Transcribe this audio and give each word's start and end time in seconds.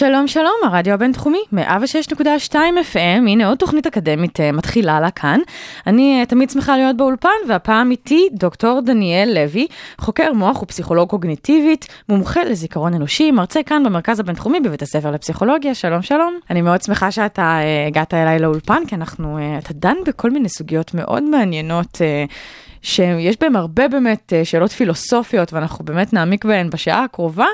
שלום 0.00 0.28
שלום, 0.28 0.54
הרדיו 0.64 0.94
הבינתחומי, 0.94 1.38
106.2 1.52 2.54
FM, 2.92 2.96
הנה 2.96 3.46
עוד 3.46 3.58
תוכנית 3.58 3.86
אקדמית 3.86 4.40
uh, 4.40 4.42
מתחילה 4.52 5.00
לה 5.00 5.10
כאן. 5.10 5.40
אני 5.86 6.22
uh, 6.22 6.28
תמיד 6.28 6.50
שמחה 6.50 6.76
להיות 6.76 6.96
באולפן, 6.96 7.28
והפעם 7.48 7.90
איתי 7.90 8.28
דוקטור 8.32 8.80
דניאל 8.80 9.34
לוי, 9.34 9.66
חוקר 9.98 10.32
מוח 10.32 10.62
ופסיכולוג 10.62 11.08
קוגניטיבית, 11.08 11.86
מומחה 12.08 12.44
לזיכרון 12.44 12.94
אנושי, 12.94 13.30
מרצה 13.30 13.62
כאן 13.62 13.82
במרכז 13.84 14.20
הבינתחומי 14.20 14.60
בבית 14.60 14.82
הספר 14.82 15.10
לפסיכולוגיה, 15.10 15.74
שלום 15.74 16.02
שלום. 16.02 16.38
אני 16.50 16.62
מאוד 16.62 16.82
שמחה 16.82 17.10
שאתה 17.10 17.58
uh, 17.60 17.88
הגעת 17.88 18.14
אליי 18.14 18.38
לאולפן, 18.38 18.82
כי 18.86 18.94
אנחנו, 18.94 19.38
אתה 19.58 19.72
דן 19.72 19.96
בכל 20.06 20.30
מיני 20.30 20.48
סוגיות 20.48 20.94
מאוד 20.94 21.22
מעניינות. 21.22 21.98
שיש 22.82 23.36
בהם 23.40 23.56
הרבה 23.56 23.88
באמת 23.88 24.32
שאלות 24.44 24.72
פילוסופיות, 24.72 25.52
ואנחנו 25.52 25.84
באמת 25.84 26.12
נעמיק 26.12 26.44
בהן 26.44 26.70
בשעה 26.70 27.04
הקרובה. 27.04 27.46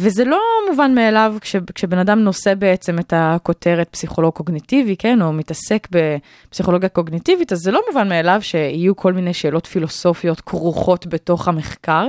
וזה 0.00 0.24
לא 0.24 0.40
מובן 0.70 0.94
מאליו 0.94 1.36
כש, 1.40 1.56
כשבן 1.74 1.98
אדם 1.98 2.18
נושא 2.18 2.54
בעצם 2.54 2.98
את 2.98 3.12
הכותרת 3.16 3.88
פסיכולוג 3.90 4.34
קוגניטיבי, 4.34 4.96
כן, 4.96 5.22
או 5.22 5.32
מתעסק 5.32 5.88
בפסיכולוגיה 5.90 6.88
קוגניטיבית, 6.88 7.52
אז 7.52 7.58
זה 7.58 7.70
לא 7.70 7.80
מובן 7.88 8.08
מאליו 8.08 8.38
שיהיו 8.42 8.96
כל 8.96 9.12
מיני 9.12 9.34
שאלות 9.34 9.66
פילוסופיות 9.66 10.40
כרוכות 10.40 11.06
בתוך 11.06 11.48
המחקר, 11.48 12.08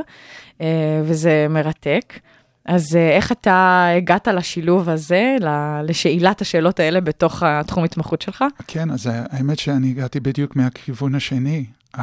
אה, 0.62 1.02
וזה 1.04 1.48
מרתק. 1.50 2.20
אז 2.66 2.96
אה, 2.96 3.16
איך 3.16 3.32
אתה 3.32 3.88
הגעת 3.98 4.28
לשילוב 4.28 4.90
הזה, 4.90 5.36
לשאלת 5.84 6.42
השאלות 6.42 6.80
האלה 6.80 7.02
בתוך 7.02 7.44
התחום 7.44 7.84
התמחות 7.84 8.22
שלך? 8.22 8.44
כן, 8.68 8.92
אז 8.92 9.10
האמת 9.12 9.60
שאני 9.60 9.90
הגעתי 9.90 10.20
בדיוק 10.20 10.56
מהכיוון 10.56 11.16
השני. 11.16 11.66
Uh, 11.98 12.00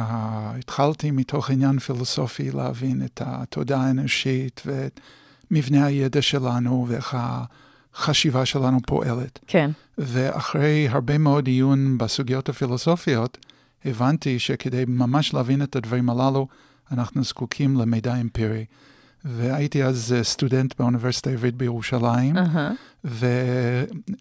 התחלתי 0.59 1.11
מתוך 1.11 1.49
עניין 1.49 1.79
פילוסופי 1.79 2.51
להבין 2.51 3.01
את 3.05 3.21
התודעה 3.25 3.87
האנושית 3.87 4.61
ואת 4.65 4.99
מבנה 5.51 5.85
הידע 5.85 6.21
שלנו 6.21 6.85
ואיך 6.89 7.17
החשיבה 7.95 8.45
שלנו 8.45 8.79
פועלת. 8.85 9.39
כן. 9.47 9.71
ואחרי 9.97 10.87
הרבה 10.89 11.17
מאוד 11.17 11.47
עיון 11.47 11.97
בסוגיות 11.97 12.49
הפילוסופיות, 12.49 13.37
הבנתי 13.85 14.39
שכדי 14.39 14.83
ממש 14.87 15.33
להבין 15.33 15.61
את 15.61 15.75
הדברים 15.75 16.09
הללו, 16.09 16.47
אנחנו 16.91 17.23
זקוקים 17.23 17.77
למידע 17.77 18.15
אמפירי. 18.15 18.65
והייתי 19.25 19.83
אז 19.83 20.15
סטודנט 20.21 20.73
באוניברסיטה 20.79 21.29
העברית 21.29 21.55
בירושלים, 21.55 22.35
uh-huh. 22.37 23.07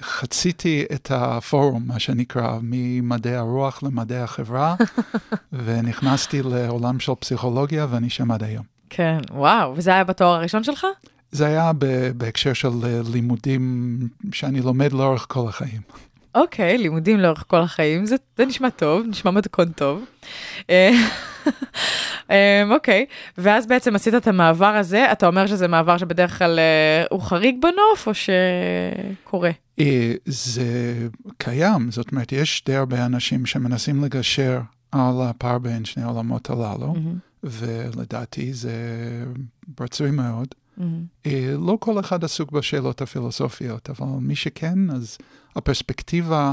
וחציתי 0.02 0.84
את 0.94 1.11
הפורום, 1.14 1.83
מה 1.86 1.98
שנקרא, 1.98 2.58
ממדעי 2.62 3.36
הרוח 3.36 3.83
למדעי 3.83 4.18
החברה, 4.18 4.74
ונכנסתי 5.64 6.42
לעולם 6.42 7.00
של 7.00 7.12
פסיכולוגיה, 7.18 7.86
ואני 7.90 8.11
שם 8.11 8.30
עד 8.30 8.42
היום. 8.42 8.64
כן, 8.90 9.18
וואו, 9.30 9.77
וזה 9.77 9.90
היה 9.90 10.05
בתואר 10.05 10.34
הראשון 10.34 10.64
שלך? 10.64 10.86
זה 11.32 11.46
היה 11.46 11.72
בהקשר 12.16 12.52
של 12.52 12.69
אה, 12.84 13.00
לימודים 13.12 13.98
שאני 14.32 14.60
לומד 14.60 14.92
לאורך 14.92 15.27
כל 15.28 15.48
החיים. 15.48 15.80
אוקיי, 16.34 16.74
okay, 16.74 16.78
לימודים 16.78 17.20
לאורך 17.20 17.44
כל 17.46 17.60
החיים, 17.60 18.06
זה, 18.06 18.16
זה 18.38 18.46
נשמע 18.46 18.70
טוב, 18.70 19.06
נשמע 19.06 19.30
מתכון 19.30 19.68
טוב. 19.68 20.05
אה, 20.70 20.91
אמ, 22.30 22.73
אוקיי, 22.73 23.06
okay. 23.08 23.33
ואז 23.39 23.67
בעצם 23.67 23.96
עשית 23.96 24.14
את 24.14 24.27
המעבר 24.27 24.67
הזה, 24.67 25.12
אתה 25.12 25.27
אומר 25.27 25.46
שזה 25.46 25.68
מעבר 25.68 25.98
שבדרך 25.98 26.39
כלל 26.39 26.58
אה, 26.58 27.05
הוא 27.11 27.20
חריג 27.20 27.56
בנוף, 27.62 28.06
או 28.06 28.12
שקורה? 28.14 29.51
זה 30.27 30.95
קיים, 31.39 31.90
זאת 31.90 32.12
אומרת, 32.12 32.33
יש 32.33 32.62
די 32.67 32.74
הרבה 32.74 33.06
אנשים 33.06 33.46
שמנסים 33.46 34.05
לגשר 34.05 34.61
על 34.92 35.22
הפער 35.22 35.58
בין 35.58 35.84
שני 35.84 36.02
העולמות 36.02 36.51
הללו, 36.51 36.95
mm-hmm. 36.95 37.45
ולדעתי 37.45 38.52
זה 38.52 38.72
רצוי 39.80 40.11
מאוד. 40.11 40.48
Mm-hmm. 40.79 41.29
לא 41.59 41.77
כל 41.81 42.01
אחד 42.01 42.25
עסוק 42.25 42.53
בשאלות 42.53 43.03
הפילוסופיות, 43.03 43.91
אבל 43.91 44.07
מי 44.20 44.37
שכן, 44.37 44.91
אז 44.91 45.19
הפרספקטיבה 45.57 46.53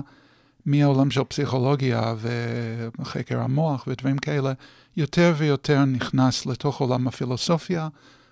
מהעולם 0.65 1.11
של 1.11 1.23
פסיכולוגיה 1.23 2.15
וחקר 2.99 3.39
המוח 3.39 3.87
ודברים 3.87 4.17
כאלה, 4.17 4.53
יותר 4.97 5.33
ויותר 5.37 5.85
נכנס 5.85 6.45
לתוך 6.45 6.81
עולם 6.81 7.07
הפילוסופיה, 7.07 7.87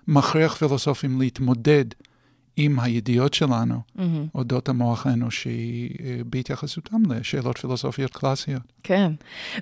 מכריח 0.08 0.54
פילוסופים 0.54 1.20
להתמודד 1.20 1.84
עם 2.56 2.80
הידיעות 2.80 3.34
שלנו 3.34 3.74
mm-hmm. 3.74 4.00
אודות 4.34 4.68
המוח 4.68 5.06
האנושי 5.06 5.88
אה, 6.04 6.16
בהתייחסותם 6.26 6.96
לשאלות 7.10 7.58
פילוסופיות 7.58 8.10
קלאסיות. 8.16 8.62
כן, 8.82 9.12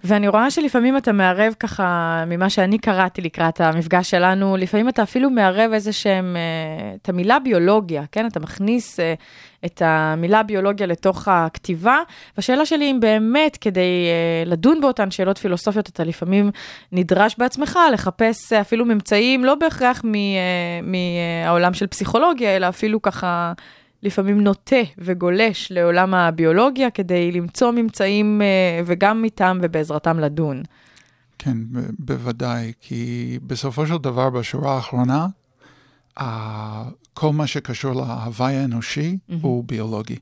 ואני 0.04 0.28
רואה 0.28 0.50
שלפעמים 0.50 0.96
אתה 0.96 1.12
מערב 1.12 1.54
ככה, 1.60 2.24
ממה 2.26 2.50
שאני 2.50 2.78
קראתי 2.78 3.22
לקראת 3.22 3.60
המפגש 3.60 4.10
שלנו, 4.10 4.56
לפעמים 4.56 4.88
אתה 4.88 5.02
אפילו 5.02 5.30
מערב 5.30 5.72
איזה 5.72 5.92
שהם, 5.92 6.36
אה, 6.36 6.94
את 7.02 7.08
המילה 7.08 7.38
ביולוגיה, 7.38 8.04
כן? 8.12 8.26
אתה 8.26 8.40
מכניס 8.40 9.00
אה, 9.00 9.14
את 9.64 9.82
המילה 9.84 10.42
ביולוגיה 10.42 10.86
לתוך 10.86 11.28
הכתיבה, 11.28 11.98
והשאלה 12.36 12.66
שלי 12.66 12.90
אם 12.90 13.00
באמת 13.00 13.58
כדי 13.60 14.06
לדון 14.46 14.80
באותן 14.80 15.10
שאלות 15.10 15.38
פילוסופיות, 15.38 15.88
אתה 15.88 16.04
לפעמים 16.04 16.50
נדרש 16.92 17.34
בעצמך 17.38 17.78
לחפש 17.92 18.52
אפילו 18.52 18.84
ממצאים, 18.84 19.44
לא 19.44 19.54
בהכרח 19.54 20.02
מהעולם 20.82 21.74
של 21.74 21.86
פסיכולוגיה, 21.86 22.56
אלא 22.56 22.68
אפילו 22.68 23.02
ככה... 23.02 23.52
לפעמים 24.02 24.40
נוטה 24.40 24.76
וגולש 24.98 25.72
לעולם 25.72 26.14
הביולוגיה 26.14 26.90
כדי 26.90 27.32
למצוא 27.32 27.70
ממצאים 27.70 28.42
אה, 28.42 28.80
וגם 28.86 29.24
איתם 29.24 29.58
ובעזרתם 29.62 30.18
לדון. 30.18 30.62
כן, 31.38 31.56
בוודאי, 31.98 32.72
כי 32.80 33.38
בסופו 33.42 33.86
של 33.86 33.96
דבר, 33.98 34.30
בשורה 34.30 34.74
האחרונה, 34.74 35.26
כל 37.14 37.32
מה 37.32 37.46
שקשור 37.46 37.92
להוואי 37.92 38.56
האנושי 38.56 39.16
mm-hmm. 39.16 39.34
הוא 39.42 39.64
ביולוגי. 39.64 40.16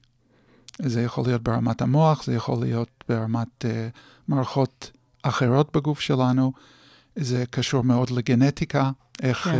זה 0.82 1.02
יכול 1.02 1.24
להיות 1.24 1.42
ברמת 1.42 1.82
המוח, 1.82 2.24
זה 2.24 2.34
יכול 2.34 2.60
להיות 2.60 3.04
ברמת 3.08 3.64
uh, 3.64 3.68
מערכות 4.28 4.90
אחרות 5.22 5.76
בגוף 5.76 6.00
שלנו, 6.00 6.52
זה 7.16 7.44
קשור 7.50 7.84
מאוד 7.84 8.10
לגנטיקה, 8.10 8.90
איך 9.22 9.38
כן. 9.38 9.54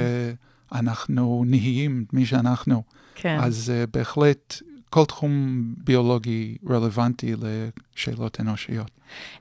uh, 0.72 0.78
אנחנו 0.78 1.44
נהיים, 1.46 2.04
מי 2.12 2.26
שאנחנו. 2.26 2.82
כן. 3.14 3.38
אז 3.40 3.72
uh, 3.72 3.90
בהחלט 3.92 4.62
כל 4.90 5.04
תחום 5.04 5.62
ביולוגי 5.84 6.56
רלוונטי 6.70 7.34
לשאלות 7.36 8.40
אנושיות. 8.40 8.90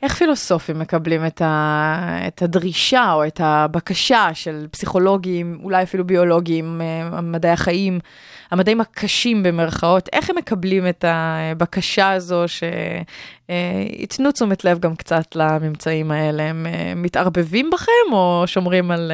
איך 0.01 0.13
פילוסופים 0.13 0.79
מקבלים 0.79 1.25
את, 1.25 1.41
ה, 1.41 2.27
את 2.27 2.41
הדרישה 2.41 3.13
או 3.13 3.27
את 3.27 3.41
הבקשה 3.43 4.29
של 4.33 4.67
פסיכולוגים, 4.71 5.59
אולי 5.63 5.83
אפילו 5.83 6.07
ביולוגים, 6.07 6.81
אה, 6.81 7.21
מדעי 7.21 7.51
החיים, 7.51 7.99
המדעים 8.51 8.81
הקשים 8.81 9.43
במרכאות, 9.43 10.09
איך 10.13 10.29
הם 10.29 10.35
מקבלים 10.35 10.87
את 10.89 11.05
הבקשה 11.07 12.11
הזו 12.11 12.43
שייתנו 13.47 14.31
תשומת 14.31 14.65
לב 14.65 14.79
גם 14.79 14.95
קצת 14.95 15.35
לממצאים 15.35 16.11
האלה? 16.11 16.43
הם 16.43 16.65
אה, 16.65 16.93
מתערבבים 16.95 17.69
בכם 17.73 18.13
או 18.13 18.43
שומרים 18.45 18.91
על 18.91 19.11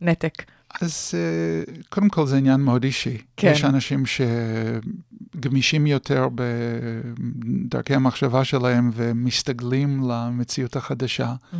נתק? 0.00 0.42
אז 0.80 1.14
uh, 1.14 1.82
קודם 1.88 2.08
כל 2.08 2.26
זה 2.26 2.36
עניין 2.36 2.60
מאוד 2.60 2.84
אישי. 2.84 3.18
כן. 3.36 3.52
יש 3.52 3.64
אנשים 3.64 4.04
שגמישים 4.06 5.86
יותר 5.86 6.28
בדרכי 6.34 7.94
המחשבה 7.94 8.44
שלהם 8.44 8.90
ומסתגלים 8.94 10.10
למציאות 10.10 10.76
החדשה. 10.76 11.34
Mm-hmm. 11.52 11.56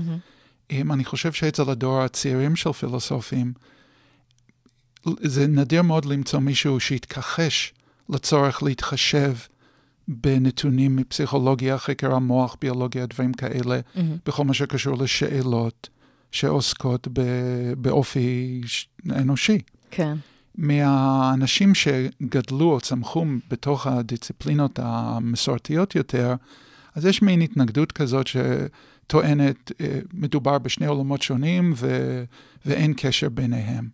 אני 0.93 1.05
חושב 1.05 1.33
שאצל 1.33 1.71
הדור 1.71 2.01
הצעירים 2.03 2.57
של 2.57 2.73
פילוסופים, 2.73 3.53
זה 5.21 5.47
נדיר 5.47 5.83
מאוד 5.83 6.05
למצוא 6.05 6.41
מישהו 6.41 6.81
שיתכחש 6.81 7.75
לצורך 8.09 8.63
להתחשב 8.63 9.35
בנתונים 10.09 10.97
מפסיכולוגיה, 10.97 11.79
חקר 11.79 12.15
המוח, 12.15 12.57
ביולוגיה, 12.61 13.07
דברים 13.07 13.33
כאלה, 13.33 13.81
mm-hmm. 13.81 14.01
בכל 14.27 14.45
מה 14.45 14.55
שקשור 14.55 14.99
לשאלות. 14.99 15.89
שעוסקות 16.33 17.09
באופי 17.79 18.61
אנושי. 19.11 19.59
כן. 19.91 20.17
מהאנשים 20.55 21.73
שגדלו 21.75 22.73
או 22.73 22.81
צמחו 22.81 23.25
בתוך 23.51 23.87
הדיסציפלינות 23.87 24.79
המסורתיות 24.83 25.95
יותר, 25.95 26.35
אז 26.95 27.07
יש 27.07 27.23
מין 27.23 27.41
התנגדות 27.41 27.93
כזאת 27.93 28.27
שטוענת, 28.27 29.73
אה, 29.81 29.99
מדובר 30.15 30.59
בשני 30.59 30.87
עולמות 30.87 31.23
שונים 31.23 31.73
ו, 31.77 32.25
ואין 32.67 32.95
קשר 32.97 33.29
ביניהם. 33.29 33.89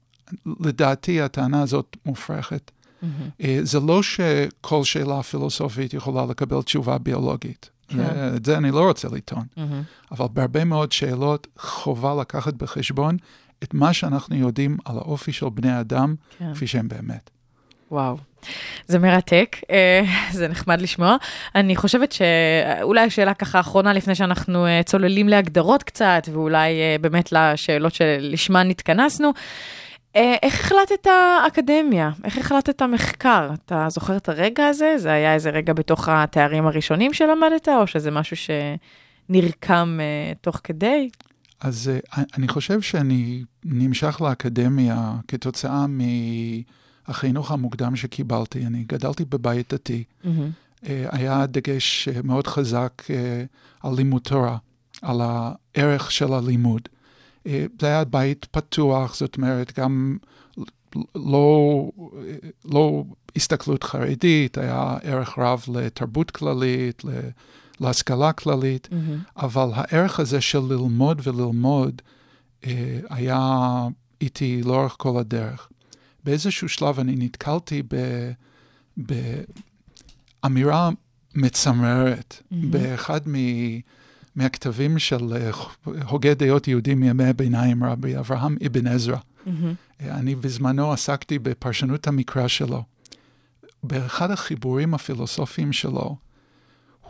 לדעתי 0.61 1.21
הטענה 1.21 1.62
הזאת 1.62 1.97
מופרכת. 2.06 2.71
Mm-hmm. 3.03 3.06
זה 3.62 3.81
לא 3.81 4.03
שכל 4.03 4.85
שאלה 4.85 5.23
פילוסופית 5.23 5.94
יכולה 5.94 6.27
לקבל 6.27 6.62
תשובה 6.62 6.99
ביולוגית. 6.99 7.71
כן. 7.88 7.97
זה- 7.97 8.33
את 8.37 8.44
זה 8.44 8.56
אני 8.56 8.71
לא 8.71 8.88
רוצה 8.88 9.09
לטעון. 9.12 9.44
מהמם. 9.56 9.83
אבל 10.12 10.27
בהרבה 10.33 10.65
מאוד 10.65 10.93
שאלות 10.93 11.47
חובה 11.59 12.15
לקחת 12.21 12.55
בחשבון 12.55 13.17
את 13.62 13.75
מה 13.75 13.93
שאנחנו 13.93 14.37
יודעים 14.37 14.77
על 14.85 14.97
האופי 14.99 15.33
של 15.33 15.47
בני 15.55 15.81
אדם, 15.81 16.15
כן. 16.38 16.55
כפי 16.55 16.67
שהם 16.67 16.88
באמת. 16.88 17.31
וואו, 17.91 18.17
זה 18.87 18.99
מרתק, 18.99 19.56
אה, 19.71 20.03
זה 20.33 20.49
נחמד 20.49 20.81
לשמוע. 20.81 21.17
אני 21.55 21.77
חושבת 21.77 22.12
שאולי 22.12 23.00
השאלה 23.00 23.35
ככה 23.35 23.61
אחרונה 23.61 23.93
לפני 23.93 24.15
שאנחנו 24.15 24.67
אה, 24.67 24.81
צוללים 24.82 25.29
להגדרות 25.29 25.82
קצת, 25.82 26.29
ואולי 26.32 26.73
אה, 26.81 26.97
באמת 27.00 27.32
לשאלות 27.32 27.94
שלשמן 27.94 28.71
התכנסנו. 28.71 29.31
אה, 30.17 30.37
איך 30.43 30.61
החלטת 30.61 31.07
אקדמיה? 31.47 32.11
איך 32.25 32.39
החלטת 32.39 32.83
מחקר? 32.83 33.51
אתה 33.55 33.87
זוכר 33.89 34.17
את 34.17 34.29
הרגע 34.29 34.67
הזה? 34.67 34.95
זה 34.99 35.13
היה 35.13 35.35
איזה 35.35 35.51
רגע 35.51 35.73
בתוך 35.73 36.09
התארים 36.09 36.67
הראשונים 36.67 37.13
שלמדת, 37.13 37.69
או 37.69 37.87
שזה 37.87 38.11
משהו 38.11 38.37
שנרקם 38.37 39.99
אה, 40.01 40.33
תוך 40.41 40.61
כדי? 40.65 41.09
אז 41.61 41.91
אה, 41.95 42.23
אני 42.39 42.49
חושב 42.49 42.81
שאני 42.81 43.45
נמשך 43.65 44.21
לאקדמיה 44.21 45.13
כתוצאה 45.29 45.87
מהחינוך 47.09 47.51
המוקדם 47.51 47.97
שקיבלתי. 47.97 48.67
אני 48.67 48.85
גדלתי 48.89 49.25
בבית 49.25 49.75
דתי. 49.75 50.05
מהמם. 50.25 50.51
אה, 50.89 51.07
היה 51.13 51.47
דגש 51.47 52.09
מאוד 52.25 52.47
חזק 52.47 53.03
אה, 53.11 53.45
על 53.83 53.95
לימוד 53.97 54.23
תורה, 54.23 54.57
על 55.03 55.21
הערך 55.21 56.13
של 56.13 56.33
הלימוד. 56.33 56.89
אה, 57.46 57.66
זה 57.81 57.87
היה 57.87 58.04
בית 58.04 58.44
פתוח, 58.50 59.14
זאת 59.16 59.37
אומרת, 59.37 59.78
גם 59.78 60.16
לא, 61.14 61.90
לא 62.64 63.04
הסתכלות 63.37 63.84
חרדית, 63.84 64.58
היה 64.58 64.96
ערך 65.02 65.38
רב 65.38 65.64
לתרבות 65.75 66.31
כללית, 66.31 67.02
להשכלה 67.81 68.32
כללית, 68.32 68.88
מהמם. 68.93 69.19
אבל 69.37 69.69
הערך 69.75 70.20
הזה 70.20 70.40
של 70.40 70.60
ללמוד 70.69 71.20
וללמוד 71.25 72.02
אה, 72.66 73.00
היה 73.10 73.60
איתי 74.20 74.62
לאורך 74.64 74.94
כל 74.98 75.19
הדרך. 75.20 75.69
באיזשהו 76.25 76.69
שלב 76.69 77.00
אני 77.00 77.14
נתקלתי 77.16 77.82
באמירה 80.43 80.90
מצמררת 81.34 82.43
מהמם. 82.50 82.70
באחד 82.70 83.20
מ- 83.28 83.81
מהכתבים 84.37 84.99
של 84.99 85.33
אה, 85.37 85.50
הוגה 86.09 86.35
דעות 86.35 86.69
יהודים 86.69 87.00
מימי 87.00 87.25
הביניים, 87.25 87.85
רבי 87.85 88.19
אברהם 88.19 88.56
אבן 88.67 88.87
עזרא. 88.87 89.17
מהמם. 89.47 89.75
אני 90.00 90.35
בזמנו 90.35 90.93
עסקתי 90.93 91.38
בפרשנות 91.38 92.06
המקרא 92.06 92.49
שלו. 92.49 92.83
באחד 93.83 94.31
החיבורים 94.31 94.94
הפילוסופיים 94.94 95.73
שלו, 95.73 96.17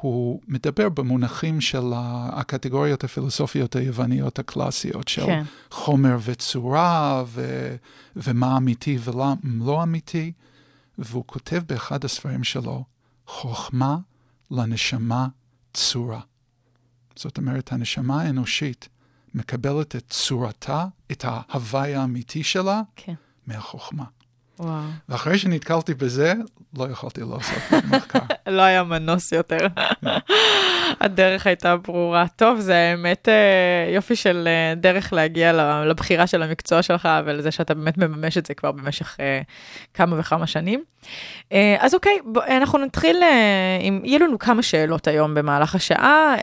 הוא 0.00 0.40
מדבר 0.48 0.88
במונחים 0.88 1.60
של 1.60 1.92
הקטגוריות 2.32 3.04
הפילוסופיות 3.04 3.76
היווניות 3.76 4.38
הקלאסיות, 4.38 5.08
של 5.08 5.26
כן. 5.26 5.42
חומר 5.70 6.16
וצורה, 6.24 7.24
ו- 7.26 7.76
ומה 8.16 8.56
אמיתי 8.56 8.98
ולא 9.04 9.32
לא 9.44 9.82
אמיתי, 9.82 10.32
והוא 10.98 11.24
כותב 11.26 11.62
באחד 11.68 12.04
הספרים 12.04 12.44
שלו, 12.44 12.84
חוכמה 13.26 13.96
לנשמה 14.50 15.26
צורה. 15.74 16.20
זאת 17.16 17.38
אומרת, 17.38 17.72
הנשמה 17.72 18.22
האנושית 18.22 18.88
מקבלת 19.34 19.96
את 19.96 20.04
צורתה, 20.10 20.86
את 21.12 21.24
ההוואי 21.28 21.94
האמיתי 21.94 22.42
שלה, 22.42 22.82
כן. 22.96 23.14
מהחוכמה. 23.46 24.04
וואו. 24.58 24.82
ואחרי 25.08 25.38
שנתקלתי 25.38 25.94
בזה, 25.94 26.34
לא 26.78 26.84
יכולתי 26.90 27.20
לעשות 27.20 27.84
מחקר. 27.90 28.18
לא 28.56 28.62
היה 28.62 28.82
מנוס 28.82 29.32
יותר. 29.32 29.66
הדרך 31.00 31.46
הייתה 31.46 31.76
ברורה. 31.76 32.26
טוב, 32.36 32.60
זה 32.60 32.76
האמת 32.76 33.28
אה, 33.28 33.94
יופי 33.94 34.16
של 34.16 34.48
אה, 34.48 34.74
דרך 34.74 35.12
להגיע 35.12 35.52
לבחירה 35.84 36.26
של 36.26 36.42
המקצוע 36.42 36.82
שלך 36.82 37.08
ולזה 37.24 37.50
שאתה 37.50 37.74
באמת 37.74 37.98
מממש 37.98 38.38
את 38.38 38.46
זה 38.46 38.54
כבר 38.54 38.72
במשך 38.72 39.16
אה, 39.20 39.40
כמה 39.94 40.20
וכמה 40.20 40.46
שנים. 40.46 40.84
אז 41.78 41.94
אוקיי, 41.94 42.18
אנחנו 42.48 42.78
נתחיל 42.78 43.16
עם, 43.80 44.00
יהיו 44.04 44.20
לנו 44.20 44.38
כמה 44.38 44.62
שאלות 44.62 45.06
היום 45.06 45.34
במהלך 45.34 45.74
השעה. 45.74 46.34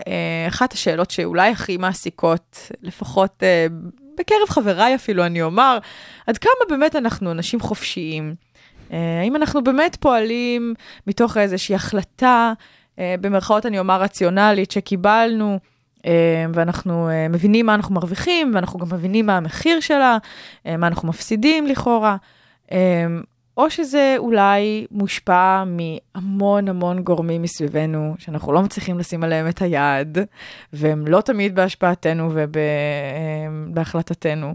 אחת 0.48 0.74
השאלות 0.74 1.12
שאולי 1.12 1.52
הכי 1.52 1.78
מעסיקות, 1.78 2.72
לפחות 2.82 3.44
בקרב 4.18 4.50
חבריי 4.50 4.96
אפילו, 4.96 5.26
אני 5.26 5.42
אומר, 5.42 5.78
עד 6.28 6.38
כמה 6.38 6.52
באמת 6.70 6.96
אנחנו 6.96 7.32
אנשים 7.32 7.60
חופשיים? 7.60 8.36
אה, 8.94 9.20
האם 9.22 9.36
אנחנו 9.36 9.64
באמת 9.64 9.96
פועלים 9.96 10.74
מתוך 11.08 11.38
איזושהי 11.38 11.76
החלטה, 11.76 12.54
אה, 13.00 13.16
במרכאות 13.22 13.66
אני 13.66 13.80
אומר 13.80 14.02
רציונלית, 14.02 14.72
שקיבלנו, 14.72 15.60
אה, 16.06 16.46
ואנחנו 16.54 17.10
מבינים 17.30 17.66
מה 17.66 17.76
אנחנו 17.76 17.96
מרוויחים, 17.96 18.52
ואנחנו 18.56 18.80
גם 18.80 18.88
מבינים 18.92 19.26
מה 19.26 19.38
המחיר 19.38 19.80
שלה, 19.80 20.18
מה 20.66 20.88
אנחנו 20.88 21.08
מפסידים 21.08 21.68
לכאורה, 21.68 22.16
או 23.58 23.70
שזה 23.70 24.16
אולי 24.18 24.88
מושפע 24.92 25.64
מהמון 25.64 26.68
המון 26.68 27.04
גורמים 27.04 27.42
מסביבנו, 27.42 28.16
שאנחנו 28.18 28.54
לא 28.54 28.62
מצליחים 28.62 29.00
לשים 29.00 29.24
עליהם 29.24 29.48
את 29.48 29.62
היד, 29.62 30.18
והם 30.74 31.08
לא 31.08 31.22
תמיד 31.22 31.56
בהשפעתנו 31.56 32.32
ובהחלטתנו. 33.70 34.54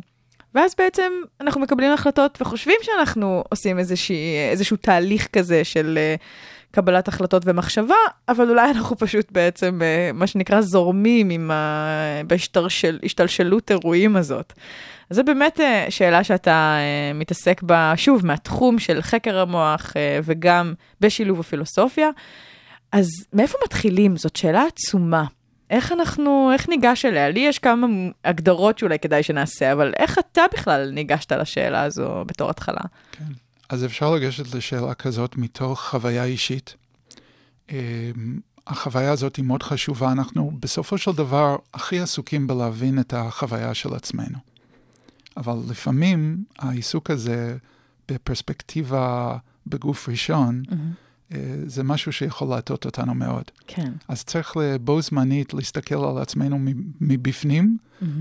ואז 0.54 0.74
בעצם 0.78 1.12
אנחנו 1.40 1.60
מקבלים 1.60 1.92
החלטות 1.92 2.38
וחושבים 2.40 2.76
שאנחנו 2.82 3.44
עושים 3.50 3.78
איזושהי, 3.78 4.48
איזשהו 4.50 4.76
תהליך 4.76 5.28
כזה 5.32 5.64
של 5.64 5.98
uh, 6.16 6.22
קבלת 6.70 7.08
החלטות 7.08 7.42
ומחשבה, 7.46 7.94
אבל 8.28 8.50
אולי 8.50 8.70
אנחנו 8.70 8.96
פשוט 8.96 9.32
בעצם, 9.32 9.80
uh, 9.80 10.12
מה 10.12 10.26
שנקרא, 10.26 10.60
זורמים 10.60 11.30
עם 11.30 11.50
ה... 11.50 11.86
בהשתלשל, 12.26 12.98
השתלשלות 13.04 13.70
אירועים 13.70 14.16
הזאת. 14.16 14.52
אז 15.10 15.16
זו 15.16 15.24
באמת 15.24 15.60
uh, 15.60 15.90
שאלה 15.90 16.24
שאתה 16.24 16.76
uh, 16.78 17.18
מתעסק 17.18 17.62
בה, 17.62 17.92
שוב, 17.96 18.26
מהתחום 18.26 18.78
של 18.78 19.02
חקר 19.02 19.38
המוח 19.38 19.92
וגם 20.24 20.74
בשילוב 21.00 21.40
הפילוסופיה. 21.40 22.10
אז 22.92 23.08
מאיפה 23.32 23.58
מתחילים? 23.64 24.16
זאת 24.16 24.36
שאלה 24.36 24.64
עצומה. 24.66 25.24
איך 25.70 25.92
אנחנו, 25.92 26.50
איך 26.52 26.68
ניגש 26.68 27.04
אליה? 27.04 27.28
לי 27.28 27.40
יש 27.40 27.58
כמה 27.58 27.86
הגדרות 28.24 28.78
שאולי 28.78 28.98
כדאי 28.98 29.22
שנעשה, 29.22 29.72
אבל 29.72 29.92
איך 29.96 30.18
אתה 30.18 30.42
בכלל 30.52 30.90
ניגשת 30.92 31.32
לשאלה 31.32 31.82
הזו 31.82 32.24
בתור 32.26 32.50
התחלה? 32.50 32.80
כן. 33.12 33.24
אז 33.68 33.84
אפשר 33.84 34.10
לגשת 34.14 34.54
לשאלה 34.54 34.94
כזאת 34.94 35.36
מתוך 35.36 35.80
חוויה 35.80 36.24
אישית. 36.24 36.76
אמ, 37.70 37.76
החוויה 38.66 39.12
הזאת 39.12 39.36
היא 39.36 39.44
מאוד 39.44 39.62
חשובה. 39.62 40.12
אנחנו 40.12 40.52
בסופו 40.60 40.98
של 40.98 41.12
דבר 41.12 41.56
הכי 41.74 42.00
עסוקים 42.00 42.46
בלהבין 42.46 42.98
את 42.98 43.14
החוויה 43.14 43.74
של 43.74 43.94
עצמנו. 43.94 44.38
אבל 45.36 45.56
לפעמים 45.70 46.44
העיסוק 46.58 47.10
הזה 47.10 47.56
בפרספקטיבה 48.08 49.36
בגוף 49.66 50.08
ראשון, 50.08 50.62
אה, 51.32 51.38
זה 51.66 51.82
משהו 51.82 52.12
שיכול 52.12 52.48
להטות 52.48 52.84
אותנו 52.84 53.14
מאוד. 53.14 53.44
כן. 53.66 53.92
אז 54.08 54.24
צריך 54.24 54.54
בו 54.80 55.02
זמנית 55.02 55.54
להסתכל 55.54 56.04
על 56.04 56.18
עצמנו 56.18 56.58
מבפנים 57.00 57.78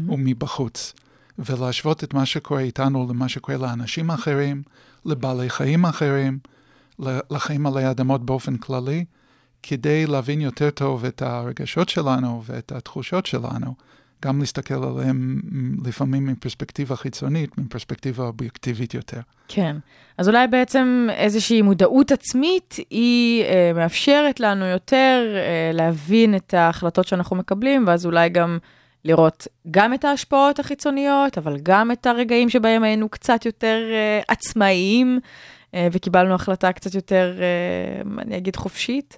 ומבחוץ, 0.07 0.93
ולהשוות 1.39 2.03
את 2.03 2.13
מה 2.13 2.25
שקורה 2.25 2.62
איתנו 2.62 3.07
למה 3.10 3.29
שקורה 3.29 3.57
לאנשים 3.57 4.12
אחרים, 4.12 4.63
לבעלי 5.06 5.50
חיים 5.50 5.86
אחרים, 5.86 6.39
לחיים 7.32 7.66
עלי 7.66 7.92
אדמות 7.92 8.25
באופן 8.25 8.58
כללי, 8.58 9.06
כדי 9.63 10.08
להבין 10.08 10.42
יותר 10.42 10.70
טוב 10.70 11.06
את 11.06 11.22
הרגשות 11.22 11.89
שלנו 11.89 12.42
ואת 12.46 12.72
התחושות 12.72 13.25
שלנו, 13.25 13.74
גם 14.25 14.39
להסתכל 14.39 14.84
עליהם 14.84 15.42
לפעמים 15.86 16.25
מפרספקטיבה 16.25 16.96
חיצונית, 16.96 17.58
מפרספקטיבה 17.58 18.24
אובייקטיבית 18.24 18.94
יותר. 18.94 19.20
כן, 19.48 19.75
אז 20.18 20.30
אולי 20.30 20.48
בעצם 20.48 21.08
איזושהי 21.12 21.62
מודעות 21.62 22.12
עצמית, 22.12 22.75
היא 22.89 23.44
אה, 23.44 23.72
מאפשרת 23.75 24.39
לנו 24.39 24.66
יותר 24.66 25.34
אה, 25.36 25.72
להבין 25.74 26.36
את 26.36 26.54
ההחלטות 26.54 27.08
שאנחנו 27.08 27.36
מקבלים, 27.36 27.84
ואז 27.88 28.06
אולי 28.06 28.30
גם 28.30 28.58
לראות 29.06 29.48
גם 29.72 29.94
את 29.94 30.06
ההשפעות 30.06 30.60
החיצוניות, 30.60 31.38
אבל 31.38 31.58
גם 31.63 31.92
את 31.92 32.06
הרגעים 32.06 32.50
שבהם 32.50 32.84
היינו 32.84 33.10
קצת 33.10 33.46
יותר 33.46 33.77
אה, 33.92 34.22
עצמאיים, 34.27 35.20
אה, 35.74 35.88
וקיבלנו 35.92 36.36
החלטה 36.36 36.72
קצת 36.72 36.96
יותר, 36.96 37.38
אה, 37.39 38.22
אני 38.22 38.38
אגיד, 38.38 38.56
חופשית. 38.56 39.18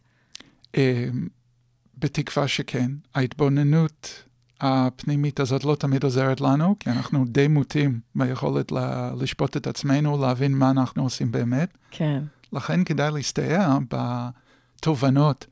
בתקווה 1.97 2.47
שכן. 2.47 2.91
ההתבוננות 3.15 4.23
הפנימית 4.61 5.39
הזאת 5.39 5.63
לא 5.63 5.75
תמיד 5.75 6.03
עוזרת 6.03 6.41
לנו, 6.41 6.75
כי 6.79 6.89
אנחנו 6.89 7.25
די 7.25 7.47
מוטים 7.47 7.99
ביכולת 8.15 8.71
לשפוט 9.19 9.57
את 9.57 9.67
עצמנו, 9.67 10.21
להבין 10.21 10.51
מה 10.51 10.69
אנחנו 10.69 11.03
עושים 11.03 11.31
באמת. 11.31 11.77
כן. 11.91 12.23
לכן 12.53 12.83
כדאי 12.83 13.11
להסתייע 13.11 13.77
בתובנות 13.89 15.45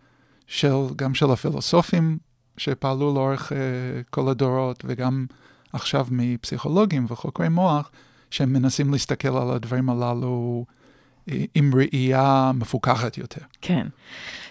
של, 0.48 0.76
גם 0.96 1.14
של 1.14 1.32
הפילוסופים 1.32 2.18
שפעלו 2.58 3.14
לאורך 3.14 3.52
uh, 3.52 3.56
כל 4.10 4.30
הדורות, 4.30 4.84
וגם 4.86 5.26
עכשיו 5.74 6.08
מפסיכולוגים 6.12 7.06
וחוקרי 7.10 7.50
מוח, 7.50 7.92
שהם 8.32 8.54
מנסים 8.54 8.92
להסתכל 8.92 9.38
על 9.38 9.52
הדברים 9.52 9.90
הללו 9.90 10.66
עם 11.56 11.72
ראייה 11.76 12.52
מפוכחת 12.56 13.18
יותר. 13.18 13.42
כן. 13.62 13.88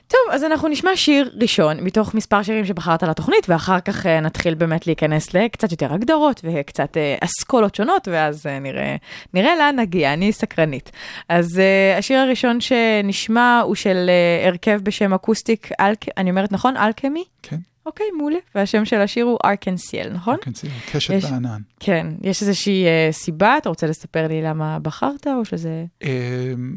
טוב, 0.09 0.21
אז 0.33 0.45
אנחנו 0.45 0.69
נשמע 0.69 0.91
שיר 0.97 1.31
ראשון 1.41 1.81
מתוך 1.81 2.15
מספר 2.15 2.43
שירים 2.43 2.65
שבחרת 2.65 3.03
לתוכנית, 3.03 3.47
ואחר 3.49 3.81
כך 3.81 4.07
אה, 4.07 4.21
נתחיל 4.21 4.55
באמת 4.55 4.87
להיכנס 4.87 5.35
לקצת 5.35 5.71
יותר 5.71 5.93
הגדרות 5.93 6.41
וקצת 6.45 6.97
אה, 6.97 7.17
אסכולות 7.21 7.75
שונות, 7.75 8.09
ואז 8.09 8.47
אה, 8.47 8.59
נראה, 8.59 8.97
נראה 9.35 9.57
לאן 9.57 9.81
נגיע, 9.81 10.13
אני 10.13 10.33
סקרנית. 10.33 10.91
אז 11.29 11.59
אה, 11.59 11.99
השיר 11.99 12.19
הראשון 12.19 12.61
שנשמע 12.61 13.61
הוא 13.65 13.75
של 13.75 14.07
אה, 14.09 14.49
הרכב 14.49 14.81
בשם 14.83 15.15
Acoustic, 15.15 15.69
Alch, 15.81 16.05
אני 16.17 16.31
אומרת 16.31 16.53
נכון? 16.53 16.77
Alchemy? 16.77 17.25
כן, 17.43 17.59
אוקיי, 17.87 18.07
מעולה. 18.19 18.39
והשם 18.55 18.85
של 18.85 19.01
השיר 19.01 19.25
הוא 19.25 19.39
Arc-en-ciel, 19.45 20.13
נכון? 20.13 20.37
כן, 20.43 20.51
קשת 20.93 21.15
יש- 21.15 21.25
בענן. 21.25 21.61
כן. 21.81 22.07
יש 22.23 22.43
איזושהי 22.43 22.85
אה, 22.87 23.09
סיבה? 23.13 23.59
אתה 23.59 23.69
רוצה 23.69 23.87
לספר 23.87 24.29
לי 24.29 24.43
למה 24.43 24.79
בחרת, 24.79 25.27
או 25.27 25.45
שזה... 25.45 25.85
אמ, 26.03 26.77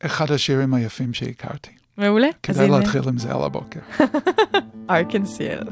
אחד 0.00 0.30
השירים 0.30 0.74
היפים 0.74 1.14
שהכרתי. 1.14 1.70
מעולה. 1.96 2.28
כדאי 2.42 2.68
להתחיל 2.68 3.02
עם 3.08 3.18
זה 3.18 3.34
על 3.34 3.42
הבוקר. 3.42 3.80
Arc-en-ciel. 4.90 5.64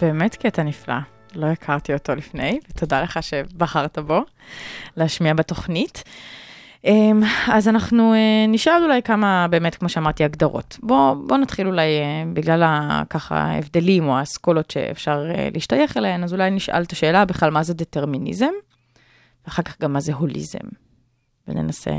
באמת 0.00 0.36
קטע 0.36 0.62
נפלא. 0.62 0.94
לא 1.34 1.46
הכרתי 1.46 1.94
אותו 1.94 2.14
לפני, 2.14 2.60
ותודה 2.70 3.02
לך 3.02 3.22
שבחרת 3.22 3.98
בו 3.98 4.20
להשמיע 4.96 5.34
בתוכנית. 5.34 6.02
אמ, 6.84 7.20
אז 7.46 7.68
אנחנו 7.68 8.14
אה, 8.14 8.46
נשאל 8.48 8.82
אולי 8.84 9.02
כמה, 9.02 9.46
באמת, 9.50 9.74
כמו 9.74 9.88
שאמרתי, 9.88 10.24
הגדרות. 10.24 10.78
בוא, 10.82 11.14
בוא 11.14 11.36
נתחיל 11.36 11.66
אולי, 11.66 11.98
אה, 12.00 12.22
בגלל 12.32 12.62
ככה 13.10 13.36
ההבדלים 13.36 14.08
או 14.08 14.18
האסכולות 14.18 14.70
שאפשר 14.70 15.30
אה, 15.34 15.48
להשתייך 15.54 15.96
אליהן, 15.96 16.24
אז 16.24 16.32
אולי 16.32 16.50
נשאל 16.50 16.82
את 16.82 16.92
השאלה 16.92 17.24
בכלל 17.24 17.50
מה 17.50 17.62
זה 17.62 17.74
דטרמיניזם, 17.74 18.52
ואחר 19.44 19.62
כך 19.62 19.80
גם 19.80 19.92
מה 19.92 20.00
זה 20.00 20.14
הוליזם, 20.14 20.68
וננסה 21.48 21.94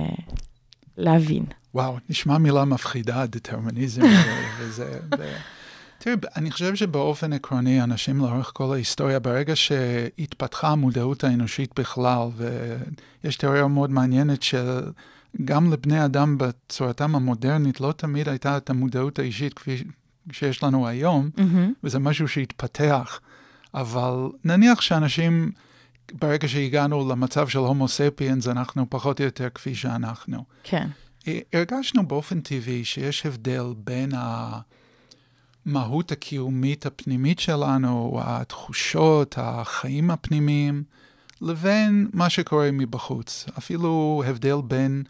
להבין. 0.98 1.46
וואו, 1.74 1.98
נשמע 2.10 2.38
מילה 2.38 2.66
מפחידה, 2.66 3.26
דטרמיניזם 3.26 4.02
וזה... 4.60 5.00
תראי, 6.04 6.16
אני 6.36 6.52
חושב 6.52 6.76
שבאופן 6.76 7.34
עקרוני, 7.34 7.84
אנשים 7.84 8.18
לאורך 8.18 8.52
כל 8.54 8.74
ההיסטוריה, 8.74 9.20
ברגע 9.20 9.56
שהתפתחה 9.56 10.68
המודעות 10.68 11.24
האנושית 11.24 11.80
בכלל, 11.80 12.28
ויש 13.24 13.36
תיאוריה 13.36 13.68
מאוד 13.68 13.92
מעניינת 13.92 14.44
שגם 14.44 15.74
לבני 15.74 16.06
אדם 16.06 16.38
בצורתם 16.38 17.16
המודרנית 17.16 17.82
לא 17.82 17.92
תמיד 17.92 18.30
הייתה 18.30 18.58
את 18.58 18.70
המודעות 18.70 19.20
האישית 19.20 19.54
כפי 19.54 19.84
שיש 20.32 20.64
לנו 20.64 20.88
היום, 20.88 21.30
וזה 21.84 22.00
משהו 22.00 22.28
שהתפתח. 22.28 23.20
אבל 23.74 24.30
נניח 24.44 24.82
שאנשים, 24.82 25.52
ברגע 26.14 26.48
שהגענו 26.48 27.10
למצב 27.10 27.48
של 27.48 27.60
הומו 27.60 27.88
ספיאנס, 27.88 28.48
אנחנו 28.48 28.90
פחות 28.90 29.20
או 29.20 29.26
יותר 29.26 29.50
כפי 29.50 29.76
שאנחנו. 29.76 30.44
כן. 30.64 30.88
הרגשנו 31.54 32.08
באופן 32.08 32.40
טבעי 32.40 32.86
שיש 32.86 33.26
הבדל 33.26 33.66
בין 33.78 34.12
המהות 35.66 36.12
הקיומית 36.12 36.86
הפנימית 36.86 37.40
שלנו, 37.40 38.20
התחושות, 38.24 39.36
החיים 39.38 40.12
הפנימיים, 40.12 40.84
לבין 41.42 42.10
מה 42.14 42.30
שקורה 42.30 42.70
מבחוץ. 42.74 43.46
אפילו 43.58 44.24
הבדל 44.28 44.58
בין 44.68 45.04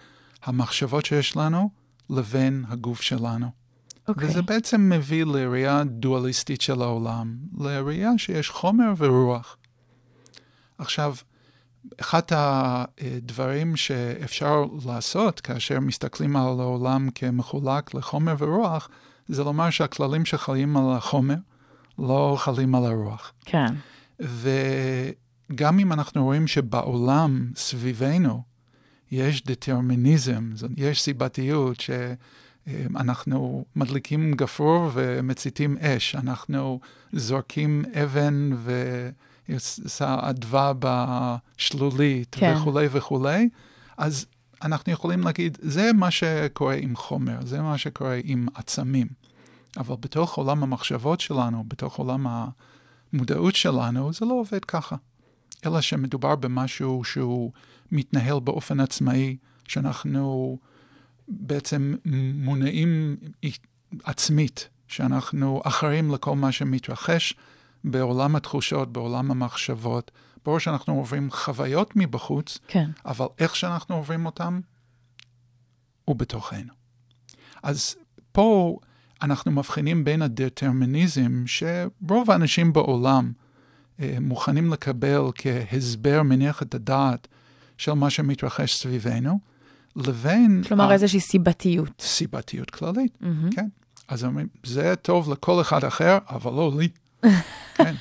המחשבות 0.43 1.05
שיש 1.05 1.37
לנו 1.37 1.69
לבין 2.09 2.65
הגוף 2.67 3.01
שלנו. 3.01 3.47
אוקיי. 4.07 4.27
וזה 4.27 4.41
בעצם 4.41 4.89
מביא 4.89 5.25
לראייה 5.25 5.83
דואליסטית 5.83 6.61
של 6.61 6.81
העולם, 6.81 7.35
לראייה 7.57 8.11
שיש 8.17 8.49
חומר 8.49 8.93
ורוח. 8.97 9.57
עכשיו, 10.77 11.15
אחד 12.01 12.21
הדברים 12.31 13.75
שאפשר 13.75 14.65
לעשות 14.85 15.39
כאשר 15.39 15.79
מסתכלים 15.79 16.35
על 16.35 16.59
העולם 16.59 17.09
כמחולק 17.15 17.93
לחומר 17.93 18.35
ורוח, 18.37 18.89
זה 19.27 19.43
לומר 19.43 19.69
שהכללים 19.69 20.25
שחלים 20.25 20.77
על 20.77 20.95
החומר 20.97 21.35
לא 21.99 22.35
חלים 22.39 22.75
על 22.75 22.85
הרוח. 22.85 23.33
כן. 23.45 23.65
וגם 24.19 25.79
אם 25.79 25.93
אנחנו 25.93 26.23
רואים 26.23 26.47
שבעולם 26.47 27.51
סביבנו 27.55 28.43
יש 29.11 29.43
דטרמיניזם, 29.43 30.51
יש 30.77 31.01
סיבתיות, 31.01 31.83
שאנחנו 32.67 33.65
מדליקים 33.75 34.33
גפרור 34.33 34.89
ומציתים 34.93 35.77
אש, 35.77 36.15
אנחנו 36.15 36.79
זורקים 37.13 37.83
אבן 38.03 38.49
ועושה 39.49 40.17
אדווה 40.21 40.73
בשלולית 40.79 42.35
כן. 42.39 42.53
וכולי 42.57 42.87
וכולי, 42.91 43.49
אז 43.97 44.25
אנחנו 44.63 44.93
יכולים 44.93 45.21
להגיד, 45.21 45.57
זה 45.61 45.93
מה 45.93 46.11
שקורה 46.11 46.75
עם 46.75 46.95
חומר, 46.95 47.45
זה 47.45 47.61
מה 47.61 47.77
שקורה 47.77 48.19
עם 48.23 48.47
עצמים. 48.55 49.07
אבל 49.77 49.95
בתוך 49.99 50.37
עולם 50.37 50.63
המחשבות 50.63 51.19
שלנו, 51.19 51.63
בתוך 51.67 51.95
עולם 51.95 52.27
המודעות 53.13 53.55
שלנו, 53.55 54.13
זה 54.13 54.25
לא 54.25 54.33
עובד 54.33 54.65
ככה. 54.65 54.95
אלא 55.65 55.81
שמדובר 55.81 56.35
במשהו 56.35 57.03
שהוא 57.03 57.51
מתנהל 57.91 58.39
באופן 58.39 58.79
עצמאי, 58.79 59.37
שאנחנו 59.67 60.57
בעצם 61.27 61.95
מונעים 62.33 63.15
עצמית, 64.03 64.69
שאנחנו 64.87 65.61
אחראים 65.65 66.11
לכל 66.11 66.35
מה 66.35 66.51
שמתרחש 66.51 67.33
בעולם 67.83 68.35
התחושות, 68.35 68.93
בעולם 68.93 69.31
המחשבות. 69.31 70.11
ברור 70.45 70.59
שאנחנו 70.59 70.93
עוברים 70.93 71.31
חוויות 71.31 71.93
מבחוץ, 71.95 72.59
כן. 72.67 72.89
אבל 73.05 73.25
איך 73.39 73.55
שאנחנו 73.55 73.95
עוברים 73.95 74.25
אותם, 74.25 74.59
הוא 76.05 76.15
בתוכנו. 76.15 76.73
אז 77.63 77.95
פה 78.31 78.77
אנחנו 79.21 79.51
מבחינים 79.51 80.03
בין 80.03 80.21
הדטרמיניזם 80.21 81.43
שרוב 81.45 82.31
האנשים 82.31 82.73
בעולם 82.73 83.31
אה, 83.99 84.17
מוכנים 84.21 84.73
לקבל 84.73 85.21
כהסבר 85.35 86.23
מניח 86.23 86.61
את 86.61 86.75
הדעת 86.75 87.27
של 87.77 87.93
מה 87.93 88.09
שמתרחש 88.09 88.75
סביבנו, 88.75 89.39
לבין 89.95 90.63
כלומר, 90.67 90.91
איזושהי 90.91 91.19
סיבתיות. 91.19 92.01
סיבתיות 92.01 92.69
כללית. 92.69 93.17
מהמם. 93.21 93.49
כן. 93.51 93.67
אז 94.07 94.23
אומרים, 94.23 94.47
זה 94.63 94.95
טוב 94.95 95.31
לכל 95.31 95.61
אחד 95.61 95.83
אחר, 95.83 96.17
אבל 96.29 96.51
לא 96.51 96.71
לי. 96.77 96.89
כן. 97.75 97.95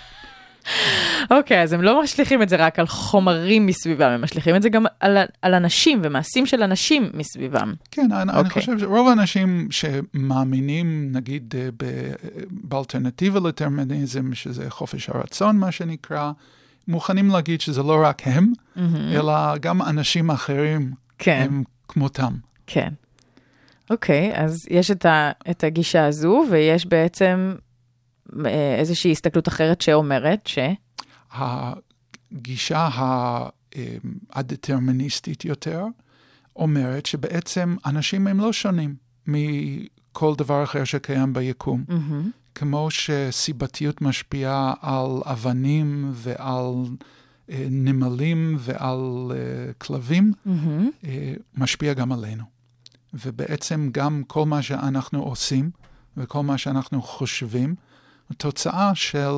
אוקיי, 1.31 1.63
אז 1.63 1.73
הם 1.73 1.83
לא 1.83 2.03
משליכים 2.03 2.43
את 2.43 2.49
זה 2.49 2.57
רק 2.57 2.79
על 2.79 2.87
חומרים 2.87 3.67
מסביבם, 3.67 4.11
הם 4.11 4.23
משליכים 4.23 4.57
את 4.57 4.63
זה 4.63 4.69
גם 4.69 4.85
על, 5.01 5.19
על 5.43 5.55
אנשים 5.55 6.01
ומעשים 6.05 6.47
של 6.47 6.63
אנשים 6.63 7.11
מסביבם. 7.15 7.75
כן, 7.91 8.13
אני, 8.13 8.23
אני 8.23 8.39
אוקיי. 8.39 8.51
חושב 8.63 8.79
שרוב 8.79 9.09
האנשים 9.09 9.69
שמאמינים, 9.71 11.09
נגיד, 11.13 11.55
אה, 11.59 11.69
ב- 11.77 12.13
באלטרנטיבה 12.51 13.41
לטרמיניזם, 13.41 14.35
שזה 14.35 14.71
חופש 14.71 15.09
הרצון, 15.09 15.57
מה 15.57 15.73
שנקרא, 15.73 16.33
מוכנים 16.89 17.31
להגיד 17.31 17.61
שזה 17.61 17.83
לא 17.83 18.03
רק 18.05 18.23
הם, 18.25 18.53
אלא 19.13 19.59
גם 19.59 19.83
אנשים 19.83 20.31
אחרים 20.31 20.93
כן, 21.19 21.47
הם 21.47 21.63
כמותם. 21.89 22.33
כן. 22.67 22.89
אוקיי, 23.91 24.33
אז 24.35 24.67
יש 24.71 24.91
את, 24.91 25.07
ה, 25.07 25.31
את 25.51 25.65
הגישה 25.65 26.07
הזו, 26.07 26.45
ויש 26.51 26.87
בעצם 26.87 27.55
איזושהי 28.79 29.13
הסתכלות 29.13 29.49
אחרת 29.49 29.81
שאומרת 29.81 30.47
ש... 30.47 30.59
הגישה 31.33 32.89
אה, 33.77 33.97
הדטרמיניסטית 34.33 35.45
יותר 35.45 35.85
אומרת 36.57 37.07
שבעצם 37.07 37.77
אנשים 37.87 38.27
הם 38.27 38.41
לא 38.41 38.53
שונים 38.53 38.95
מכל 39.27 40.35
דבר 40.39 40.65
אחר 40.65 40.85
שקיים 40.85 41.33
ביקום. 41.33 41.85
מהמם. 41.89 42.31
כמו 42.55 42.91
שסיבתיות 42.91 44.03
משפיעה 44.03 44.75
על 44.81 45.07
אבנים 45.25 46.11
ועל 46.13 46.75
אה, 47.51 47.67
נמלים 47.71 48.57
ועל 48.59 49.33
אה, 49.35 49.73
כלבים, 49.73 50.33
מהמם. 50.45 50.91
אה, 51.05 51.35
משפיע 51.57 51.93
גם 51.93 52.13
עלינו. 52.13 52.45
ובעצם 53.15 53.89
גם 53.93 54.23
כל 54.27 54.47
מה 54.47 54.63
שאנחנו 54.63 55.23
עושים 55.23 55.71
וכל 56.17 56.43
מה 56.43 56.59
שאנחנו 56.59 57.03
חושבים, 57.03 57.75
הוא 58.31 58.37
תוצאה 58.37 58.95
של 58.95 59.31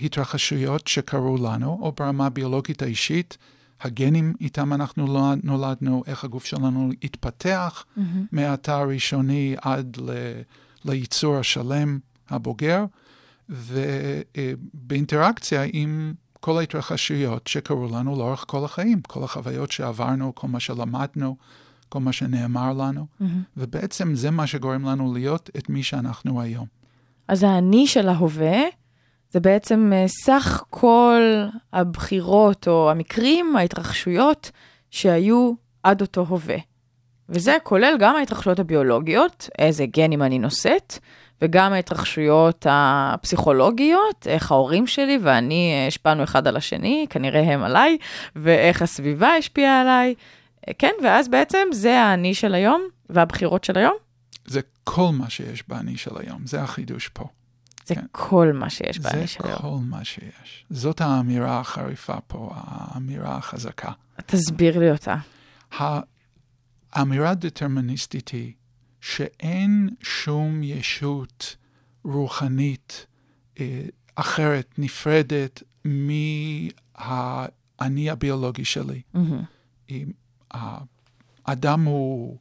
התרחשויות 0.00 0.86
שקרו 0.88 1.36
לנו, 1.36 1.78
או 1.82 1.92
ברמה 1.92 2.26
הביולוגית 2.26 2.82
האישית, 2.82 3.38
הגנים 3.80 4.34
איתם 4.40 4.72
אנחנו 4.72 5.06
לא- 5.06 5.34
נולדנו, 5.42 6.02
איך 6.06 6.24
הגוף 6.24 6.44
שלנו 6.44 6.90
התפתח 7.02 7.84
מהתא 8.32 8.70
הראשוני 8.70 9.54
עד 9.62 9.96
ל- 10.00 10.40
לייצור 10.84 11.36
השלם 11.36 11.98
הבוגר, 12.30 12.84
ובאינטראקציה 13.48 15.62
עם 15.72 16.14
כל 16.40 16.58
ההתרחשויות 16.58 17.46
שקרו 17.46 17.88
לנו 17.92 18.16
לאורך 18.16 18.44
כל 18.48 18.64
החיים, 18.64 19.00
כל 19.02 19.24
החוויות 19.24 19.70
שעברנו, 19.70 20.34
כל 20.34 20.48
מה 20.48 20.60
שלמדנו, 20.60 21.36
כל 21.88 22.00
מה 22.00 22.12
שנאמר 22.12 22.72
לנו, 22.72 23.06
ובעצם 23.56 24.14
זה 24.14 24.30
מה 24.30 24.46
שגורם 24.46 24.88
לנו 24.88 25.14
להיות 25.14 25.50
את 25.58 25.68
מי 25.68 25.82
שאנחנו 25.82 26.40
היום. 26.40 26.66
אז 27.28 27.42
האני 27.42 27.86
של 27.86 28.08
ההווה 28.08 28.62
זה 29.30 29.40
בעצם 29.40 29.92
אה, 29.94 30.04
סך 30.08 30.64
כל 30.70 31.22
הבחירות 31.72 32.68
או 32.68 32.90
המקרים, 32.90 33.56
ההתרחשויות 33.56 34.50
שהיו 34.90 35.52
עד 35.82 36.00
אותו 36.00 36.20
הווה. 36.20 36.56
וזה 37.28 37.56
כולל 37.62 37.96
גם 37.98 38.16
ההתרחשויות 38.16 38.58
הביולוגיות, 38.58 39.48
איזה 39.58 39.86
גנים 39.86 40.22
אני 40.22 40.38
נושאת, 40.38 40.98
וגם 41.42 41.72
ההתרחשויות 41.72 42.66
הפסיכולוגיות, 42.70 44.26
איך 44.26 44.52
ההורים 44.52 44.86
שלי 44.86 45.18
ואני 45.22 45.84
השפענו 45.88 46.22
אחד 46.22 46.46
על 46.46 46.56
השני, 46.56 47.06
כנראה 47.10 47.40
הם 47.40 47.62
עליי, 47.62 47.98
ואיך 48.36 48.82
הסביבה 48.82 49.28
השפיעה 49.28 49.80
עליי. 49.80 50.14
כן, 50.78 50.92
ואז 51.02 51.28
בעצם 51.28 51.68
זה 51.72 52.00
האני 52.00 52.34
של 52.34 52.54
היום 52.54 52.82
והבחירות 53.10 53.64
של 53.64 53.78
היום. 53.78 53.94
זה 54.46 54.60
כל 54.84 55.10
מה 55.12 55.30
שיש 55.30 55.68
באני 55.68 55.96
של 55.96 56.18
היום, 56.18 56.46
זה 56.46 56.62
החידוש 56.62 57.08
פה. 57.08 57.28
זה 57.86 57.94
כן. 57.94 58.06
כל 58.12 58.52
מה 58.54 58.70
שיש 58.70 58.98
זה 58.98 59.10
באני 59.10 59.26
של 59.26 59.40
היום. 59.44 59.58
כל 59.60 59.78
מה 59.84 60.04
שיש. 60.04 60.64
זאת 60.70 61.00
האמירה 61.00 61.60
החריפה 61.60 62.20
פה, 62.26 62.50
האמירה 62.54 63.36
החזקה. 63.36 63.92
תסביר 64.26 64.78
לי 64.78 64.90
אותה. 64.90 65.16
האמירה 66.92 67.30
הדטרמיניסטית 67.30 68.28
היא 68.28 68.52
שאין 69.00 69.88
שום 70.02 70.62
ישות 70.62 71.56
רוחנית 72.04 73.06
אה, 73.60 73.82
אחרת, 74.14 74.74
נפרדת 74.78 75.62
מהאני 75.84 76.70
הביולוגי 78.10 78.64
שלי. 78.64 79.02
מהמם. 79.14 79.42
אם 79.90 80.10
האדם 81.46 81.84
הוא 81.84 82.38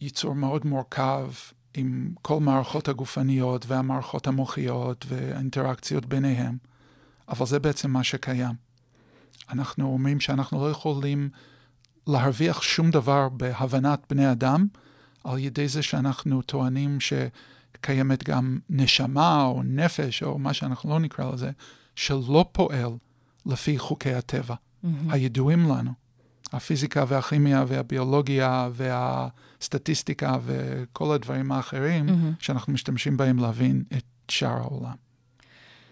יצור 0.00 0.34
מאוד 0.34 0.66
מורכב 0.66 1.30
עם 1.74 2.10
כל 2.22 2.40
מערכות 2.40 2.88
הגופניות 2.88 3.66
והמערכות 3.66 4.26
המוחיות 4.26 5.06
והאינטראקציות 5.08 6.06
ביניהם, 6.06 6.58
אבל 7.28 7.46
זה 7.46 7.58
בעצם 7.58 7.90
מה 7.90 8.04
שקיים. 8.04 8.54
אנחנו 9.50 9.92
אומרים 9.92 10.20
שאנחנו 10.20 10.64
לא 10.64 10.70
יכולים 10.70 11.28
להרוויח 12.06 12.62
שום 12.62 12.90
דבר 12.90 13.28
בהבנת 13.28 14.00
בני 14.10 14.32
אדם 14.32 14.66
על 15.24 15.38
ידי 15.38 15.68
זה 15.68 15.82
שאנחנו 15.82 16.42
טוענים 16.42 16.98
שקיימת 17.00 18.24
גם 18.24 18.58
נשמה 18.70 19.44
או 19.44 19.62
נפש 19.62 20.22
או 20.22 20.38
מה 20.38 20.54
שאנחנו 20.54 20.90
לא 20.90 20.98
נקרא 20.98 21.32
לזה, 21.32 21.50
שלא 21.94 22.48
פועל 22.52 22.92
לפי 23.46 23.78
חוקי 23.78 24.14
הטבע 24.14 24.54
הידועים 25.08 25.68
לנו. 25.68 25.92
הפיזיקה 26.52 27.04
והכימיה 27.08 27.64
והביולוגיה 27.68 28.68
והסטטיסטיקה 28.72 30.36
וכל 30.44 31.14
הדברים 31.14 31.52
האחרים 31.52 32.06
שאנחנו 32.38 32.72
משתמשים 32.72 33.16
בהם 33.16 33.38
להבין 33.38 33.82
את 33.96 34.04
שאר 34.28 34.56
העולם. 34.56 35.10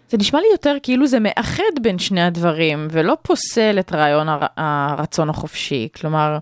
זה 0.09 0.17
נשמע 0.17 0.39
לי 0.39 0.47
יותר 0.51 0.75
כאילו 0.83 1.07
זה 1.07 1.19
מאחד 1.19 1.63
בין 1.81 1.99
שני 1.99 2.21
הדברים, 2.21 2.87
ולא 2.91 3.17
פוסל 3.21 3.79
את 3.79 3.93
רעיון 3.93 4.29
הר... 4.29 4.45
הרצון 4.57 5.29
החופשי. 5.29 5.87
כלומר, 5.95 6.37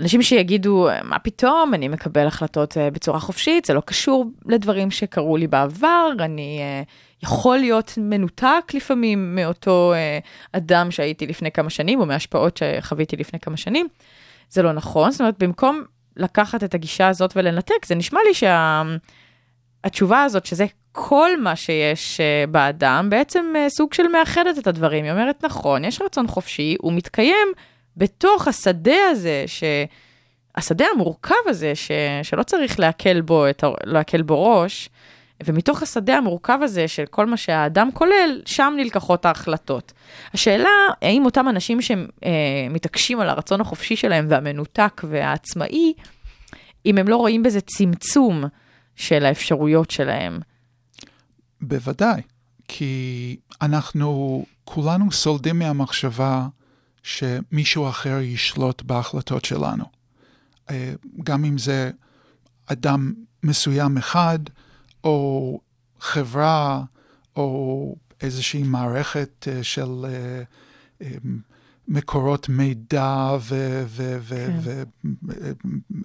אנשים 0.00 0.22
שיגידו, 0.22 0.88
מה 1.04 1.18
פתאום, 1.18 1.74
אני 1.74 1.88
מקבל 1.88 2.26
החלטות 2.26 2.78
אה, 2.78 2.90
בצורה 2.90 3.20
חופשית, 3.20 3.64
זה 3.64 3.74
לא 3.74 3.80
קשור 3.80 4.26
לדברים 4.46 4.90
שקרו 4.90 5.36
לי 5.36 5.46
בעבר, 5.46 6.12
אני 6.20 6.58
אה, 6.60 6.82
יכול 7.22 7.58
להיות 7.58 7.92
מנותק 7.96 8.72
לפעמים 8.74 9.34
מאותו 9.34 9.92
אה, 9.94 10.18
אדם 10.52 10.90
שהייתי 10.90 11.26
לפני 11.26 11.50
כמה 11.50 11.70
שנים, 11.70 12.00
או 12.00 12.06
מהשפעות 12.06 12.56
שחוויתי 12.56 13.16
לפני 13.16 13.40
כמה 13.40 13.56
שנים. 13.56 13.88
זה 14.50 14.62
לא 14.62 14.72
נכון, 14.72 15.10
זאת 15.10 15.20
אומרת, 15.20 15.38
במקום 15.38 15.84
לקחת 16.16 16.64
את 16.64 16.74
הגישה 16.74 17.08
הזאת 17.08 17.32
ולנתק, 17.36 17.86
זה 17.86 17.94
נשמע 17.94 18.20
לי 18.26 18.48
שהתשובה 19.84 20.22
הזאת, 20.22 20.46
שזה 20.46 20.66
כל 20.92 21.40
מה 21.40 21.56
שיש 21.56 22.20
אה, 22.20 22.44
באדם, 22.46 23.06
בעצם 23.10 23.52
אה, 23.56 23.70
סוג 23.70 23.94
של 23.94 24.08
מאחדת 24.08 24.58
את 24.58 24.66
הדברים. 24.66 25.04
היא 25.04 25.12
אומרת, 25.12 25.44
נכון, 25.44 25.84
יש 25.84 26.02
רצון 26.02 26.26
חופשי, 26.26 26.76
הוא 26.80 26.92
מתקיים 26.92 27.48
בתוך 27.96 28.48
השדה 28.48 29.08
הזה, 29.10 29.44
ש... 29.46 29.64
השדה 30.56 30.84
המורכב 30.94 31.34
הזה, 31.46 31.74
ש... 31.74 31.90
שלא 32.22 32.42
צריך 32.42 32.80
להקל 32.80 33.20
בו, 33.20 33.50
את... 33.50 33.64
להקל 33.84 34.22
בו 34.22 34.60
ראש, 34.60 34.88
ומתוך 35.44 35.82
השדה 35.82 36.16
המורכב 36.16 36.58
הזה 36.62 36.88
של 36.88 37.04
כל 37.10 37.26
מה 37.26 37.36
שהאדם 37.36 37.88
כולל, 37.94 38.40
שם 38.46 38.74
נלקחות 38.76 39.26
ההחלטות. 39.26 39.92
השאלה, 40.34 40.68
האם 41.02 41.24
אותם 41.24 41.48
אנשים 41.48 41.78
שמתעקשים 41.82 43.20
על 43.20 43.28
הרצון 43.28 43.60
החופשי 43.60 43.96
שלהם 43.96 44.26
והמנותק 44.28 45.02
והעצמאי, 45.08 45.92
אם 46.86 46.98
הם 46.98 47.08
לא 47.08 47.16
רואים 47.16 47.42
בזה 47.42 47.60
צמצום 47.60 48.44
של 48.96 49.24
האפשרויות 49.24 49.90
שלהם. 49.90 50.40
בוודאי, 51.60 52.22
כי 52.68 53.36
אנחנו 53.62 54.44
כולנו 54.64 55.12
סולדים 55.12 55.58
מהמחשבה 55.58 56.46
שמישהו 57.02 57.88
אחר 57.88 58.20
ישלוט 58.20 58.82
בהחלטות 58.82 59.44
שלנו. 59.44 59.84
אה, 60.70 60.92
גם 61.24 61.44
אם 61.44 61.58
זה 61.58 61.90
אדם 62.66 63.12
מסוים 63.42 63.98
אחד, 63.98 64.38
או 65.04 65.60
חברה, 66.00 66.82
או 67.36 67.96
איזושהי 68.20 68.62
מערכת 68.62 69.48
אה, 69.50 69.62
של 69.62 70.04
אה, 70.04 70.42
אה, 71.02 71.16
מקורות 71.88 72.48
מידע 72.48 73.36
כן. 73.48 74.18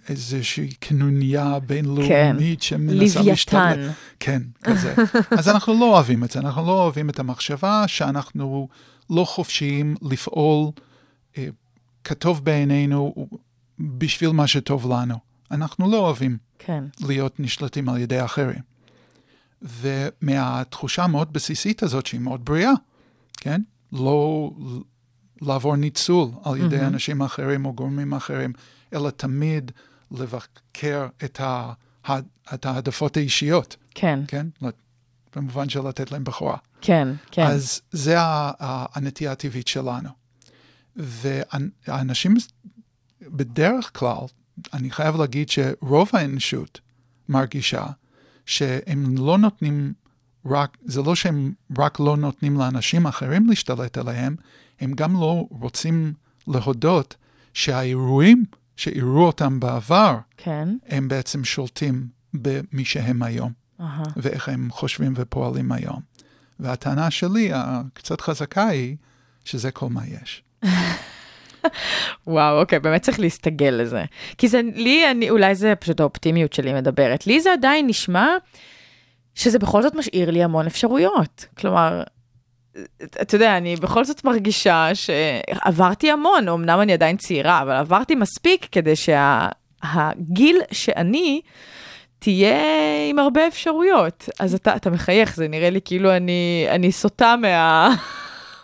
ואיזושהי 0.10 0.74
קנוניה 0.80 1.60
בינלאומית 1.60 2.60
כן. 2.60 2.66
שמנסה 2.66 3.22
להשתלט. 3.22 3.78
לוויתן. 3.78 3.92
כן, 4.20 4.42
כזה. 4.64 4.96
אז 5.38 5.50
אנחנו 5.50 5.74
לא 5.80 5.94
אוהבים 5.94 6.24
את 6.24 6.32
זה, 6.32 6.40
אנחנו 6.40 6.66
לא 6.66 6.84
אוהבים 6.84 7.10
את 7.10 7.20
המחשבה 7.20 7.84
שאנחנו 7.88 8.68
לא 9.10 9.24
חופשיים 9.24 9.96
לפעול 10.02 10.72
אה, 11.38 11.48
כטוב 12.04 12.46
בעינינו 12.46 13.28
בשביל 13.80 14.30
מה 14.30 14.48
שטוב 14.48 14.92
לנו. 14.92 15.16
אנחנו 15.52 15.92
לא 15.92 15.98
אוהבים 15.98 16.38
כן, 16.60 16.84
להיות 17.00 17.40
נשלטים 17.40 17.90
על 17.90 17.98
ידי 17.98 18.26
אחרים. 18.26 18.77
ומהתחושה 19.62 21.04
המאוד 21.04 21.34
בסיסית 21.34 21.84
הזאת, 21.84 22.06
שהיא 22.06 22.22
מאוד 22.22 22.46
בריאה, 22.46 22.72
כן? 23.38 23.62
לא 23.92 24.52
לעבור 25.42 25.76
ניצול 25.76 26.30
על 26.44 26.58
ידי 26.58 26.78
מהמם. 26.78 26.88
אנשים 26.88 27.22
אחרים 27.22 27.66
או 27.66 27.74
גורמים 27.74 28.14
אחרים, 28.14 28.54
אלא 28.94 29.10
תמיד 29.10 29.72
לבקר 30.12 31.08
את, 31.24 31.42
ה, 31.42 31.74
את 32.54 32.66
העדפות 32.66 33.18
האישיות, 33.18 33.76
כן, 33.96 34.20
כן? 34.28 34.48
במובן 35.36 35.70
של 35.70 35.88
לתת 35.88 36.12
להם 36.12 36.24
בכורה. 36.24 36.58
כן, 36.82 37.08
כן. 37.32 37.42
אז 37.42 37.82
זה 37.92 38.16
הנטייה 38.20 39.32
הטבעית 39.32 39.68
שלנו. 39.68 40.10
והאנשים 40.96 42.36
בדרך 43.22 44.00
כלל, 44.00 44.26
אני 44.74 44.92
חייב 44.92 45.16
להגיד 45.16 45.50
שרוב 45.50 46.10
האנושות 46.14 46.80
מרגישה 47.30 47.86
שהם 48.48 49.18
לא 49.18 49.38
נותנים 49.38 49.94
רק, 50.46 50.78
זה 50.86 51.02
לא 51.02 51.16
שהם 51.16 51.54
רק 51.78 52.00
לא 52.00 52.18
נותנים 52.18 52.58
לאנשים 52.58 53.08
אחרים 53.08 53.50
להשתלט 53.50 53.98
עליהם, 53.98 54.36
הם 54.80 54.94
גם 54.94 55.14
לא 55.14 55.48
רוצים 55.50 56.14
להודות 56.48 57.16
שהאירועים 57.54 58.46
שאירעו 58.76 59.26
אותם 59.26 59.60
בעבר, 59.60 60.18
כן, 60.38 60.70
הם 60.88 61.08
בעצם 61.08 61.44
שולטים 61.44 62.08
במי 62.34 62.86
שהם 62.86 63.24
היום. 63.24 63.52
אהה, 63.82 64.04
ואיך 64.16 64.50
הם 64.50 64.68
חושבים 64.72 65.14
ופועלים 65.16 65.72
היום. 65.72 66.02
והטענה 66.60 67.12
שלי, 67.12 67.50
הקצת 67.54 68.22
חזקה, 68.22 68.68
היא 68.68 68.96
שזה 69.46 69.72
כל 69.72 69.90
מה 69.90 70.02
יש. 70.08 70.44
וואו, 72.28 72.60
אוקיי, 72.60 72.80
באמת 72.80 73.02
צריך 73.02 73.20
להסתגל 73.20 73.70
לזה. 73.70 74.04
כי 74.38 74.48
זה, 74.48 74.62
לי, 74.76 75.12
אני, 75.12 75.30
אולי 75.30 75.56
זה 75.56 75.74
פשוט 75.80 76.00
האופטימיות 76.00 76.54
שלי 76.54 76.74
מדברת. 76.74 77.28
לי 77.28 77.40
זה 77.40 77.54
עדיין 77.54 77.88
נשמע 77.88 78.28
שזה 79.36 79.60
בכל 79.60 79.82
זאת 79.82 79.96
משאיר 79.96 80.32
לי 80.32 80.44
המון 80.44 80.66
אפשרויות. 80.66 81.46
כלומר, 81.58 82.04
אתה 83.22 83.36
יודע, 83.36 83.58
אני 83.58 83.76
בכל 83.76 84.06
זאת 84.06 84.24
מרגישה 84.24 84.90
שעברתי 84.94 86.12
המון, 86.12 86.50
אמנם 86.50 86.82
אני 86.82 86.94
עדיין 86.94 87.18
צעירה, 87.18 87.62
אבל 87.62 87.72
עברתי 87.76 88.16
מספיק 88.16 88.68
כדי 88.72 88.94
שהגיל 88.96 90.62
שאני 90.72 91.42
תהיה 92.20 92.60
עם 93.10 93.20
הרבה 93.20 93.48
אפשרויות. 93.48 94.30
אז 94.40 94.54
אתה, 94.54 94.76
אתה 94.76 94.90
מחייך, 94.90 95.36
זה 95.36 95.48
נראה 95.48 95.70
לי 95.70 95.80
כאילו 95.86 96.16
אני, 96.16 96.68
אני 96.70 96.92
סוטה 96.92 97.36
מה... 97.42 97.90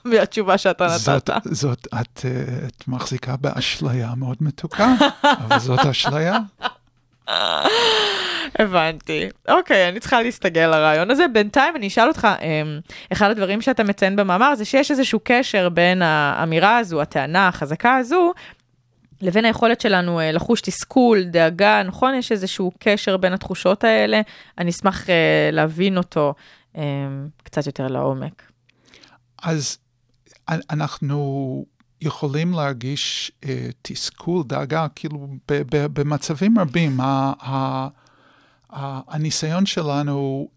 מהתשובה 0.06 0.58
שאתה 0.58 0.86
נתת. 0.86 0.98
זאת, 1.00 1.30
זאת 1.44 1.88
את, 2.02 2.26
אה, 2.26 2.68
את 2.68 2.88
מחזיקה 2.88 3.36
באשליה 3.38 4.14
מאוד 4.18 4.38
מתוקה, 4.42 4.94
אבל 5.24 5.60
זאת 5.60 5.80
אשליה. 5.80 6.38
הבנתי. 8.60 9.30
אוקיי, 9.48 9.90
אני 9.90 10.00
צריכה 10.00 10.22
להסתגל 10.22 10.68
לרעיון 10.68 11.12
הזה. 11.12 11.26
בינתיים 11.34 11.76
אני 11.76 11.88
אשאל 11.88 12.08
אותך, 12.08 12.28
אמ, 12.42 12.80
אחד 13.12 13.30
הדברים 13.30 13.62
שאתה 13.62 13.84
מציין 13.84 14.16
במאמר 14.16 14.56
זה 14.56 14.66
שיש 14.66 14.92
איזשהו 14.92 15.20
קשר 15.24 15.70
בין 15.70 16.02
האמירה 16.02 16.78
הזו, 16.78 17.02
הטענה 17.02 17.48
החזקה 17.48 17.96
הזו, 17.96 18.34
לבין 19.22 19.46
היכולת 19.46 19.82
שלנו 19.82 20.20
אה, 20.20 20.32
לחוש 20.32 20.62
תסכול, 20.62 21.24
דאגה, 21.24 21.84
נכון? 21.84 22.16
יש 22.16 22.32
איזשהו 22.32 22.72
קשר 22.80 23.18
בין 23.18 23.34
התחושות 23.34 23.84
האלה. 23.84 24.22
אני 24.58 24.72
אשמח 24.72 25.10
אה, 25.10 25.50
להבין 25.52 25.98
אותו 25.98 26.34
אמ, 26.76 26.82
קצת 27.44 27.66
יותר 27.66 27.88
לעומק. 27.88 28.44
אז 29.44 29.78
אנחנו 30.50 31.66
יכולים 32.02 32.54
להרגיש 32.54 33.32
אה, 33.46 33.70
תסכול, 33.82 34.44
דאגה, 34.48 34.88
כאילו 34.96 35.28
ב- 35.52 35.62
ב- 35.76 36.00
במצבים 36.00 36.60
רבים, 36.60 37.00
ה- 37.00 37.34
ה- 37.42 37.88
ה- 38.74 39.14
הניסיון 39.16 39.66
שלנו 39.66 40.48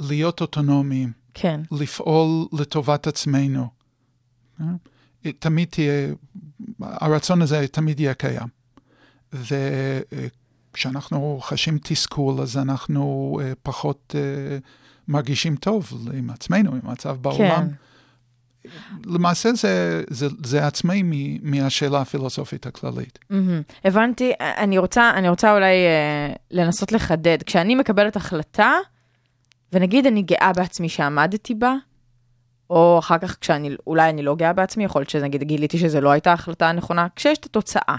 להיות 0.00 0.40
אוטונומיים, 0.40 1.12
כן, 1.34 1.60
לפעול 1.72 2.48
לטובת 2.52 3.06
עצמנו. 3.06 3.68
אה? 4.60 4.66
תמיד 5.38 5.68
תהיה, 5.68 6.12
הרצון 6.80 7.42
הזה 7.42 7.68
תמיד 7.68 8.00
יהיה 8.00 8.14
קיים. 8.14 8.48
וכשאנחנו 10.72 11.38
חשים 11.42 11.78
תסכול, 11.82 12.40
אז 12.40 12.56
אנחנו 12.56 13.38
אה, 13.42 13.52
פחות 13.62 14.14
אה, 14.18 14.58
מרגישים 15.08 15.56
טוב 15.56 16.08
עם 16.14 16.30
עצמנו, 16.30 16.70
עם 16.74 16.80
המצב 16.84 17.16
בעולם. 17.20 17.38
כן. 17.68 17.68
למעשה 19.06 19.52
זה, 19.52 20.02
זה, 20.10 20.26
זה 20.44 20.66
עצמאי 20.66 21.02
מ- 21.04 21.50
מהשאלה 21.50 22.00
הפילוסופית 22.00 22.66
הכללית. 22.66 23.18
מהמם. 23.30 23.62
הבנתי, 23.84 24.32
אני 24.40 24.78
רוצה, 24.78 25.10
אני 25.14 25.28
רוצה 25.28 25.54
אולי 25.54 25.86
אה, 25.86 26.32
לנסות 26.50 26.92
לחדד. 26.92 27.42
כשאני 27.42 27.74
מקבלת 27.74 28.16
החלטה, 28.16 28.72
ונגיד 29.72 30.06
אני 30.06 30.22
גאה 30.22 30.52
בעצמי 30.52 30.88
שעמדתי 30.88 31.54
בה, 31.54 31.74
או 32.70 32.98
אחר 32.98 33.18
כך 33.18 33.36
כשאני, 33.40 33.70
אולי 33.86 34.10
אני 34.10 34.22
לא 34.22 34.34
גאה 34.34 34.52
בעצמי, 34.52 34.84
יכול 34.84 35.00
להיות 35.00 35.10
שנגיד 35.10 35.42
גיליתי 35.42 35.78
שזו 35.78 36.00
לא 36.00 36.10
הייתה 36.10 36.30
ההחלטה 36.30 36.68
הנכונה, 36.68 37.06
כשיש 37.16 37.38
את 37.38 37.44
התוצאה. 37.44 37.96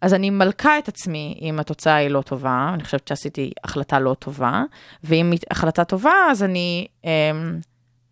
אז 0.00 0.14
אני 0.14 0.30
מלכה 0.30 0.78
את 0.78 0.88
עצמי 0.88 1.38
אם 1.42 1.58
התוצאה 1.58 1.94
היא 1.94 2.08
לא 2.08 2.22
טובה, 2.22 2.70
אני 2.74 2.84
חושבת 2.84 3.08
שעשיתי 3.08 3.50
החלטה 3.64 4.00
לא 4.00 4.14
טובה, 4.18 4.62
ואם 5.04 5.30
היא 5.30 5.40
החלטה 5.50 5.84
טובה, 5.84 6.12
אז 6.30 6.42
אני 6.42 6.86
אה, 7.04 7.30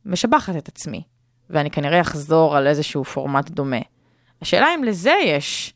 משבחת 0.05 0.57
את 0.57 0.69
עצמי, 0.69 1.03
ואני 1.51 1.71
כנראה 1.71 2.01
אחזור 2.01 2.57
על 2.57 2.67
איזשהו 2.67 3.05
פורמט 3.05 3.51
דומה. 3.51 3.81
השאלה 4.43 4.67
אם 4.75 4.85
לזה 4.85 5.15
יש 5.25 5.75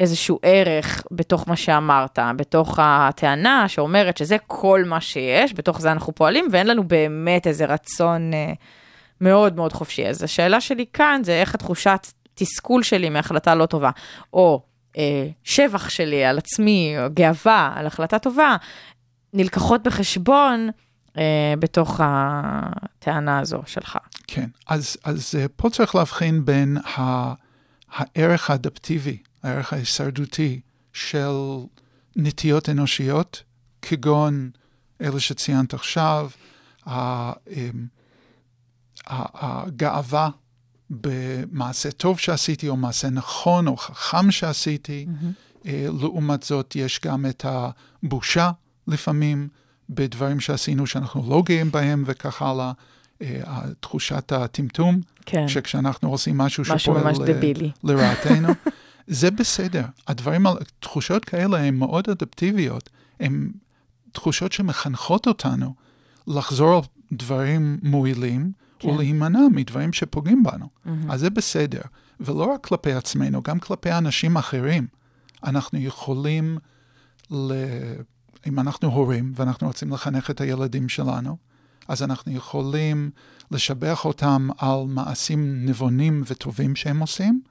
איזשהו 0.00 0.38
ערך 0.42 1.02
בתוך 1.10 1.48
מה 1.48 1.56
שאמרת, 1.56 2.18
בתוך 2.36 2.78
הטענה 2.82 3.68
שאומרת 3.68 4.16
שזה 4.16 4.36
כל 4.46 4.82
מה 4.86 5.00
שיש, 5.00 5.54
בתוך 5.54 5.80
זה 5.80 5.92
אנחנו 5.92 6.14
פועלים, 6.14 6.48
ואין 6.50 6.66
לנו 6.66 6.88
באמת 6.88 7.46
איזה 7.46 7.64
רצון 7.64 8.34
אה, 8.34 8.52
מאוד 9.20 9.56
מאוד 9.56 9.72
חופשי. 9.72 10.06
אז 10.06 10.22
השאלה 10.22 10.60
שלי 10.60 10.84
כאן 10.92 11.20
זה 11.24 11.32
איך 11.32 11.54
התחושת 11.54 12.06
תסכול 12.34 12.82
שלי 12.82 13.08
מהחלטה 13.08 13.54
לא 13.54 13.66
טובה, 13.66 13.90
או 14.32 14.62
אה, 14.98 15.28
שבח 15.44 15.88
שלי 15.88 16.24
על 16.24 16.38
עצמי, 16.38 16.94
או 16.98 17.04
גאווה 17.14 17.72
על 17.76 17.86
החלטה 17.86 18.18
טובה, 18.18 18.56
נלקחות 19.32 19.82
בחשבון 19.82 20.70
בתוך 21.58 22.00
הטענה 22.02 23.38
הזו 23.38 23.62
שלך. 23.66 23.98
כן, 24.26 24.48
אז, 24.66 24.96
אז 25.04 25.34
אה, 25.38 25.46
פה 25.56 25.70
צריך 25.70 25.94
להבחין 25.94 26.44
בין 26.44 26.76
ה, 26.76 27.32
הערך 27.92 28.50
האדפטיבי, 28.50 29.18
הערך 29.42 29.72
ההישרדותי 29.72 30.60
של 30.92 31.30
נטיות 32.16 32.68
אנושיות, 32.68 33.42
כגון 33.82 34.50
אלה 35.00 35.20
שציינת 35.20 35.74
עכשיו, 35.74 36.30
אמ, 36.86 36.92
הגאווה 39.06 40.28
במעשה 40.90 41.90
טוב 41.90 42.18
שעשיתי, 42.18 42.68
או 42.68 42.76
מעשה 42.76 43.10
נכון 43.10 43.66
או 43.66 43.76
חכם 43.76 44.30
שעשיתי, 44.30 45.06
אה, 45.66 45.86
לעומת 46.00 46.42
זאת, 46.42 46.76
יש 46.76 47.00
גם 47.04 47.26
את 47.26 47.44
הבושה 47.48 48.50
לפעמים 48.86 49.48
בדברים 49.90 50.40
שעשינו 50.40 50.86
שאנחנו 50.86 51.30
לא 51.30 51.42
גאים 51.46 51.70
בהם 51.70 52.02
וכך 52.06 52.42
הלאה. 52.42 52.72
אה, 53.22 53.60
תחושת 53.80 54.32
הטמטום, 54.32 55.00
כן. 55.26 55.48
שכשאנחנו 55.48 56.10
עושים 56.10 56.38
משהו 56.38 56.62
משהו 56.62 56.78
שפועל 56.78 57.04
ממש 57.04 57.18
ל-. 57.18 57.70
לרעתנו, 57.90 58.48
זה 59.06 59.30
בסדר. 59.30 59.84
הדברים, 60.08 60.46
תחושות 60.80 61.24
כאלה 61.24 61.58
הן 61.58 61.74
מאוד 61.74 62.08
אדפטיביות, 62.10 62.90
הן 63.20 63.50
תחושות 64.12 64.52
שמחנכות 64.52 65.26
אותנו 65.26 65.74
לחזור 66.26 66.74
על 66.74 66.80
דברים 67.12 67.78
מועילים, 67.82 68.52
כן. 68.78 68.88
כן. 68.88 68.94
ולהימנע 68.94 69.40
מדברים 69.54 69.92
שפוגעים 69.92 70.42
בנו. 70.42 70.66
Mm-hmm. 70.66 70.90
אז 71.08 71.20
זה 71.20 71.30
בסדר. 71.30 71.82
ולא 72.20 72.44
רק 72.44 72.66
כלפי 72.66 72.92
עצמנו, 72.92 73.42
גם 73.42 73.58
כלפי 73.58 73.92
אנשים 73.92 74.36
אחרים. 74.36 74.86
אנחנו 75.44 75.78
יכולים, 75.78 76.58
ל... 77.30 77.52
אם 78.46 78.60
אנחנו 78.60 78.88
הורים 78.88 79.32
ואנחנו 79.34 79.66
רוצים 79.66 79.92
לחנך 79.92 80.30
את 80.30 80.40
הילדים 80.40 80.88
שלנו, 80.88 81.36
אז 81.88 82.02
אנחנו 82.02 82.32
יכולים 82.32 83.10
לשבח 83.50 84.04
אותם 84.04 84.48
על 84.58 84.84
מעשים 84.86 85.66
נבונים 85.66 86.22
וטובים 86.26 86.76
שהם 86.76 87.00
עושים, 87.00 87.42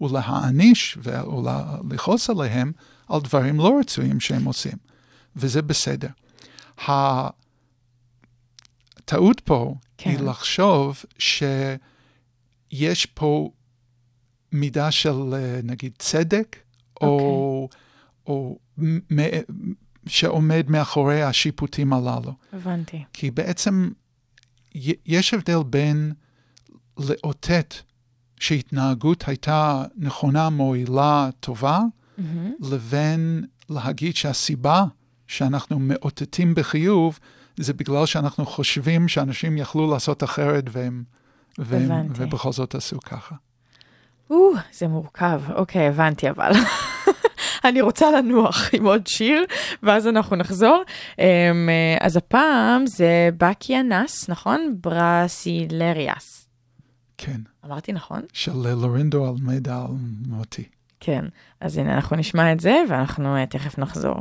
ולהעניש 0.00 0.98
ולכעוס 1.02 2.30
עליהם 2.30 2.72
על 3.08 3.20
דברים 3.20 3.58
לא 3.58 3.78
רצויים 3.80 4.20
שהם 4.20 4.44
עושים, 4.44 4.78
וזה 5.36 5.62
בסדר. 5.62 6.08
הטעות 9.06 9.40
פה 9.40 9.74
כן. 9.98 10.10
היא 10.10 10.18
לחשוב 10.18 11.04
שיש 11.18 13.06
פה 13.06 13.50
מידה 14.52 14.90
של 14.90 15.34
אה, 15.34 15.60
נגיד 15.62 15.92
צדק, 15.98 16.56
או, 17.00 17.68
או 18.26 18.58
מ- 18.78 19.18
שעומד 20.08 20.64
מאחורי 20.68 21.22
השיפוטים 21.22 21.92
הללו. 21.92 22.32
הבנתי. 22.52 23.04
כי 23.12 23.30
בעצם 23.30 23.90
יש 25.06 25.34
הבדל 25.34 25.62
בין 25.66 26.12
לאותת 26.98 27.74
שהתנהגות 28.40 29.28
הייתה 29.28 29.84
נכונה, 29.96 30.50
מועילה, 30.50 31.28
טובה, 31.40 31.80
מהמם. 32.18 32.52
לבין 32.60 33.44
להגיד 33.68 34.16
שהסיבה 34.16 34.84
שאנחנו 35.26 35.78
מאותתים 35.78 36.54
בחיוב, 36.54 37.18
זה 37.56 37.72
בגלל 37.72 38.06
שאנחנו 38.06 38.46
חושבים 38.46 39.08
שאנשים 39.08 39.56
יכלו 39.56 39.90
לעשות 39.90 40.24
אחרת 40.24 40.64
והם, 40.72 41.04
והם. 41.58 42.08
ובכל 42.14 42.52
זאת 42.52 42.74
עשו 42.74 43.00
ככה. 43.00 43.34
או, 44.30 44.50
זה 44.72 44.88
מורכב. 44.88 45.40
אוקיי, 45.54 45.88
הבנתי 45.88 46.30
אבל. 46.30 46.52
אני 47.64 47.80
רוצה 47.80 48.10
לנוח 48.10 48.70
עם 48.72 48.86
עוד 48.86 49.06
שיר, 49.06 49.44
ואז 49.82 50.06
אנחנו 50.06 50.36
נחזור. 50.36 50.82
אמ, 51.18 51.24
אה, 51.68 52.06
אז 52.06 52.16
הפעם 52.16 52.86
זה 52.86 53.28
בקיאנס, 53.38 54.28
נכון? 54.28 54.76
ברסילריאס. 54.80 56.48
כן, 57.18 57.40
אמרתי 57.66 57.92
נכון? 57.92 58.20
של 58.32 58.52
לורנדו 58.74 59.28
אלמדה 59.28 59.76
על 59.76 59.92
מוטי. 60.26 60.64
כן. 61.00 61.24
אז 61.60 61.78
הנה, 61.78 61.94
אנחנו 61.94 62.16
נשמע 62.16 62.52
את 62.52 62.60
זה, 62.60 62.82
ואנחנו 62.88 63.36
אה, 63.36 63.46
תכף 63.46 63.78
נחזור. 63.78 64.16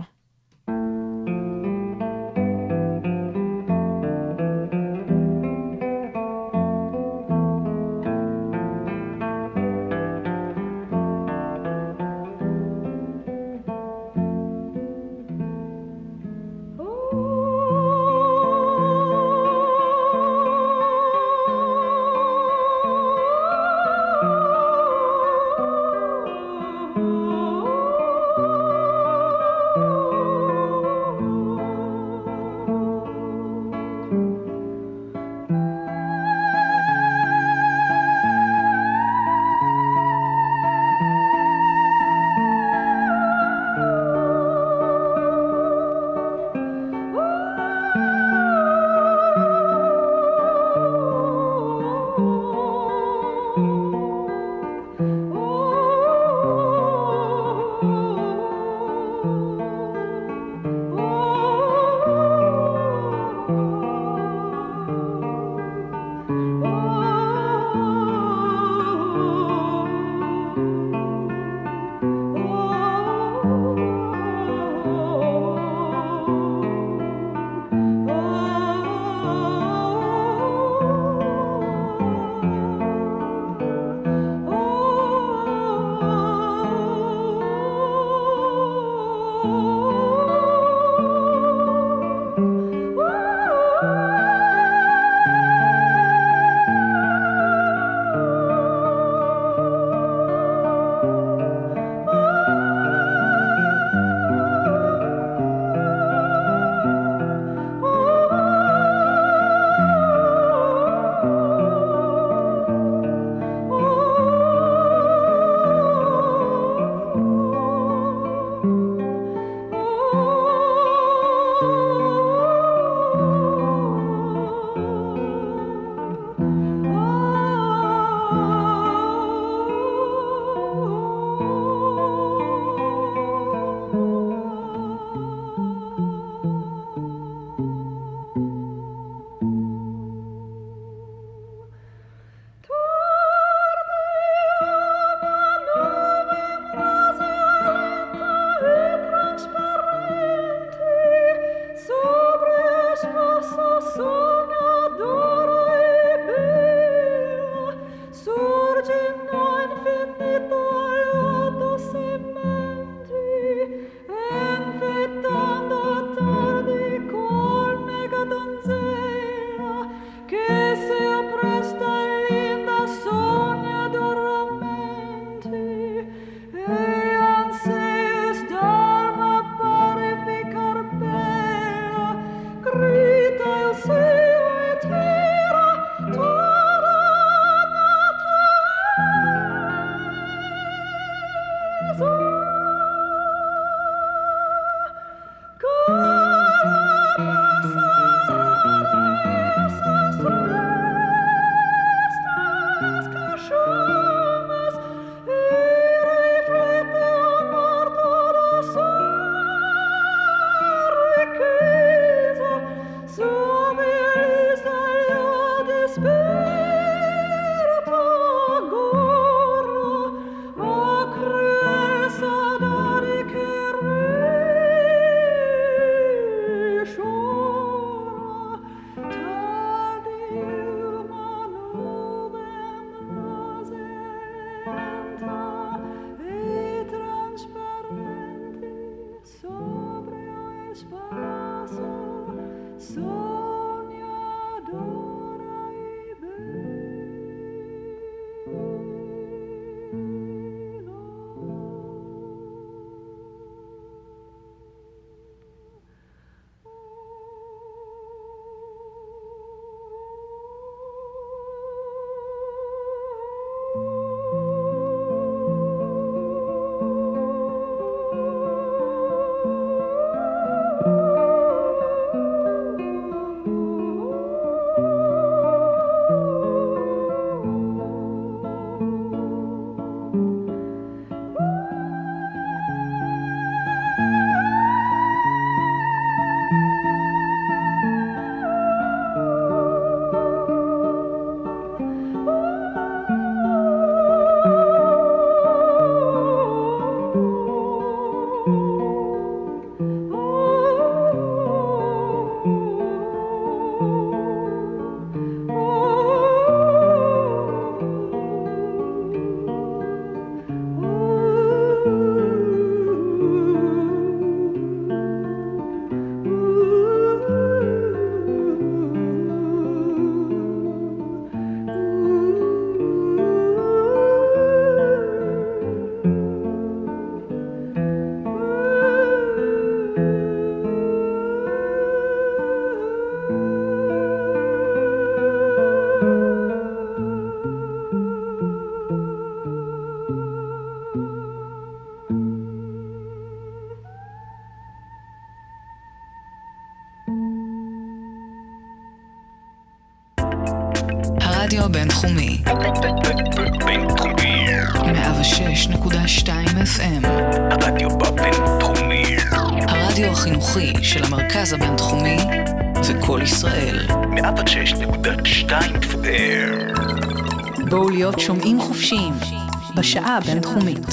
בשעה 369.88 370.18
הבינתחומית. 370.18 370.86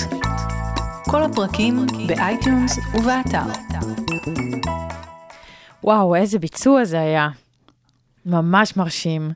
כל 1.11 1.23
הפרקים 1.23 1.87
ב 2.07 2.17
iTunes 2.17 2.79
ובאתר. 2.95 3.43
וואו, 5.85 6.15
איזה 6.17 6.39
ביצוע 6.39 6.85
זה 6.85 7.01
היה. 7.01 7.29
ממש 8.27 8.77
מרשים. 8.77 9.31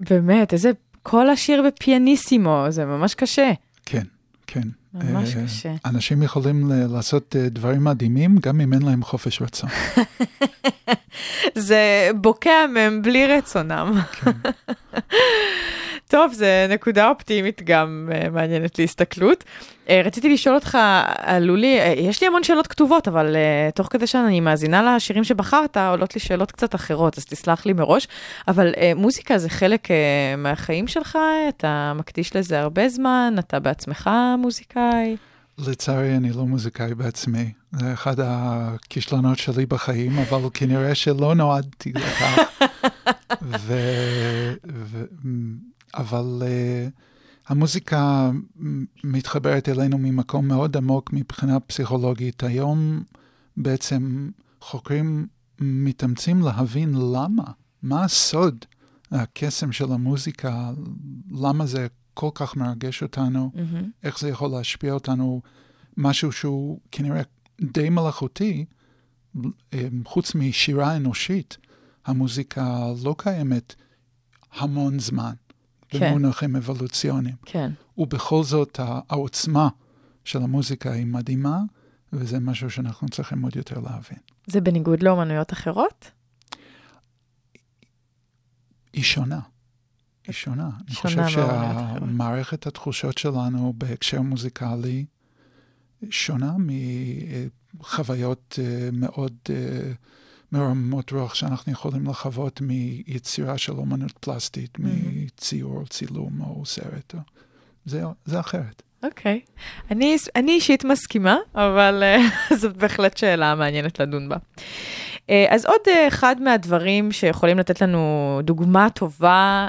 באמת, 0.00 0.52
איזה... 0.52 0.70
כל 1.02 1.30
השיר 1.30 1.62
בפיאניסימו, 1.66 2.66
זה 2.68 2.84
ממש 2.84 3.14
קשה. 3.14 3.50
כן, 3.86 4.02
כן. 4.46 4.68
ממש 4.94 5.36
אה, 5.36 5.44
קשה. 5.44 5.74
אנשים 5.84 6.22
יכולים 6.22 6.72
ל- 6.72 6.86
לעשות 6.86 7.36
אה, 7.36 7.48
דברים 7.48 7.84
מדהימים, 7.84 8.36
גם 8.42 8.60
אם 8.60 8.72
אין 8.72 8.82
להם 8.82 9.02
חופש 9.02 9.42
רצון. 9.42 9.70
זה 11.54 12.10
בוקע 12.16 12.66
מהם 12.74 13.02
בלי 13.02 13.26
רצונם. 13.26 13.92
טוב, 16.12 16.32
זה 16.32 16.66
נקודה 16.70 17.08
אופטימית 17.08 17.62
גם 17.64 18.08
uh, 18.10 18.30
מעניינת 18.30 18.78
להסתכלות. 18.78 19.44
Uh, 19.86 19.90
רציתי 20.04 20.34
לשאול 20.34 20.54
אותך, 20.54 20.78
עלו 21.18 21.56
לי, 21.56 21.80
uh, 21.80 21.98
יש 21.98 22.20
לי 22.20 22.26
המון 22.26 22.44
שאלות 22.44 22.66
כתובות, 22.66 23.08
אבל 23.08 23.36
uh, 23.36 23.74
תוך 23.74 23.86
כדי 23.90 24.06
שאני 24.06 24.40
מאזינה 24.40 24.96
לשירים 24.96 25.24
שבחרת, 25.24 25.76
עולות 25.76 26.14
לי 26.14 26.20
שאלות 26.20 26.52
קצת 26.52 26.74
אחרות, 26.74 27.18
אז 27.18 27.24
תסלח 27.24 27.66
לי 27.66 27.72
מראש. 27.72 28.08
אבל 28.48 28.72
uh, 28.72 28.78
מוזיקה 28.96 29.38
זה 29.38 29.48
חלק 29.48 29.86
uh, 29.86 29.90
מהחיים 30.38 30.86
שלך, 30.86 31.18
אתה 31.48 31.92
מקדיש 31.96 32.36
לזה 32.36 32.60
הרבה 32.60 32.88
זמן, 32.88 33.34
אתה 33.38 33.60
בעצמך 33.60 34.10
מוזיקאי. 34.38 35.16
לצערי, 35.58 36.16
אני 36.16 36.30
לא 36.32 36.46
מוזיקאי 36.46 36.94
בעצמי. 36.94 37.52
זה 37.72 37.92
אחד 37.92 38.16
הכישלונות 38.18 39.38
שלי 39.38 39.66
בחיים, 39.66 40.18
אבל 40.18 40.48
כנראה 40.54 40.94
שלא 40.94 41.34
נועדתי 41.34 41.92
לכך. 41.92 42.38
ו... 43.42 43.74
ו... 44.72 45.04
אבל 45.94 46.42
uh, 46.42 46.90
המוזיקה 47.48 48.30
מתחברת 49.04 49.68
אלינו 49.68 49.98
ממקום 49.98 50.48
מאוד 50.48 50.76
עמוק 50.76 51.12
מבחינה 51.12 51.60
פסיכולוגית. 51.60 52.42
היום 52.42 53.02
בעצם 53.56 54.30
חוקרים 54.60 55.26
מתאמצים 55.60 56.42
להבין 56.42 56.94
למה, 56.94 57.44
מה 57.82 58.04
הסוד, 58.04 58.64
הקסם 59.10 59.72
של 59.72 59.92
המוזיקה, 59.92 60.70
למה 61.30 61.66
זה 61.66 61.86
כל 62.14 62.30
כך 62.34 62.56
מרגש 62.56 63.02
אותנו. 63.02 63.50
מהמם. 63.54 63.90
איך 64.02 64.18
זה 64.18 64.28
יכול 64.28 64.50
להשפיע 64.50 64.92
אותנו, 64.92 65.42
משהו 65.96 66.32
שהוא 66.32 66.80
כנראה 66.92 67.22
די 67.60 67.90
מלאכותי, 67.90 68.64
אה, 69.74 69.88
חוץ 70.04 70.34
משירה 70.34 70.96
אנושית, 70.96 71.56
המוזיקה 72.06 72.86
לא 73.04 73.14
קיימת 73.18 73.74
המון 74.52 74.98
זמן, 74.98 75.32
כן. 75.98 76.10
במונחים 76.10 76.56
אבולוציוניים. 76.56 77.34
כן. 77.44 77.70
ובכל 77.98 78.42
זאת 78.42 78.80
העוצמה 78.80 79.68
של 80.24 80.42
המוזיקה 80.42 80.92
היא 80.92 81.06
מדהימה, 81.06 81.58
וזה 82.12 82.40
משהו 82.40 82.70
שאנחנו 82.70 83.08
צריכים 83.08 83.42
עוד 83.42 83.56
יותר 83.56 83.80
להבין. 83.80 84.18
זה 84.46 84.60
בניגוד 84.60 85.02
לאומנויות 85.02 85.52
אחרות? 85.52 86.10
היא 88.92 89.04
שונה. 89.04 89.40
היא 90.26 90.32
שונה. 90.32 90.70
אני 90.86 90.94
שונה 90.94 91.24
חושב 91.24 91.40
מהאומנויות 91.40 91.86
אחרות. 91.86 91.98
שהמערכת 91.98 92.66
התחושות 92.66 93.18
שלנו 93.18 93.72
בהקשר 93.76 94.20
מוזיקלי 94.20 95.04
שונה 96.10 96.54
מחוויות 97.74 98.58
אה, 98.62 98.88
מאוד 98.92 99.32
אה, 99.50 99.92
מרוממות 100.52 101.12
רוח 101.12 101.34
שאנחנו 101.34 101.72
יכולים 101.72 102.06
לחוות 102.06 102.60
מיצירה 102.60 103.58
של 103.58 103.72
אומנות 103.72 104.12
פלסטית, 104.20 104.78
מציור 104.78 105.76
או 105.76 105.86
צילום 105.86 106.40
או 106.40 106.66
סרט. 106.66 107.14
זה, 107.84 108.02
זה 108.24 108.40
אחרת. 108.40 108.82
אוקיי. 109.02 109.40
אני, 109.90 110.16
אני 110.36 110.52
אישית 110.52 110.84
מסכימה, 110.84 111.36
אבל 111.54 112.02
אה, 112.02 112.18
זאת 112.60 112.76
בהחלט 112.76 113.16
שאלה 113.16 113.54
מעניינת 113.54 114.00
לדון 114.00 114.28
בה. 114.28 114.36
אה, 115.30 115.46
אז 115.48 115.66
עוד 115.66 115.80
אה, 115.88 116.08
אחד 116.08 116.36
מהדברים 116.40 117.12
שיכולים 117.12 117.58
לתת 117.58 117.82
לנו 117.82 118.40
דוגמה 118.42 118.90
טובה 118.90 119.68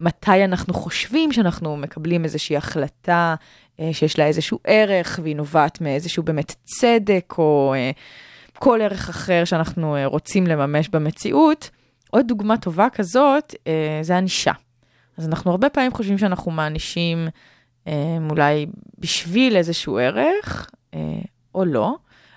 למתי 0.00 0.44
אנחנו 0.44 0.74
חושבים 0.74 1.32
שאנחנו 1.32 1.76
מקבלים 1.76 2.24
איזושהי 2.24 2.56
החלטה 2.56 3.34
אה, 3.80 3.90
שיש 3.92 4.18
לה 4.18 4.26
איזשהו 4.26 4.58
ערך 4.64 5.20
והיא 5.22 5.36
נובעת 5.36 5.80
מאיזשהו 5.80 6.22
באמת 6.22 6.54
צדק 6.64 7.34
או 7.38 7.74
אה, 7.76 7.90
כל 8.58 8.80
ערך 8.82 9.08
אחר 9.08 9.44
שאנחנו 9.44 9.96
אה, 9.96 10.06
רוצים 10.06 10.46
לממש 10.46 10.88
במציאות. 10.88 11.70
עוד 12.10 12.28
דוגמה 12.28 12.56
טובה 12.56 12.86
כזאת 12.92 13.54
אה, 13.66 13.98
זה 14.02 14.16
ענישה. 14.16 14.52
אז 15.18 15.28
אנחנו 15.28 15.50
הרבה 15.50 15.68
פעמים 15.68 15.92
חושבים 15.92 16.18
שאנחנו 16.18 16.50
מענישים 16.50 17.28
אה, 17.86 17.92
אולי 18.30 18.66
בשביל 18.98 19.56
איזשהו 19.56 19.98
ערך, 19.98 20.70
או 21.54 21.64
לא, 21.64 21.94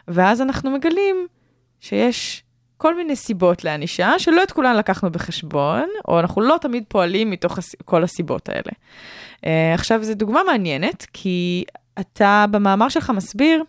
ואז 0.07 0.41
אנחנו 0.41 0.71
מגלים 0.71 1.27
שיש 1.79 2.43
כל 2.77 2.95
מיני 2.95 3.15
סיבות 3.15 3.63
לענישה, 3.63 4.19
שלא 4.19 4.43
את 4.43 4.51
כולן 4.51 4.75
לקחנו 4.75 5.11
בחשבון, 5.11 5.89
או 6.07 6.19
אנחנו 6.19 6.41
לא 6.41 6.57
תמיד 6.61 6.83
פועלים 6.87 7.31
מתוך 7.31 7.59
כל 7.85 8.03
הסיבות 8.03 8.49
האלה. 8.49 8.71
עכשיו, 9.73 10.03
זו 10.03 10.13
דוגמה 10.13 10.41
מעניינת, 10.47 11.05
כי 11.13 11.63
אתה 11.99 12.45
במאמר 12.51 12.89
שלך 12.89 13.09
מסביר 13.09 13.63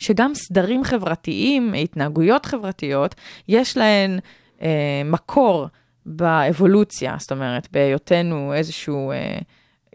שגם 0.00 0.34
סדרים 0.34 0.84
חברתיים, 0.84 1.74
התנהגויות 1.74 2.46
חברתיות, 2.46 3.14
יש 3.48 3.76
להן 3.76 4.18
אה, 4.62 5.02
מקור 5.04 5.68
באבולוציה, 6.06 7.16
זאת 7.18 7.32
אומרת, 7.32 7.68
בהיותנו 7.72 8.54
איזשהו, 8.54 9.10
אה, 9.10 9.38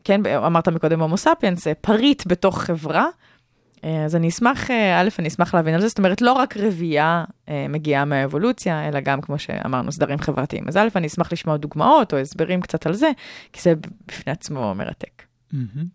כן, 0.04 0.22
אמרת 0.26 0.68
מקודם 0.68 1.02
הומו 1.02 1.18
ספיאנס, 1.18 1.68
אה, 1.68 1.74
פריט 1.74 2.24
בתוך 2.28 2.62
חברה. 2.62 3.06
אה, 3.84 4.06
אז 4.06 4.16
אני 4.16 4.28
אשמח, 4.28 4.72
אה, 4.72 5.02
א', 5.02 5.10
אני 5.20 5.28
אשמח 5.28 5.54
להבין 5.54 5.74
על 5.74 5.82
זה, 5.82 5.88
זאת 5.88 5.98
אומרת, 5.98 6.22
לא 6.22 6.34
רק 6.34 6.58
רבייה 6.58 7.24
מגיעה 7.70 8.06
מהאבולוציה, 8.06 8.88
אלא 8.88 9.00
גם, 9.00 9.22
כמו 9.22 9.40
שאמרנו, 9.40 9.92
סדרים 9.92 10.20
חברתיים. 10.20 10.68
אז 10.68 10.78
א', 10.78 10.88
אני 10.96 11.08
אשמח 11.08 11.34
לשמוע 11.34 11.58
דוגמאות 11.58 12.14
או 12.14 12.18
הסברים 12.18 12.62
קצת 12.62 12.86
על 12.86 12.94
זה, 12.94 13.12
כי 13.54 13.62
זה 13.62 13.74
בפני 14.08 14.32
עצמו 14.34 14.76
מרתק. 14.76 15.24
מהמם. 15.52 15.86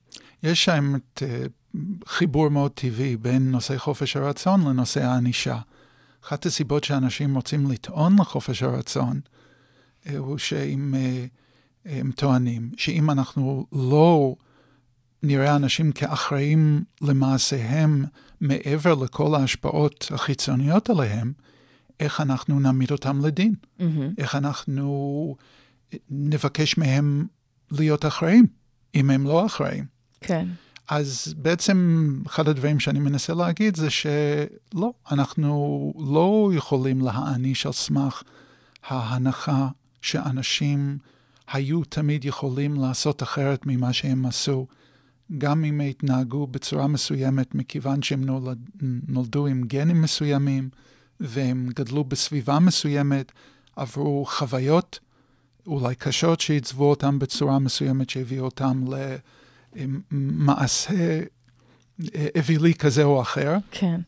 יש 0.43 0.69
אה, 0.69 0.79
חיבור 2.07 2.49
מאוד 2.49 2.71
טבעי 2.71 3.16
בין 3.16 3.51
נושא 3.51 3.79
חופש 3.79 4.16
הרצון 4.16 4.68
לנושא 4.68 5.05
הענישה. 5.05 5.59
אחת 6.25 6.47
הסיבות 6.47 6.85
שאנשים 6.85 7.35
רוצים 7.35 7.71
לטעון 7.71 8.18
לחופש 8.21 8.62
הרצון, 8.62 9.21
אה, 10.07 10.18
הוא 10.18 10.39
שאם 10.39 10.95
אה, 10.95 11.27
הם 11.85 12.11
טוענים 12.12 12.71
שאם 12.77 13.11
אנחנו 13.11 13.66
לא 13.73 14.35
נראה 15.23 15.57
אנשים 15.57 15.93
כאחראים 15.93 16.85
למעשיהם 17.03 18.05
מעבר 18.41 18.95
לכל 18.95 19.35
ההשפעות 19.35 20.09
החיצוניות 20.14 20.91
עליהם, 20.91 21.33
איך 22.01 22.21
אנחנו 22.21 22.61
נעמיד 22.61 22.91
אותם 22.91 23.25
לדין? 23.27 23.55
איך 24.18 24.35
אנחנו 24.35 25.37
נבקש 26.11 26.79
מהם 26.79 27.27
להיות 27.71 28.07
אחראים, 28.07 28.47
אם 28.95 29.11
הם 29.11 29.27
לא 29.27 29.47
אחראים. 29.47 29.85
כן. 30.21 30.47
אז 30.91 31.34
בעצם 31.36 32.09
אחד 32.26 32.49
הדברים 32.49 32.80
שאני 32.80 32.99
מנסה 32.99 33.34
להגיד 33.34 33.76
זה 33.76 33.91
שלא, 33.91 34.93
אנחנו 35.11 35.93
לא 35.99 36.51
יכולים 36.55 37.01
להעניש 37.01 37.66
על 37.66 37.72
סמך 37.72 38.22
ההנחה 38.86 39.68
שאנשים 40.03 40.99
היו 41.53 41.84
תמיד 41.84 42.24
יכולים 42.24 42.74
לעשות 42.74 43.22
אחרת 43.22 43.66
ממה 43.66 43.93
שהם 43.93 44.26
עשו, 44.26 44.66
גם 45.38 45.64
אם 45.64 45.80
התנהגו 45.80 46.47
בצורה 46.47 46.86
מסוימת 46.86 47.55
מכיוון 47.55 48.03
שהם 48.03 48.24
נולד, 48.24 48.59
נולדו 49.09 49.47
עם 49.47 49.62
גנים 49.62 50.03
מסוימים 50.03 50.68
והם 51.20 51.68
גדלו 51.74 52.05
בסביבה 52.05 52.59
מסוימת, 52.59 53.32
עברו 53.76 54.24
חוויות 54.28 54.99
אולי 55.66 55.95
קשות 55.95 56.41
שעיצבו 56.41 56.91
אותם 56.91 57.18
בצורה 57.18 57.59
מסוימת 57.59 58.11
שהביאו 58.11 58.45
אותם 58.45 58.84
למעשה 60.12 61.21
אווילי 62.39 62.75
כזה 62.75 63.03
או 63.03 63.23
אחר. 63.23 63.57
כן. 63.71 64.01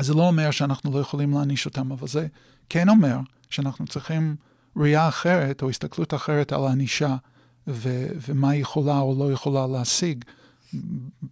זה 0.00 0.14
לא 0.14 0.28
אומר 0.28 0.50
שאנחנו 0.50 0.92
לא 0.92 0.98
יכולים 0.98 1.32
להעניש 1.32 1.66
אותם, 1.66 1.92
אבל 1.92 2.08
זה 2.08 2.26
כן 2.68 2.88
אומר 2.88 3.16
שאנחנו 3.50 3.86
צריכים 3.86 4.36
ראייה 4.76 5.08
אחרת 5.08 5.62
או 5.62 5.70
הסתכלות 5.70 6.14
אחרת 6.14 6.52
על 6.52 6.64
הענישה 6.66 7.16
ו- 7.68 8.06
ומה 8.28 8.50
היא 8.50 8.62
יכולה 8.62 8.98
או 8.98 9.14
לא 9.18 9.32
יכולה 9.32 9.66
להשיג 9.66 10.24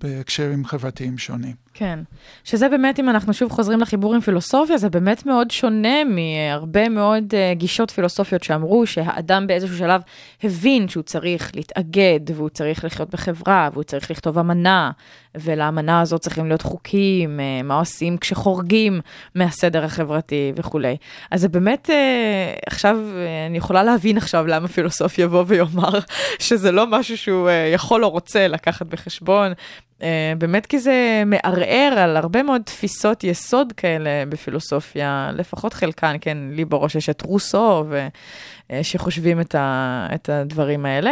בהקשרים 0.03 0.65
חברתיים 0.65 1.19
שונים. 1.19 1.57
כן. 1.81 1.99
שזה 2.45 2.69
באמת, 2.69 3.01
אם 3.01 3.09
אנחנו 3.09 3.33
שוב 3.35 3.53
חוזרים 3.53 3.81
לחיבור 3.81 4.15
עם 4.15 4.21
פילוסופיה, 4.21 4.79
זה 4.79 4.91
באמת 4.91 5.27
מאוד 5.27 5.51
שונה 5.51 6.05
מהרבה 6.05 6.89
מאוד 6.89 7.25
uh, 7.31 7.55
גישות 7.59 7.91
פילוסופיות 7.91 8.43
שאמרו 8.43 8.87
שהאדם 8.87 9.47
באיזשהו 9.47 9.77
שלב 9.77 10.01
הבין 10.43 10.89
שהוא 10.89 11.03
צריך 11.03 11.51
להתאגד, 11.55 12.21
והוא 12.35 12.49
צריך 12.49 12.85
לחיות 12.85 13.11
בחברה, 13.11 13.69
והוא 13.73 13.83
צריך 13.83 14.11
לכתוב 14.11 14.39
אמנה, 14.39 14.91
ולאמנה 15.35 16.01
הזאת 16.01 16.21
צריכים 16.21 16.47
להיות 16.47 16.63
חוקים, 16.63 17.41
uh, 17.41 17.67
מה 17.67 17.79
עושים 17.79 18.17
כשחורגים 18.17 19.01
מהסדר 19.35 19.85
החברתי 19.85 20.53
וכולי. 20.57 20.97
אז 21.31 21.41
זה 21.41 21.49
באמת, 21.49 21.91
uh, 21.91 22.63
עכשיו, 22.67 22.97
uh, 22.97 23.51
אני 23.51 23.59
יכולה 23.59 23.83
להבין 23.83 24.17
עכשיו 24.17 24.47
למה 24.47 24.69
פילוסוף 24.69 25.19
יבוא 25.19 25.45
ויאמר 25.47 25.99
שזה 26.39 26.73
לא 26.73 26.87
משהו 26.87 27.17
שהוא 27.17 27.49
uh, 27.49 27.75
יכול 27.75 28.05
או 28.05 28.11
רוצה 28.11 28.49
לקחת 28.49 28.87
בחשבון. 28.87 29.53
Uh, 30.01 30.03
באמת 30.39 30.67
כי 30.67 30.79
זה 30.79 31.23
מערער 31.27 31.99
על 31.99 32.17
הרבה 32.17 32.43
מאוד 32.43 32.63
תפיסות 32.65 33.25
יסוד 33.25 33.73
כאלה 33.73 34.11
בפילוסופיה, 34.29 35.31
לפחות 35.35 35.75
חלקן, 35.75 36.17
כן, 36.21 36.39
לי 36.51 36.65
בראש 36.65 36.95
יש 36.95 37.11
את 37.11 37.23
רוסו, 37.23 37.85
ו, 37.89 38.09
uh, 38.09 38.73
שחושבים 38.83 39.41
את, 39.41 39.55
ה, 39.55 40.07
את 40.15 40.29
הדברים 40.29 40.87
האלה. 40.87 41.11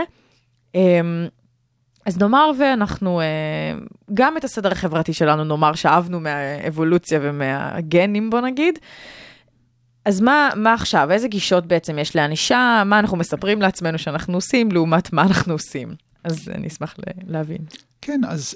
Um, 0.76 0.80
אז 2.07 2.18
נאמר 2.18 2.51
ואנחנו, 2.59 3.20
uh, 3.20 4.14
גם 4.14 4.36
את 4.36 4.45
הסדר 4.45 4.72
החברתי 4.72 5.12
שלנו, 5.12 5.45
נאמר 5.45 5.74
שאבנו 5.74 6.20
מהאבולוציה 6.20 7.18
ומהגנים, 7.22 8.30
בוא 8.30 8.41
נגיד. 8.41 8.78
אז 10.05 10.20
מה, 10.20 10.51
מה 10.57 10.74
עכשיו? 10.74 11.12
איזה 11.12 11.28
גישות 11.28 11.66
בעצם 11.66 11.99
יש 11.99 12.16
לענישה? 12.16 12.82
מה 12.86 12.99
אנחנו 12.99 13.16
מספרים 13.16 13.62
לעצמנו 13.62 13.99
שאנחנו 13.99 14.34
עושים, 14.34 14.72
לעומת 14.72 15.12
מה 15.12 15.22
אנחנו 15.22 15.53
עושים? 15.53 15.95
אז 16.24 16.49
אני 16.55 16.66
אשמח 16.66 16.95
להבין. 17.26 17.59
כן, 18.03 18.20
אז 18.28 18.55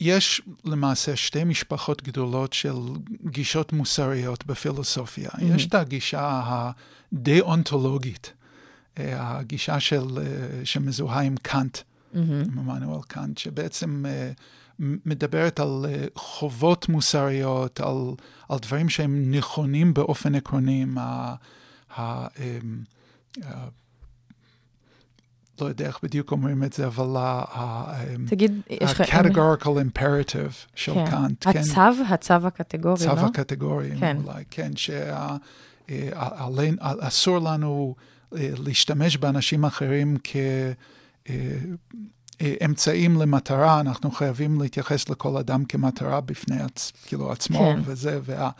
יש 0.00 0.42
למעשה 0.64 1.16
שתי 1.16 1.44
משפחות 1.44 2.02
גדולות 2.02 2.52
של 2.52 2.76
גישות 3.30 3.72
מוסריות 3.72 4.46
בפילוסופיה. 4.46 5.28
Mm-hmm. 5.28 5.44
יש 5.44 5.66
את 5.66 5.74
הגישה 5.74 6.42
הדה-אונתולוגית, 6.44 8.32
אה, 8.98 9.38
הגישה 9.38 9.80
של, 9.80 10.18
אה, 10.18 10.64
שמזוהה 10.64 11.20
עם 11.20 11.34
קאנט, 11.42 11.78
mm-hmm. 11.78 12.16
עם 12.16 12.58
עמנואל 12.58 13.02
קאנט, 13.02 13.38
שבעצם 13.38 14.04
אה, 14.08 14.30
מדברת 14.78 15.60
על 15.60 15.86
חובות 16.14 16.88
מוסריות, 16.88 17.80
על, 17.80 17.96
על 18.48 18.58
דברים 18.58 18.88
שהם 18.88 19.30
נכונים 19.30 19.94
באופן 19.94 20.34
עקרוני, 20.34 20.86
ה, 20.96 21.34
ה, 21.96 22.26
לא 25.60 25.66
יודע 25.66 25.86
איך 25.86 25.98
בדיוק 26.02 26.32
אומרים 26.32 26.64
את 26.64 26.72
זה, 26.72 26.86
אבל. 26.86 27.16
ה-categorical 27.16 29.66
imperative 29.66 30.66
של 30.74 30.94
כן. 30.94 31.10
קאנט. 31.10 31.46
כן. 31.46 31.58
הצו, 31.58 31.80
הצו 32.08 32.34
הקטגורי, 32.34 32.96
צו 32.96 33.08
לא? 33.08 33.14
צו 33.14 33.26
הקטגורי, 33.26 33.90
כן. 34.00 34.16
אולי, 34.24 34.44
כן, 34.50 34.70
שאסור 35.88 37.38
לנו 37.38 37.94
אה, 38.36 38.50
להשתמש 38.58 39.16
באנשים 39.16 39.64
אחרים 39.64 40.16
כאמצעים 42.38 43.16
למטרה, 43.16 43.80
אנחנו 43.80 44.10
חייבים 44.10 44.60
להתייחס 44.60 45.08
לכל 45.08 45.36
אדם 45.36 45.64
כמטרה 45.64 46.20
בפני 46.20 46.62
עצ... 46.62 46.92
כאילו 47.06 47.32
עצמו, 47.32 47.58
כן. 47.58 47.80
וזה, 47.84 48.20
וה... 48.24 48.50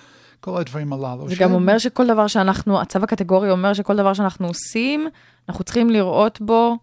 כל 0.40 0.60
הדברים 0.60 0.92
הללו. 0.92 1.28
זה 1.28 1.34
גם 1.38 1.52
אומר 1.52 1.78
שכל 1.78 2.06
דבר 2.06 2.26
שאנחנו, 2.26 2.80
הצו 2.80 2.98
הקטגורי 3.02 3.50
אומר 3.50 3.72
שכל 3.72 3.96
דבר 3.96 4.14
שאנחנו 4.14 4.46
עושים, 4.46 5.08
אנחנו 5.48 5.64
צריכים 5.64 5.90
לראות 5.90 6.40
בו 6.40 6.78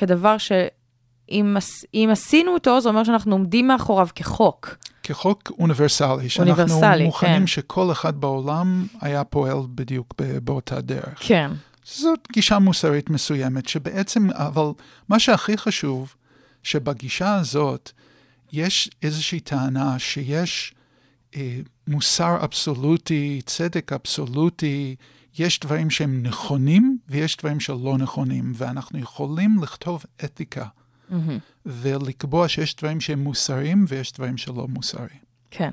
כדבר 0.00 0.38
שאם 0.38 1.56
אם 1.94 2.08
עשינו 2.12 2.54
אותו, 2.54 2.80
זה 2.80 2.88
אומר 2.88 3.04
שאנחנו 3.04 3.32
עומדים 3.32 3.68
מאחוריו 3.68 4.08
כחוק. 4.14 4.76
כחוק 5.02 5.52
אוניברסלי, 5.58 6.28
שאנחנו 6.28 6.52
אוניברסלי, 6.52 7.04
מוכנים 7.04 7.40
כן. 7.40 7.46
שכל 7.46 7.92
אחד 7.92 8.20
בעולם 8.20 8.86
היה 9.00 9.24
פועל 9.24 9.56
בדיוק 9.74 10.14
באותה 10.44 10.80
דרך. 10.80 11.18
כן. 11.20 11.50
זאת 11.84 12.28
גישה 12.32 12.58
מוסרית 12.58 13.10
מסוימת, 13.10 13.68
שבעצם, 13.68 14.28
אבל 14.30 14.66
מה 15.08 15.18
שהכי 15.18 15.56
חשוב, 15.56 16.14
שבגישה 16.62 17.34
הזאת 17.34 17.90
יש 18.52 18.90
איזושהי 19.02 19.40
טענה 19.40 19.98
שיש 19.98 20.74
אה, 21.36 21.58
מוסר 21.88 22.36
אבסולוטי, 22.44 23.40
צדק 23.46 23.92
אבסולוטי, 23.92 24.96
יש 25.38 25.60
דברים 25.60 25.90
שהם 25.90 26.22
נכונים 26.22 26.98
ויש 27.08 27.36
דברים 27.36 27.60
שלא 27.60 27.98
נכונים, 27.98 28.52
ואנחנו 28.54 28.98
יכולים 28.98 29.62
לכתוב 29.62 30.04
אתיקה 30.24 30.66
Mm-hmm. 31.10 31.66
ולקבוע 31.66 32.48
שיש 32.48 32.76
דברים 32.76 33.00
שהם 33.00 33.18
מוסריים 33.18 33.84
ויש 33.88 34.12
דברים 34.12 34.36
שלא 34.36 34.68
מוסריים. 34.68 35.20
כן. 35.50 35.70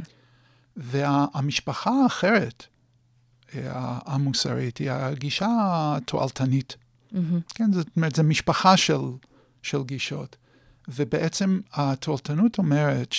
והמשפחה 0.77 1.91
האחרת, 2.03 2.65
אה, 3.55 3.99
המוסרית, 4.05 4.77
היא 4.77 4.91
הגישה 4.91 5.47
התועלתנית. 5.59 6.75
Mm-hmm. 7.13 7.17
כן, 7.55 7.73
זאת 7.73 7.87
אומרת, 7.95 8.15
זו 8.15 8.23
משפחה 8.23 8.77
של, 8.77 9.01
של 9.61 9.83
גישות. 9.83 10.35
ובעצם 10.87 11.59
התועלתנות 11.73 12.57
אומרת 12.57 13.13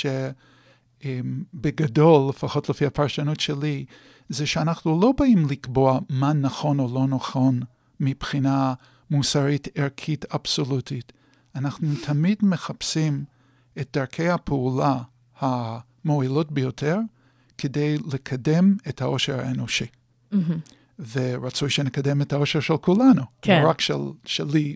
שבגדול, 1.02 2.28
לפחות 2.28 2.68
לפי 2.68 2.86
הפרשנות 2.86 3.40
שלי, 3.40 3.84
זה 4.28 4.46
שאנחנו 4.46 5.00
לא 5.00 5.12
באים 5.18 5.46
לקבוע 5.50 5.98
מה 6.08 6.32
נכון 6.32 6.80
או 6.80 6.94
לא 6.94 7.06
נכון 7.06 7.60
מבחינה 8.00 8.74
מוסרית 9.10 9.68
ערכית 9.74 10.24
אבסולוטית. 10.34 11.12
אנחנו 11.54 11.88
תמיד 12.06 12.38
מחפשים 12.42 13.24
את 13.80 13.88
דרכי 13.92 14.28
הפעולה 14.28 14.98
המועילות 15.40 16.52
ביותר 16.52 16.98
כדי 17.58 17.96
לקדם 18.12 18.76
את 18.88 19.02
העושר 19.02 19.40
האנושי. 19.40 19.86
Mm-hmm. 20.32 20.36
ורצוי 21.12 21.70
שנקדם 21.70 22.22
את 22.22 22.32
העושר 22.32 22.60
של 22.60 22.76
כולנו, 22.76 23.22
כן. 23.42 23.62
לא 23.62 23.68
רק 23.68 23.80
של, 23.80 24.00
שלי 24.24 24.74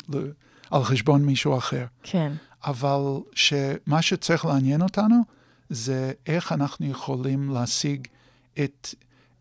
על 0.70 0.84
חשבון 0.84 1.24
מישהו 1.24 1.58
אחר. 1.58 1.84
כן. 2.02 2.32
אבל 2.64 3.00
שמה 3.34 4.02
שצריך 4.02 4.44
לעניין 4.44 4.82
אותנו 4.82 5.22
זה 5.72 6.12
איך 6.26 6.52
אנחנו 6.52 6.86
יכולים 6.86 7.50
להשיג 7.50 8.08
את 8.64 8.94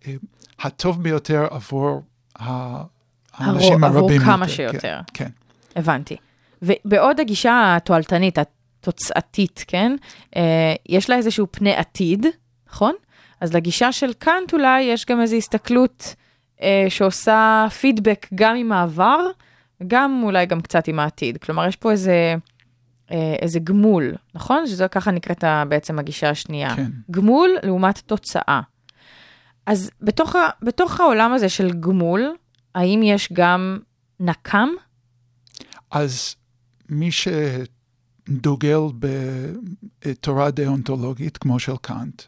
אה, 0.08 0.14
הטוב 0.60 1.04
ביותר 1.04 1.48
עבור 1.50 2.04
האנשים 2.36 3.84
עבור 3.84 4.00
הרבים 4.00 4.22
כמה 4.22 4.46
יותר. 4.46 4.56
שיותר. 4.56 5.00
כן, 5.14 5.26
כן. 5.26 5.30
הבנתי. 5.76 6.18
ובעוד 6.62 7.20
הגישה 7.20 7.76
התועלתנית, 7.76 8.38
התוצאתית, 8.38 9.66
כן? 9.68 9.96
אה, 10.36 10.74
יש 10.90 11.10
לה 11.10 11.16
איזשהו 11.16 11.48
פני 11.52 11.76
עתיד, 11.76 12.26
נכון? 12.70 12.94
אז 13.42 13.54
לגישה 13.54 13.92
של 13.92 14.14
קאנט 14.14 14.54
אולי 14.54 14.82
יש 14.82 15.06
גם 15.06 15.22
איזו 15.22 15.36
הסתכלות 15.36 16.16
אה, 16.62 16.86
שעושה 16.90 17.68
פידבק 17.80 18.28
גם 18.36 18.56
עם 18.56 18.72
העבר, 18.72 19.20
גם 19.88 20.22
אולי 20.24 20.46
גם 20.46 20.62
קצת 20.62 20.88
עם 20.88 21.00
העתיד. 21.00 21.38
כלומר, 21.38 21.68
יש 21.68 21.76
פה 21.76 21.92
איזה, 21.92 22.36
איזה 23.42 23.60
גמול, 23.60 24.16
נכון? 24.36 24.68
שזו 24.68 24.86
ככה 24.92 25.12
נקראת 25.12 25.44
בעצם 25.70 26.00
הגישה 26.00 26.30
השנייה. 26.30 26.76
כן. 26.76 26.92
גמול 27.12 27.50
לעומת 27.64 27.98
תוצאה. 27.98 28.62
אז 29.66 29.92
בתוך, 30.02 30.36
בתוך 30.62 31.00
העולם 31.00 31.34
הזה 31.34 31.50
של 31.50 31.72
גמול, 31.72 32.36
האם 32.76 33.04
יש 33.04 33.30
גם 33.34 33.80
נקם? 34.20 34.70
אז 35.92 36.36
מי 36.90 37.10
שדוגל 37.12 38.80
בתורה 39.00 40.52
דאונטולוגית, 40.52 41.38
כמו 41.38 41.60
של 41.60 41.78
קאנט, 41.82 42.22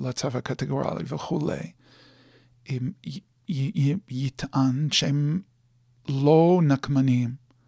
לצו 0.00 0.28
הקטגורלי 0.28 1.04
וכולי, 1.06 1.72
יטען 4.08 4.88
שהם 4.92 5.40
לא 6.08 6.60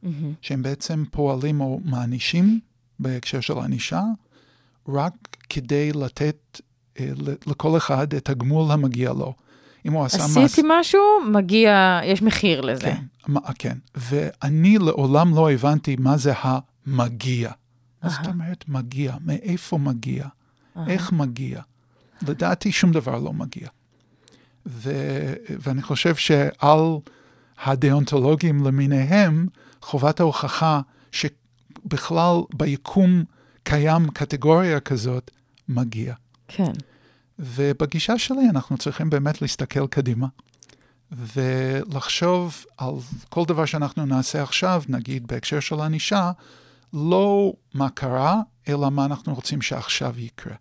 נקמניים, 0.03 0.34
שהם 0.40 0.62
בעצם 0.62 1.05
פועלים 1.11 1.61
או 1.61 1.80
מענישים 1.84 2.61
בהקשר 2.98 3.40
של 3.40 3.59
ענישה, 3.59 4.03
רק 4.88 5.12
כדי 5.48 5.92
לתת 5.92 6.61
אה, 7.01 7.11
לכל 7.46 7.76
אחד 7.76 8.14
את 8.14 8.28
הגמול 8.28 8.70
המגיע 8.72 9.12
לו. 9.12 9.34
אם 9.86 9.92
הוא 9.92 10.05
עשה 10.05 10.24
עשיתי 10.24 10.62
משהו, 10.80 11.01
מגיע, 11.32 12.01
יש 12.05 12.22
מחיר 12.22 12.61
לזה. 12.61 12.82
כן, 12.82 13.03
מה- 13.28 13.40
כן. 13.59 13.78
ואני 13.94 14.78
לעולם 14.78 15.34
לא 15.34 15.51
הבנתי 15.53 15.96
מה 15.98 16.16
זה 16.16 16.32
המגיע. 16.36 17.51
מה 18.03 18.09
זאת 18.11 18.26
אומרת 18.26 18.64
מגיע? 18.68 19.16
מאיפה 19.24 19.78
מגיע? 19.78 20.26
איך 20.86 21.12
מגיע? 21.12 21.61
לדעתי 22.28 22.72
שום 22.72 22.92
דבר 22.92 23.18
לא 23.18 23.32
מגיע. 23.32 23.68
ו... 24.66 24.92
ואני 25.48 25.82
חושב 25.82 26.14
שעל 26.14 26.80
הדאונטולוגים 27.64 28.64
למיניהם, 28.64 29.46
חובת 29.83 30.20
ההוכחה 30.20 30.81
שבכלל 31.12 32.37
ביקום 32.55 33.24
קיים 33.62 34.11
קטגוריה 34.11 34.81
כזאת, 34.81 35.31
מגיע. 35.68 36.14
כן. 36.49 36.72
ובגישה 37.39 38.18
שלי 38.18 38.49
אנחנו 38.51 38.78
צריכים 38.78 39.11
באמת 39.11 39.43
להסתכל 39.43 39.87
קדימה, 39.87 40.26
ולחשוב 41.12 42.64
על 42.78 42.95
כל 43.28 43.45
דבר 43.45 43.64
שאנחנו 43.64 44.07
נעשה 44.07 44.43
עכשיו, 44.43 44.83
נגיד 44.89 45.26
בהקשר 45.26 45.61
של 45.61 45.81
ענישה, 45.81 46.31
לא 46.93 47.53
מה 47.74 47.91
קרה, 47.91 48.41
אלא 48.68 48.91
מה 48.91 49.05
אנחנו 49.05 49.35
רוצים 49.35 49.62
שעכשיו 49.62 50.14
יקרה. 50.18 50.55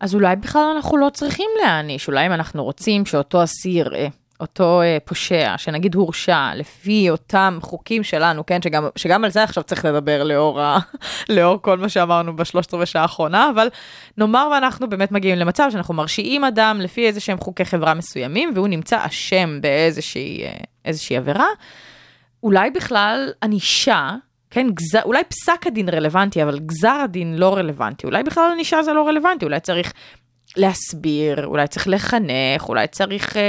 אז 0.00 0.14
אולי 0.14 0.36
בכלל 0.36 0.72
אנחנו 0.76 0.96
לא 0.96 1.10
צריכים 1.14 1.50
להעניש, 1.62 2.08
אולי 2.08 2.26
אם 2.26 2.32
אנחנו 2.32 2.64
רוצים 2.64 3.06
שאותו 3.06 3.44
אסיר, 3.44 3.94
אה, 3.94 4.08
אותו 4.40 4.82
אה, 4.82 4.98
פושע, 5.04 5.54
שנגיד 5.56 5.94
הורשע 5.94 6.50
לפי 6.54 7.10
אותם 7.10 7.58
חוקים 7.62 8.02
שלנו, 8.02 8.46
כן, 8.46 8.62
שגם, 8.62 8.88
שגם 8.96 9.24
על 9.24 9.30
זה 9.30 9.42
עכשיו 9.42 9.62
צריך 9.62 9.84
לדבר 9.84 10.22
לאור, 10.24 10.60
ה, 10.60 10.78
לאור 11.28 11.62
כל 11.62 11.78
מה 11.78 11.88
שאמרנו 11.88 12.36
בשלושת 12.36 12.74
רבעי 12.74 12.86
שעה 12.86 13.02
האחרונה, 13.02 13.50
אבל 13.54 13.68
נאמר 14.18 14.48
ואנחנו 14.52 14.88
באמת 14.88 15.12
מגיעים 15.12 15.38
למצב 15.38 15.68
שאנחנו 15.72 15.94
מרשיעים 15.94 16.44
אדם 16.44 16.80
לפי 16.80 17.06
איזה 17.06 17.20
שהם 17.20 17.38
חוקי 17.38 17.64
חברה 17.64 17.94
מסוימים, 17.94 18.52
והוא 18.54 18.68
נמצא 18.68 19.06
אשם 19.06 19.58
באיזושהי 19.60 20.44
אה, 20.44 21.18
עבירה, 21.18 21.46
אולי 22.42 22.70
בכלל 22.70 23.32
ענישה, 23.42 24.10
כן, 24.50 24.66
גז... 24.74 24.96
אולי 25.04 25.24
פסק 25.24 25.66
הדין 25.66 25.88
רלוונטי, 25.88 26.42
אבל 26.42 26.58
גזר 26.58 27.00
הדין 27.04 27.36
לא 27.38 27.56
רלוונטי. 27.56 28.06
אולי 28.06 28.22
בכלל 28.22 28.50
ענישה 28.52 28.82
זה 28.82 28.92
לא 28.92 29.08
רלוונטי, 29.08 29.44
אולי 29.44 29.60
צריך 29.60 29.92
להסביר, 30.56 31.46
אולי 31.46 31.66
צריך 31.66 31.88
לחנך, 31.88 32.68
אולי 32.68 32.86
צריך 32.86 33.36
אה, 33.36 33.42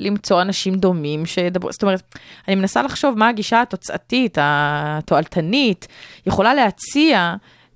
למצוא 0.00 0.42
אנשים 0.42 0.74
דומים 0.74 1.26
שידברו, 1.26 1.72
זאת 1.72 1.82
אומרת, 1.82 2.14
אני 2.48 2.54
מנסה 2.54 2.82
לחשוב 2.82 3.18
מה 3.18 3.28
הגישה 3.28 3.62
התוצאתית, 3.62 4.38
התועלתנית, 4.40 5.88
יכולה 6.26 6.54
להציע 6.54 7.34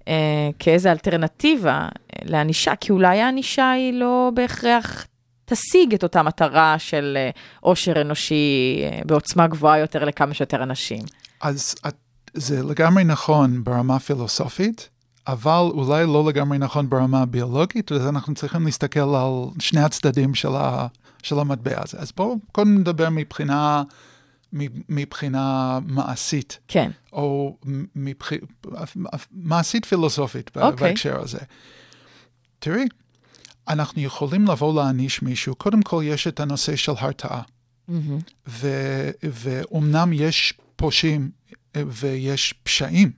אה, 0.08 0.14
כאיזו 0.58 0.88
אלטרנטיבה 0.88 1.72
אה, 1.72 1.88
לענישה, 2.24 2.76
כי 2.76 2.92
אולי 2.92 3.20
הענישה 3.20 3.70
היא 3.70 3.92
לא 3.92 4.30
בהכרח 4.34 5.06
תשיג 5.44 5.94
את 5.94 6.02
אותה 6.02 6.22
מטרה 6.22 6.78
של 6.78 7.14
אה, 7.16 7.30
עושר 7.60 8.00
אנושי 8.00 8.80
אה, 8.82 9.00
בעוצמה 9.06 9.46
גבוהה 9.46 9.78
יותר 9.78 10.04
לכמה 10.04 10.34
שיותר 10.34 10.62
אנשים. 10.62 11.02
אז 11.40 11.74
זה 12.34 12.62
לגמרי 12.62 13.04
נכון 13.04 13.64
ברמה 13.64 13.98
פילוסופית, 13.98 14.88
אבל 15.28 15.68
אולי 15.70 16.06
לא 16.06 16.28
לגמרי 16.28 16.58
נכון 16.58 16.90
ברמה 16.90 17.26
ביולוגית, 17.26 17.92
ואז 17.92 18.06
אנחנו 18.06 18.34
צריכים 18.34 18.64
להסתכל 18.64 19.00
על 19.14 19.44
שני 19.58 19.80
הצדדים 19.80 20.34
של, 20.34 20.56
ה, 20.56 20.86
של 21.22 21.38
המטבע 21.38 21.82
הזה. 21.82 21.98
אז 21.98 22.12
בואו 22.16 22.36
קודם 22.52 22.78
נדבר 22.78 23.08
מבחינה, 23.10 23.82
מבחינה 24.88 25.78
מעשית. 25.86 26.58
כן. 26.68 26.90
או 27.12 27.56
מבח... 27.96 28.32
מעשית 29.32 29.84
פילוסופית 29.84 30.56
אוקיי. 30.56 30.88
בהקשר 30.88 31.20
הזה. 31.20 31.38
תראי, 32.58 32.86
אנחנו 33.68 34.02
יכולים 34.02 34.46
לבוא 34.46 34.74
להעניש 34.74 35.22
מישהו, 35.22 35.54
קודם 35.54 35.82
כל 35.82 36.02
יש 36.04 36.26
את 36.26 36.40
הנושא 36.40 36.76
של 36.76 36.92
הרתעה. 36.98 37.42
ו- 38.48 39.10
ואומנם 39.22 40.12
יש 40.12 40.54
פושעים 40.76 41.30
אה, 41.76 41.82
ויש 41.86 42.54
פשעים 42.62 43.10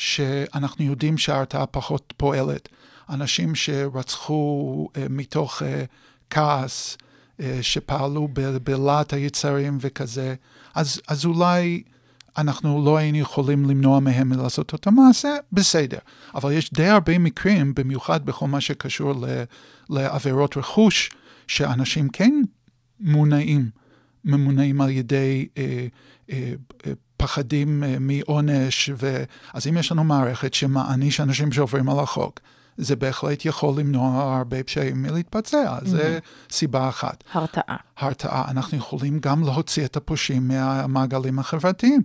שאנחנו 0.00 0.84
יודעים 0.84 1.18
שההרתעה 1.18 1.66
פחות 1.66 2.14
פועלת. 2.16 2.68
אנשים 3.10 3.54
שרצחו 3.54 4.88
uh, 4.94 4.98
מתוך 5.10 5.62
uh, 5.62 5.64
כעס, 6.30 6.96
uh, 6.96 7.42
שפעלו 7.62 8.28
בלהט 8.64 9.12
היצרים 9.12 9.78
וכזה, 9.80 10.34
אז, 10.74 11.00
אז 11.08 11.24
אולי 11.24 11.82
אנחנו 12.38 12.84
לא 12.84 12.96
היינו 12.96 13.18
יכולים 13.18 13.64
למנוע 13.64 14.00
מהם 14.00 14.32
לעשות 14.32 14.74
את 14.74 14.86
המעשה, 14.86 15.36
בסדר. 15.52 15.98
אבל 16.34 16.52
יש 16.52 16.72
די 16.72 16.86
הרבה 16.86 17.18
מקרים, 17.18 17.74
במיוחד 17.74 18.26
בכל 18.26 18.48
מה 18.48 18.60
שקשור 18.60 19.12
ל- 19.12 19.42
לעבירות 19.90 20.56
רכוש, 20.56 21.10
שאנשים 21.46 22.08
כן 22.08 22.42
מונעים, 23.00 23.70
ממונעים 24.24 24.80
על 24.80 24.90
ידי 24.90 25.48
אה, 25.58 25.86
פחדים 27.22 27.84
אה, 27.84 27.96
מעונש, 28.00 28.90
ו... 28.96 29.24
אז 29.54 29.66
אם 29.66 29.76
יש 29.76 29.92
לנו 29.92 30.04
מערכת 30.04 30.54
שמעניש 30.54 31.20
אנשים 31.20 31.52
שעוברים 31.52 31.88
על 31.88 31.98
החוק, 31.98 32.40
זה 32.76 32.96
בהחלט 32.96 33.44
יכול 33.44 33.80
למנוע 33.80 34.36
הרבה 34.36 34.62
פשעים 34.62 35.02
מלהתבצע, 35.02 35.78
mm-hmm. 35.78 35.88
זה 35.88 36.18
סיבה 36.50 36.88
אחת. 36.88 37.24
הרתעה. 37.32 37.76
הרתעה. 37.96 38.50
אנחנו 38.50 38.78
יכולים 38.78 39.18
גם 39.18 39.44
להוציא 39.44 39.84
את 39.84 39.96
הפושעים 39.96 40.48
מהמעגלים 40.48 41.38
החברתיים. 41.38 42.02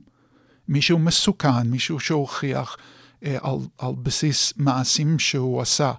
מישהו 0.68 1.00
מסוכן, 1.00 1.68
מישהו 1.68 2.00
שהוכיח 2.00 2.78
אה, 3.26 3.38
על, 3.42 3.58
על 3.78 3.92
בסיס 4.04 4.54
מעשים 4.58 5.20
שהוא 5.20 5.62
עשה, 5.62 5.92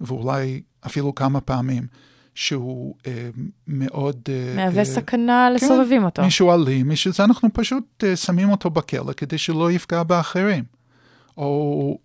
ואולי 0.00 0.62
אפילו 0.86 1.14
כמה 1.14 1.40
פעמים, 1.40 1.86
שהוא 2.40 2.94
אה, 3.06 3.28
מאוד... 3.66 4.16
אה, 4.28 4.54
מהווה 4.56 4.78
אה, 4.78 4.84
סכנה 4.84 5.50
לסובבים 5.50 6.00
כן, 6.00 6.04
אותו. 6.04 6.22
מישהו 6.22 6.54
אלים, 6.54 6.88
מישהו 6.88 7.12
זה, 7.12 7.24
אנחנו 7.24 7.48
פשוט 7.52 8.04
אה, 8.04 8.16
שמים 8.16 8.50
אותו 8.50 8.70
בכלא 8.70 9.12
כדי 9.16 9.38
שלא 9.38 9.72
יפגע 9.72 10.02
באחרים. 10.02 10.64
או 11.36 11.98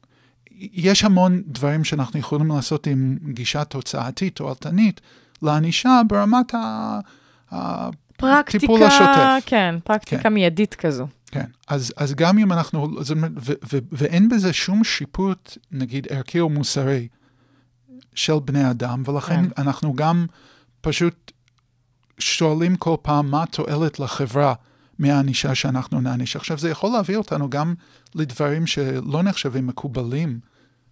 יש 0.60 1.04
המון 1.04 1.42
דברים 1.48 1.84
שאנחנו 1.84 2.20
יכולים 2.20 2.48
לעשות 2.48 2.88
עם 2.88 3.18
גישה 3.34 3.64
תוצאתית 3.64 4.40
או 4.40 4.50
אלטנית 4.50 5.02
לענישה 5.42 6.02
ברמת 6.08 6.56
ה... 6.56 7.00
פרקטיקה, 8.18 8.58
הטיפול 8.58 8.84
השוטף. 8.84 9.44
כן, 9.46 9.76
פרקטיקה 9.84 10.22
כן. 10.22 10.34
מיידית 10.34 10.76
כזו. 10.76 11.08
כן, 11.32 11.46
אז, 11.68 11.94
אז 11.98 12.14
גם 12.14 12.38
אם 12.38 12.52
אנחנו, 12.54 13.04
זאת 13.04 13.18
אומרת, 13.18 13.32
ו, 13.36 13.54
ו, 13.72 13.78
ואין 13.92 14.30
בזה 14.30 14.54
שום 14.54 14.84
שיפוט, 14.84 15.58
נגיד, 15.72 16.08
ערכי 16.10 16.40
או 16.40 16.50
מוסרי 16.50 17.08
של 18.16 18.40
בני 18.46 18.70
אדם, 18.72 19.04
ולכן 19.06 19.50
כן. 19.50 19.62
אנחנו 19.62 19.94
גם 19.94 20.26
פשוט 20.82 21.32
שואלים 22.20 22.76
כל 22.76 22.96
פעם 23.02 23.32
מה 23.32 23.44
התועלת 23.44 24.00
לחברה 24.00 24.54
מהענישה 25.00 25.56
שאנחנו 25.56 26.02
נעניש. 26.02 26.36
עכשיו, 26.36 26.58
זה 26.58 26.70
יכול 26.70 26.92
להביא 26.92 27.18
אותנו 27.18 27.50
גם 27.50 27.74
לדברים 28.16 28.68
שלא 28.68 29.24
נחשבים 29.24 29.68
מקובלים 29.68 30.40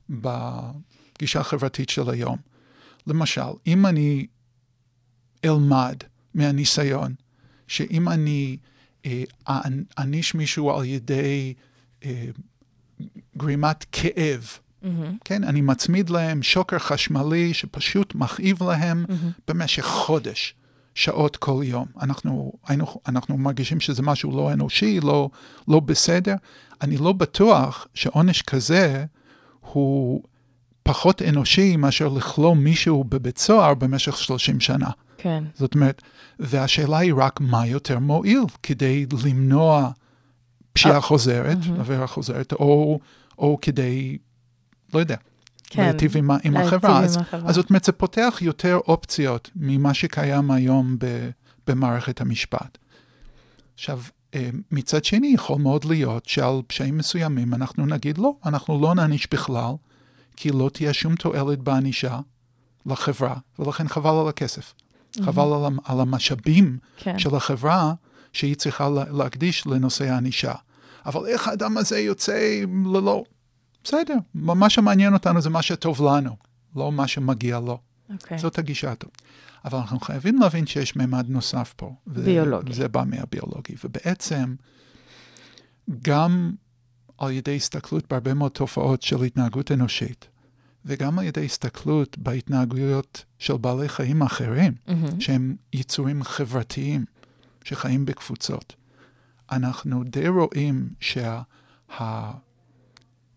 בגישה 0.09 1.39
החברתית 1.39 1.89
של 1.89 2.09
היום. 2.09 2.37
למשל, 3.07 3.41
אם 3.67 3.85
אני 3.85 4.27
אלמד 5.45 5.95
מהניסיון, 6.33 7.13
שאם 7.67 8.09
אני 8.09 8.57
אה, 9.05 9.23
אעניש 9.99 10.35
מישהו 10.35 10.77
על 10.77 10.85
ידי 10.85 11.53
אה, 12.05 12.25
גרימת 13.37 13.85
כאב, 13.91 14.47
Mm-hmm. 14.83 14.87
כן, 15.25 15.43
אני 15.43 15.61
מצמיד 15.61 16.09
להם 16.09 16.43
שוקר 16.43 16.79
חשמלי 16.79 17.53
שפשוט 17.53 18.15
מכאיב 18.15 18.63
להם 18.63 19.05
Mm-hmm. 19.09 19.41
במשך 19.47 19.85
חודש, 19.85 20.55
שעות 20.95 21.37
כל 21.37 21.61
יום. 21.63 21.85
אנחנו, 22.01 22.51
היינו, 22.67 22.85
אנחנו 23.07 23.37
מרגישים 23.37 23.79
שזה 23.79 24.01
משהו 24.01 24.37
לא 24.37 24.53
אנושי, 24.53 24.99
לא, 24.99 25.29
לא 25.67 25.79
בסדר. 25.79 26.35
אני 26.81 26.97
לא 26.97 27.13
בטוח 27.13 27.87
שעונש 27.93 28.41
כזה 28.41 29.05
הוא 29.59 30.23
פחות 30.83 31.21
אנושי 31.21 31.75
מאשר 31.75 32.07
לכלוא 32.07 32.55
מישהו 32.55 33.03
בבית 33.03 33.37
סוהר 33.37 33.73
במשך 33.73 34.17
30 34.17 34.59
שנה. 34.59 34.89
כן. 35.17 35.43
זאת 35.55 35.75
אומרת, 35.75 36.01
והשאלה 36.39 36.97
היא 36.97 37.13
רק 37.17 37.41
מה 37.41 37.67
יותר 37.67 37.99
מועיל 37.99 38.43
כדי 38.63 39.05
למנוע 39.25 39.89
פשיעה 40.73 41.01
חוזרת, 41.01 41.57
עבירה 41.79 42.07
חוזרת, 42.07 42.53
או, 42.53 42.99
או 43.37 43.57
כדי, 43.61 44.17
לא 44.93 44.99
יודע, 44.99 45.15
כן, 45.63 45.83
להיטיב 45.83 46.17
עם, 46.17 46.31
עם 46.43 46.57
החברה. 46.57 46.97
עם 46.97 47.03
אז, 47.03 47.17
החברה. 47.17 47.49
אז 47.49 47.55
זאת 47.55 47.69
אומרת, 47.69 47.83
זה 47.83 47.91
פותח 47.91 48.37
יותר 48.41 48.79
אופציות 48.87 49.49
ממה 49.55 49.93
שקיים 49.93 50.51
היום 50.51 50.95
ב, 50.99 51.29
במערכת 51.67 52.21
המשפט. 52.21 52.77
עכשיו, 53.75 53.99
אה, 54.35 54.49
מצד 54.71 55.05
שני, 55.05 55.27
יכול 55.27 55.57
מאוד 55.61 55.85
להיות 55.85 56.25
שעל 56.25 56.61
פשעים 56.67 56.97
מסוימים 56.97 57.53
אנחנו 57.53 57.85
נגיד 57.85 58.17
לא, 58.17 58.33
אנחנו 58.45 58.81
לא 58.81 58.95
נעניש 58.95 59.27
בכלל, 59.31 59.71
כי 60.35 60.49
לא 60.51 60.69
תהיה 60.73 60.93
שום 60.93 61.15
תועלת 61.15 61.59
בענישה 61.59 62.19
לחברה, 62.85 63.35
ולכן 63.59 63.87
חבל 63.87 64.15
על 64.21 64.27
הכסף. 64.27 64.73
חבל 65.21 65.43
על, 65.65 65.73
על 65.85 65.99
המשאבים 65.99 66.77
כן. 66.97 67.19
של 67.19 67.35
החברה 67.35 67.93
שהיא 68.33 68.55
צריכה 68.55 68.89
לה- 68.89 69.11
להקדיש 69.11 69.67
לנושא 69.67 70.09
הענישה. 70.09 70.53
אבל 71.05 71.25
איך 71.25 71.47
האדם 71.47 71.77
הזה 71.77 71.99
יוצא 71.99 72.61
ללא... 72.85 73.23
בסדר, 73.83 74.15
מה 74.33 74.69
שמעניין 74.69 75.13
אותנו 75.13 75.41
זה 75.41 75.49
מה 75.49 75.61
שטוב 75.61 76.01
לנו, 76.01 76.35
לא 76.75 76.91
מה 76.91 77.07
שמגיע 77.07 77.59
לו. 77.59 77.79
אוקיי. 78.13 78.37
זאת 78.37 78.59
הגישה 78.59 78.91
הטוב. 78.91 79.11
אבל 79.65 79.77
אנחנו 79.77 79.99
חייבים 79.99 80.39
להבין 80.39 80.65
שיש 80.65 80.95
ממד 80.95 81.29
נוסף 81.29 81.73
פה. 81.77 81.95
ביולוגי. 82.07 82.73
זה 82.73 82.87
בא 82.87 83.03
מהביולוגי. 83.07 83.75
ובעצם, 83.83 84.55
גם 86.01 86.51
על 87.17 87.31
ידי 87.31 87.55
הסתכלות 87.55 88.09
בהרבה 88.09 88.33
מאוד 88.33 88.51
תופעות 88.51 89.01
של 89.01 89.23
התנהגות 89.23 89.71
אנושית, 89.71 90.27
וגם 90.85 91.19
על 91.19 91.25
ידי 91.25 91.45
הסתכלות 91.45 92.17
בהתנהגויות 92.17 93.25
של 93.39 93.57
בעלי 93.57 93.89
חיים 93.89 94.21
אחרים, 94.21 94.73
מהמם. 94.87 95.21
שהם 95.21 95.55
יצורים 95.73 96.23
חברתיים 96.23 97.05
שחיים 97.63 98.05
בקבוצות, 98.05 98.75
אנחנו 99.51 100.03
די 100.03 100.27
רואים 100.27 100.89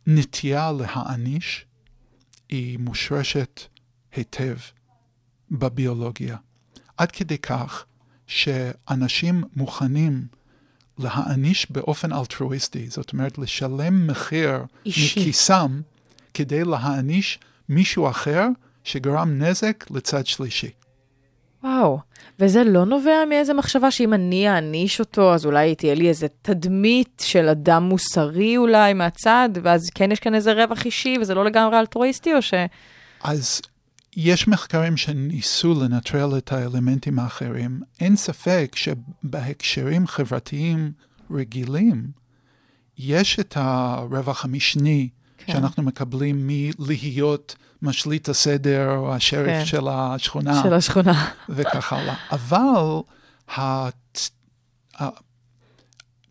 שהנטייה 0.06 0.72
להעניש 0.72 1.64
היא 2.48 2.78
מושרשת 2.78 3.60
היטב 4.12 4.56
בביולוגיה. 5.50 6.36
עד 6.96 7.10
כדי 7.10 7.38
כך 7.38 7.84
שאנשים 8.26 9.44
מוכנים 9.56 10.26
להעניש 10.98 11.66
באופן 11.70 12.12
אלטרואיסטי, 12.12 12.88
זאת 12.88 13.12
אומרת 13.12 13.38
לשלם 13.38 14.06
מחיר 14.06 14.64
אישי. 14.86 15.20
מכיסם 15.20 15.80
כדי 16.34 16.64
להעניש 16.64 17.38
מישהו 17.68 18.10
אחר 18.10 18.46
שגרם 18.84 19.42
נזק 19.42 19.84
לצד 19.90 20.26
שלישי. 20.26 20.70
וואו, 21.66 21.98
וזה 22.38 22.64
לא 22.64 22.84
נובע 22.84 23.24
מאיזה 23.28 23.54
מחשבה 23.54 23.90
שאם 23.90 24.14
אני 24.14 24.48
אעניש 24.48 25.00
אותו, 25.00 25.34
אז 25.34 25.46
אולי 25.46 25.74
תהיה 25.74 25.94
לי 25.94 26.08
איזה 26.08 26.26
תדמית 26.42 27.22
של 27.26 27.48
אדם 27.48 27.82
מוסרי 27.82 28.56
אולי 28.56 28.92
מהצד, 28.92 29.48
ואז 29.62 29.90
כן 29.94 30.12
יש 30.12 30.20
כאן 30.20 30.34
איזה 30.34 30.52
רווח 30.52 30.84
אישי, 30.84 31.16
וזה 31.20 31.34
לא 31.34 31.44
לגמרי 31.44 31.78
אלטרואיסטי, 31.78 32.34
או 32.34 32.42
ש... 32.42 32.54
אז 33.22 33.60
יש 34.16 34.48
מחקרים 34.48 34.96
שניסו 34.96 35.74
לנטרל 35.82 36.38
את 36.38 36.52
האלמנטים 36.52 37.18
האחרים. 37.18 37.80
אין 38.00 38.16
ספק 38.16 38.76
שבהקשרים 38.76 40.06
חברתיים 40.06 40.92
רגילים, 41.30 42.06
יש 42.98 43.40
את 43.40 43.52
הרווח 43.56 44.44
המשני 44.44 45.08
כן. 45.38 45.52
שאנחנו 45.52 45.82
מקבלים 45.82 46.36
מלהיות 46.46 47.56
משליט 47.82 48.28
הסדר 48.28 48.96
או 48.96 49.14
השריף 49.14 49.46
כן. 49.46 49.64
של 49.64 49.88
השכונה. 49.88 50.62
של 50.62 50.74
השכונה. 50.74 51.30
וכך 51.48 51.92
הלאה. 51.92 52.14
אבל 52.30 53.00
הת... 53.48 54.30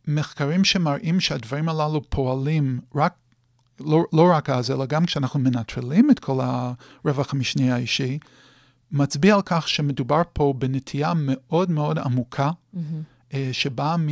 המחקרים 0.07 0.63
שמראים 0.63 1.19
שהדברים 1.19 1.69
הללו 1.69 2.09
פועלים 2.09 2.79
רק, 2.95 3.13
לא, 3.79 4.03
לא 4.13 4.31
רק 4.31 4.49
אז, 4.49 4.71
אלא 4.71 4.85
גם 4.85 5.05
כשאנחנו 5.05 5.39
מנטרלים 5.39 6.11
את 6.11 6.19
כל 6.19 6.39
הרווח 6.41 7.33
המשני 7.33 7.71
האישי, 7.71 8.19
מצביע 8.91 9.35
על 9.35 9.41
כך 9.45 9.69
שמדובר 9.69 10.21
פה 10.33 10.53
בנטייה 10.57 11.13
מאוד 11.15 11.71
מאוד 11.71 11.99
עמוקה, 11.99 12.51
אה, 13.33 13.49
שבאה 13.51 13.97
מ... 13.97 14.07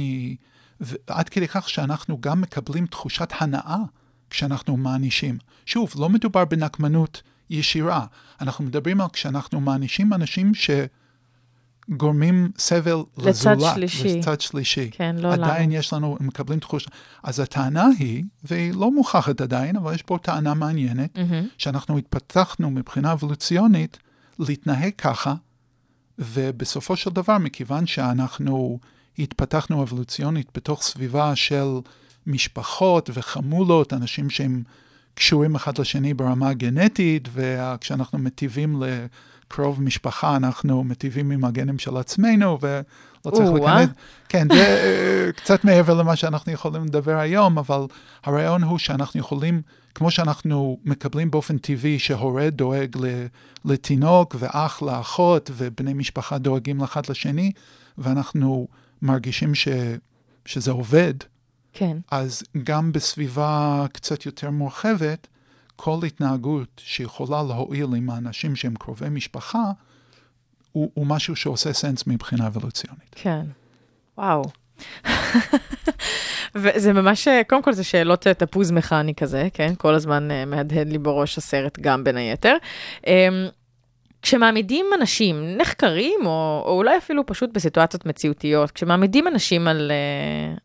ועד 0.80 1.30
כדי 1.30 1.48
כך 1.48 1.70
שאנחנו 1.70 2.18
גם 2.22 2.42
מקבלים 2.42 2.86
תחושת 2.86 3.30
הנאה 3.40 3.78
כשאנחנו 4.34 4.78
מענישים. 4.78 5.38
שוב, 5.66 5.94
לא 5.98 6.10
מדובר 6.10 6.46
בנקמנות 6.46 7.22
ישירה, 7.50 8.06
אנחנו 8.42 8.64
מדברים 8.64 9.02
על 9.02 9.08
כשאנחנו 9.14 9.62
מענישים 9.62 10.14
אנשים 10.14 10.52
שגורמים 11.90 12.52
סבל 12.58 13.04
לצד 13.18 13.28
לזולת, 13.28 13.74
שלישי. 13.76 14.18
לצד 14.18 14.42
שלישי. 14.42 14.90
כן, 14.92 15.16
לא 15.20 15.34
עדיין 15.34 15.70
לנו. 15.70 15.80
יש 15.80 15.94
לנו, 15.94 16.18
הם 16.20 16.28
מקבלים 16.28 16.60
תחושה. 16.60 16.90
אז 17.24 17.40
הטענה 17.40 17.88
היא, 18.00 18.24
והיא 18.44 18.74
לא 18.74 18.92
מוכחת 18.92 19.42
עדיין, 19.42 19.76
אבל 19.76 19.94
יש 19.94 20.02
פה 20.02 20.18
טענה 20.22 20.54
מעניינת, 20.54 21.18
מהמם. 21.18 21.48
שאנחנו 21.58 21.98
התפתחנו 21.98 22.72
מבחינה 22.72 23.12
אבולוציונית 23.12 23.98
להתנהג 24.40 24.92
ככה, 24.98 25.34
ובסופו 26.20 26.96
של 26.96 27.10
דבר, 27.10 27.38
מכיוון 27.38 27.88
שאנחנו 27.88 28.80
התפתחנו 29.20 29.84
אבולוציונית 29.84 30.48
בתוך 30.56 30.84
סביבה 30.84 31.36
של 31.36 31.66
משפחות 32.28 33.10
וחמולות, 33.14 33.94
אנשים 33.94 34.30
שהם 34.30 34.64
קשורים 35.16 35.56
אחד 35.56 35.78
לשני 35.78 36.14
ברמה 36.14 36.54
גנטית, 36.54 37.30
וכשאנחנו 37.34 38.20
מטיבים 38.20 38.84
לקרוב 38.84 39.82
משפחה, 39.82 40.36
אנחנו 40.36 40.84
מטיבים 40.84 41.32
עם 41.32 41.46
הגנים 41.46 41.80
של 41.80 41.98
עצמנו, 41.98 42.58
ולא 42.62 43.32
צריך. 43.32 43.50
להיכנס. 43.50 43.90
כן, 44.30 44.48
זה 44.54 44.66
אה, 44.66 45.32
קצת 45.32 45.64
מעבר 45.64 45.94
למה 45.94 46.16
שאנחנו 46.16 46.52
יכולים 46.52 46.86
לדבר 46.86 47.18
היום, 47.18 47.58
אבל 47.58 47.82
הרעיון 48.24 48.64
הוא 48.64 48.78
שאנחנו 48.78 49.20
יכולים, 49.20 49.62
כמו 49.96 50.12
שאנחנו 50.12 50.78
מקבלים 50.86 51.32
באופן 51.32 51.58
טבעי 51.58 52.00
שהורה 52.00 52.50
דואג 52.50 52.98
לתינוק 53.66 54.36
ואח 54.40 54.82
לאחות 54.82 55.52
ובני 55.54 55.94
משפחה 55.94 56.38
דואגים 56.38 56.82
לאחד 56.82 57.02
לשני, 57.10 57.52
ואנחנו 57.98 58.68
מרגישים 59.02 59.56
ש, 59.56 59.68
שזה 60.46 60.72
עובד, 60.72 61.14
כן. 61.74 61.98
אז 62.12 62.44
גם 62.64 62.92
בסביבה 62.92 63.86
קצת 63.94 64.26
יותר 64.26 64.50
מורחבת, 64.50 65.28
כל 65.76 66.00
התנהגות 66.08 66.82
שיכולה 66.84 67.44
להועיל 67.44 67.88
עם 67.98 68.10
האנשים 68.10 68.56
שהם 68.56 68.76
קרובי 68.76 69.10
משפחה, 69.10 69.64
הוא, 70.72 70.92
הוא 70.94 71.08
משהו 71.08 71.36
שעושה 71.36 71.74
סנס 71.74 72.08
מבחינה 72.08 72.48
אבולוציונית. 72.48 73.16
כן. 73.16 73.46
וואו. 74.18 74.44
וזה 76.56 76.94
ממש, 76.94 77.28
קודם 77.48 77.64
כל 77.64 77.74
זה 77.74 77.84
שאלות 77.84 78.28
אה, 78.28 78.34
תפוז 78.34 78.72
מכני 78.72 79.16
כזה, 79.16 79.48
כן? 79.54 79.74
כל 79.78 79.94
הזמן 79.96 80.32
אה, 80.32 80.46
מהדהד 80.46 80.90
לי 80.90 80.98
בראש 80.98 81.38
הסרט 81.38 81.80
גם 81.80 82.04
בין 82.04 82.18
היתר. 82.18 82.56
אמ, 83.08 83.48
כשמעמידים 84.22 84.86
אנשים 85.00 85.58
נחקרים, 85.58 86.20
או, 86.26 86.64
או 86.66 86.78
אולי 86.78 86.98
אפילו 86.98 87.26
פשוט 87.26 87.50
בסיטואציות 87.54 88.06
מציאותיות, 88.06 88.72
כשמעמידים 88.72 89.28
אנשים 89.28 89.68
על, 89.68 89.92
אה, 89.92 90.56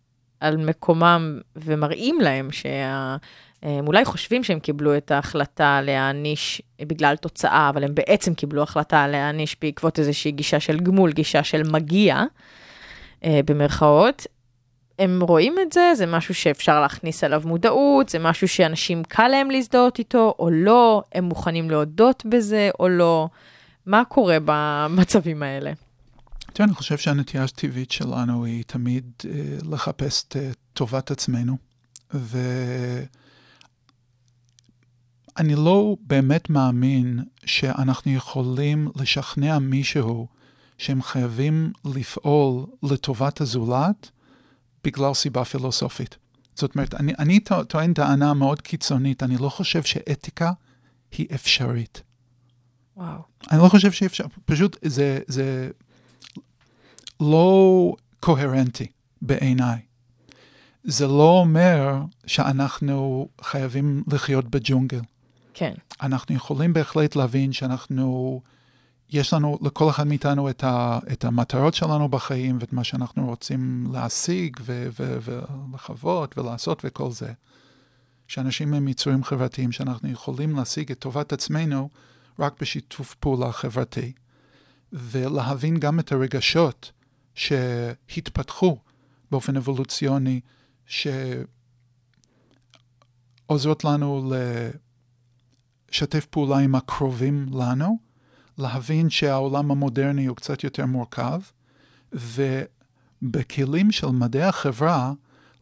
על 0.40 0.56
מקומם 0.56 1.40
ומראים 1.56 2.20
להם 2.20 2.52
שה... 2.52 3.16
הם 3.62 3.86
אולי 3.86 4.04
חושבים 4.04 4.44
שהם 4.44 4.60
קיבלו 4.60 4.96
את 4.96 5.10
ההחלטה 5.10 5.80
להעניש 5.82 6.62
בגלל 6.80 7.16
תוצאה, 7.16 7.68
אבל 7.68 7.84
הם 7.84 7.94
בעצם 7.94 8.34
קיבלו 8.34 8.62
החלטה 8.62 9.06
להעניש 9.06 9.56
בעקבות 9.62 9.98
איזושהי 9.98 10.30
גישה 10.30 10.60
של 10.60 10.80
גמול, 10.80 11.12
גישה 11.12 11.44
של 11.44 11.62
מגיע, 11.70 12.22
אה, 13.24 13.40
במרכאות. 13.44 14.26
הם 14.98 15.20
רואים 15.22 15.54
את 15.62 15.72
זה, 15.72 15.92
זה 15.94 16.06
משהו 16.06 16.34
שאפשר 16.34 16.80
להכניס 16.80 17.24
עליו 17.24 17.42
מודעות, 17.44 18.08
זה 18.08 18.18
משהו 18.18 18.48
שאנשים 18.48 19.04
קל 19.04 19.28
להם 19.28 19.50
להזדהות 19.50 19.98
איתו 19.98 20.34
או 20.38 20.50
לא, 20.52 21.02
הם 21.14 21.24
מוכנים 21.24 21.70
להודות 21.70 22.22
בזה 22.26 22.70
או 22.80 22.88
לא. 22.88 23.28
מה 23.86 24.04
קורה 24.04 24.36
במצבים 24.44 25.42
האלה? 25.42 25.72
תראה, 26.52 26.66
אני 26.68 26.74
חושב 26.74 26.98
שהנטייה 26.98 27.44
הטבעית 27.44 27.90
שלנו 27.90 28.44
היא 28.44 28.64
תמיד 28.66 29.04
אה, 29.24 29.30
לחפש 29.70 30.24
את 30.28 30.36
אה, 30.36 30.50
טובת 30.72 31.10
עצמנו, 31.10 31.56
ואני 32.14 33.08
לא 35.54 35.96
באמת 36.00 36.50
מאמין 36.50 37.24
שאנחנו 37.44 38.12
יכולים 38.12 38.88
לשכנע 38.96 39.58
מישהו 39.58 40.28
שהם 40.78 41.02
חייבים 41.02 41.72
לפעול 41.84 42.66
לטובת 42.82 43.40
הזולת 43.40 44.10
בגלל 44.84 45.14
סיבה 45.14 45.44
פילוסופית. 45.44 46.16
זאת 46.54 46.74
אומרת, 46.74 46.94
אני, 46.94 47.12
אני 47.18 47.40
טוע- 47.40 47.64
טוען 47.64 47.94
טענה 47.94 48.34
מאוד 48.34 48.60
קיצונית, 48.60 49.22
אני 49.22 49.36
לא 49.36 49.48
חושב 49.48 49.82
שאתיקה 49.82 50.52
היא 51.10 51.26
אפשרית. 51.34 52.02
וואו. 52.96 53.20
אני 53.50 53.58
לא 53.62 53.68
חושב 53.68 53.92
שאפשר, 53.92 54.24
פשוט 54.44 54.76
זה, 54.84 55.18
זה 55.26 55.70
לא 57.20 57.92
קוהרנטי 58.20 58.86
בעיניי. 59.22 59.78
זה 60.84 61.06
לא 61.06 61.30
אומר 61.30 62.02
שאנחנו 62.26 63.28
חייבים 63.40 64.04
לחיות 64.12 64.44
בג'ונגל. 64.48 65.00
כן, 65.54 65.74
אנחנו 66.02 66.34
יכולים 66.34 66.72
בהחלט 66.72 67.16
להבין 67.16 67.52
שאנחנו, 67.52 68.40
יש 69.10 69.32
לנו, 69.32 69.58
לכל 69.62 69.90
אחד 69.90 70.06
מאיתנו 70.06 70.50
את, 70.50 70.64
ה, 70.64 70.98
את 71.12 71.24
המטרות 71.24 71.74
שלנו 71.74 72.08
בחיים 72.08 72.56
ואת 72.60 72.72
מה 72.72 72.84
שאנחנו 72.84 73.26
רוצים 73.26 73.86
להשיג 73.92 74.56
ו, 74.60 74.88
ו, 75.00 75.18
ולחוות 75.22 76.38
ולעשות 76.38 76.82
וכל 76.84 77.10
זה. 77.10 77.32
שאנשים 78.28 78.74
הם 78.74 78.88
יצורים 78.88 79.24
חברתיים, 79.24 79.72
שאנחנו 79.72 80.08
יכולים 80.08 80.56
להשיג 80.56 80.90
את 80.90 80.98
טובת 80.98 81.32
עצמנו 81.32 81.88
רק 82.38 82.60
בשיתוף 82.60 83.14
פעולה 83.14 83.52
חברתי, 83.52 84.12
ולהבין 84.92 85.78
גם 85.78 86.00
את 86.00 86.12
הרגשות 86.12 86.92
שהתפתחו 87.34 88.78
באופן 89.30 89.56
אבולוציוני, 89.56 90.40
שעוזרות 93.46 93.84
לנו 93.84 94.32
לשתף 95.90 96.26
פעולה 96.26 96.58
עם 96.58 96.74
הקרובים 96.74 97.46
לנו, 97.52 97.98
להבין 98.58 99.10
שהעולם 99.10 99.70
המודרני 99.70 100.26
הוא 100.26 100.36
קצת 100.36 100.64
יותר 100.64 100.86
מורכב, 100.86 101.40
ובכלים 102.12 103.92
של 103.92 104.06
מדעי 104.06 104.42
החברה, 104.42 105.12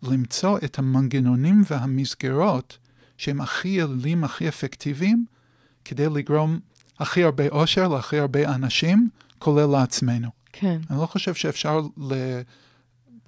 למצוא 0.02 0.58
את 0.64 0.78
המנגנונים 0.78 1.62
והמסגרות 1.70 2.78
שהם 3.18 3.40
הכי 3.40 3.68
יעילים, 3.68 4.24
הכי 4.24 4.48
אפקטיביים, 4.48 5.26
כדי 5.84 6.08
לגרום 6.08 6.60
הכי 6.98 7.24
הרבה 7.24 7.48
אושר 7.48 7.88
להכי 7.88 8.18
הרבה 8.18 8.54
אנשים, 8.54 9.08
כולל 9.38 9.66
לעצמנו. 9.66 10.28
כן. 10.52 10.78
אני 10.90 11.00
לא 11.00 11.06
חושב 11.06 11.34
שאפשר 11.34 11.80
ל... 11.98 12.14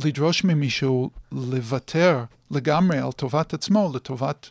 לדרוש 0.04 0.44
ממישהו 0.44 1.10
לוותר 1.32 2.24
לגמרי 2.50 2.98
על 2.98 3.12
טובת 3.12 3.54
עצמו 3.54 3.92
לטובת... 3.94 4.50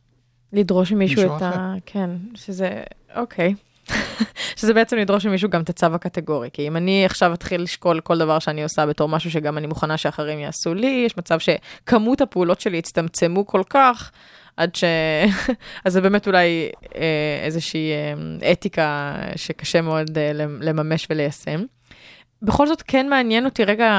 לדרוש 0.53 0.91
ממישהו 0.91 1.21
מישהו 1.21 1.37
את 1.37 1.41
ה... 1.41 1.73
כן, 1.85 2.09
שזה... 2.35 2.83
אוקיי. 3.15 3.55
שזה 4.57 4.73
בעצם 4.73 4.97
לדרוש 4.97 5.25
ממישהו 5.25 5.49
גם 5.49 5.61
את 5.61 5.69
הצו 5.69 5.85
הקטגורי, 5.85 6.49
כי 6.53 6.67
אם 6.67 6.77
אני 6.77 7.05
עכשיו 7.05 7.33
אתחיל 7.33 7.61
לשקול 7.61 7.99
כל 7.99 8.17
דבר 8.17 8.39
שאני 8.39 8.63
עושה 8.63 8.85
בתור 8.85 9.09
משהו 9.09 9.31
שגם 9.31 9.57
אני 9.57 9.67
מוכנה 9.67 9.97
שאחרים 9.97 10.39
יעשו 10.39 10.73
לי, 10.73 11.03
יש 11.05 11.17
מצב 11.17 11.37
שכמות 11.39 12.21
הפעולות 12.21 12.61
שלי 12.61 12.77
יצטמצמו 12.77 13.47
כל 13.47 13.61
כך, 13.69 14.11
עד 14.57 14.75
ש... 14.75 14.83
אז 15.85 15.93
זה 15.93 16.01
באמת 16.01 16.27
אולי 16.27 16.69
אה, 16.95 17.45
איזושהי 17.45 17.91
אה, 17.91 18.51
אתיקה 18.51 19.15
שקשה 19.35 19.81
מאוד 19.81 20.17
אה, 20.17 20.31
לממש 20.61 21.07
וליישם. 21.09 21.63
בכל 22.41 22.67
זאת 22.67 22.81
כן 22.81 23.09
מעניין 23.09 23.45
אותי 23.45 23.63
רגע 23.63 23.89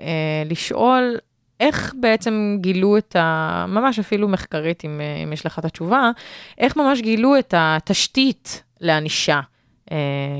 אה, 0.00 0.42
לשאול, 0.46 1.16
איך 1.60 1.94
בעצם 2.00 2.56
גילו 2.60 2.98
את 2.98 3.16
ה... 3.16 3.64
ממש 3.68 3.98
אפילו 3.98 4.28
מחקרית, 4.28 4.84
אם, 4.84 5.00
אם 5.24 5.32
יש 5.32 5.46
לך 5.46 5.58
את 5.58 5.64
התשובה, 5.64 6.10
איך 6.58 6.76
ממש 6.76 7.00
גילו 7.00 7.38
את 7.38 7.54
התשתית 7.56 8.62
לענישה, 8.80 9.40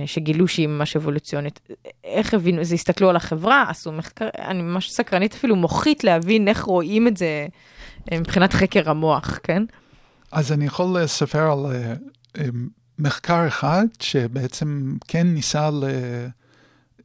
שגילו 0.06 0.48
שהיא 0.48 0.68
ממש 0.68 0.96
אבולוציונית. 0.96 1.60
איך 2.04 2.34
הבינו, 2.34 2.64
זה 2.64 2.74
הסתכלו 2.74 3.10
על 3.10 3.16
החברה, 3.16 3.64
עשו 3.68 3.92
מחקר, 3.92 4.28
אני 4.38 4.62
ממש 4.62 4.90
סקרנית 4.90 5.34
אפילו 5.34 5.56
מוחית 5.56 6.04
להבין 6.04 6.48
איך 6.48 6.62
רואים 6.62 7.08
את 7.08 7.16
זה 7.16 7.46
מבחינת 8.14 8.52
חקר 8.52 8.90
המוח, 8.90 9.38
כן? 9.42 9.62
אז 10.32 10.52
אני 10.52 10.64
יכול 10.64 11.00
לספר 11.00 11.52
על 11.52 11.66
אה, 11.66 11.94
אה, 12.38 12.44
מחקר 12.98 13.48
אחד 13.48 13.84
שבעצם 14.00 14.96
כן 15.08 15.26
ניסה 15.26 15.70
ל... 15.70 15.84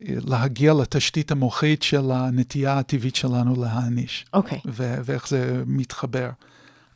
להגיע 0.01 0.73
לתשתית 0.73 1.31
המוחית 1.31 1.83
של 1.83 2.11
הנטייה 2.11 2.79
הטבעית 2.79 3.15
שלנו 3.15 3.61
להעניש. 3.61 4.25
אוקיי. 4.33 4.59
ו- 4.65 4.95
ואיך 5.03 5.27
זה 5.27 5.63
מתחבר. 5.65 6.29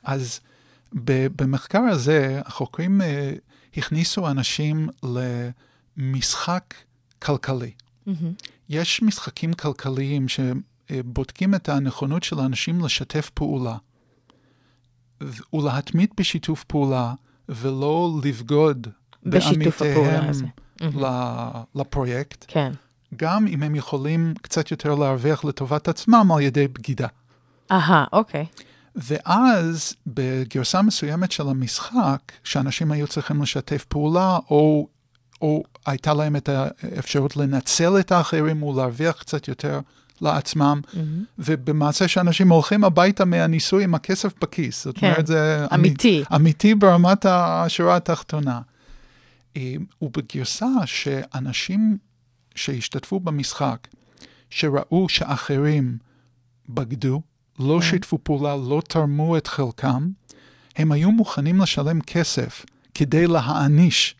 אז 0.03 0.39
במחקר 0.93 1.81
הזה, 1.81 2.41
החוקרים 2.45 3.01
uh, 3.01 3.05
הכניסו 3.77 4.27
אנשים 4.29 4.89
למשחק 5.97 6.73
כלכלי. 7.19 7.71
מהמם. 8.05 8.33
יש 8.69 9.01
משחקים 9.01 9.53
כלכליים 9.53 10.25
שבודקים 10.27 11.55
את 11.55 11.69
הנכונות 11.69 12.23
של 12.23 12.39
האנשים 12.39 12.85
לשתף 12.85 13.29
פעולה, 13.33 13.75
ולהתמיד 15.53 16.09
בשיתוף 16.17 16.63
פעולה, 16.63 17.13
ולא 17.49 18.19
לבגוד 18.23 18.87
בעמיתיהם. 19.23 20.31
ל- 20.81 21.49
לפרויקט, 21.75 22.45
כן. 22.47 22.71
גם 23.15 23.47
אם 23.47 23.63
הם 23.63 23.75
יכולים 23.75 24.33
קצת 24.41 24.71
יותר 24.71 24.95
להרוויח 24.95 25.45
לטובת 25.45 25.87
עצמם 25.87 26.31
על 26.35 26.41
ידי 26.41 26.67
בגידה. 26.67 27.07
אהה, 27.71 28.05
אוקיי. 28.13 28.45
ואז 28.95 29.93
בגרסה 30.07 30.81
מסוימת 30.81 31.31
של 31.31 31.47
המשחק, 31.49 32.19
שאנשים 32.43 32.91
היו 32.91 33.07
צריכים 33.07 33.41
לשתף 33.41 33.85
פעולה, 33.85 34.37
או, 34.49 34.87
או 35.41 35.63
הייתה 35.85 36.13
להם 36.13 36.35
את 36.35 36.49
האפשרות 36.49 37.37
לנצל 37.37 37.99
את 37.99 38.11
האחרים 38.11 38.63
ולהרוויח 38.63 39.15
קצת 39.19 39.47
יותר 39.47 39.79
לעצמם, 40.21 40.81
מהמם. 40.93 41.23
ובמעשה 41.39 42.07
שאנשים 42.07 42.51
הולכים 42.51 42.83
הביתה 42.83 43.25
מהניסוי 43.25 43.83
עם 43.83 43.95
הכסף 43.95 44.33
בכיס. 44.41 44.83
זאת 44.83 44.97
כן, 44.97 45.07
אומרת, 45.07 45.27
זה 45.27 45.65
אמיתי. 45.73 46.23
אמיתי 46.35 46.75
ברמת 46.75 47.25
השורה 47.25 47.95
התחתונה. 47.95 48.61
אה, 49.57 49.75
ובגרסה 50.01 50.67
שאנשים 50.85 51.97
שהשתתפו 52.55 53.19
במשחק, 53.19 53.87
שראו 54.49 55.09
שאחרים 55.09 55.97
בגדו, 56.69 57.21
לא 57.59 57.79
כן. 57.81 57.85
שיתפו 57.85 58.17
פעולה, 58.23 58.55
לא 58.55 58.81
תרמו 58.87 59.37
את 59.37 59.47
חלקם, 59.47 60.09
הם 60.75 60.91
היו 60.91 61.11
מוכנים 61.11 61.61
לשלם 61.61 62.01
כסף 62.01 62.65
כדי 62.93 63.27
להעניש 63.27 64.15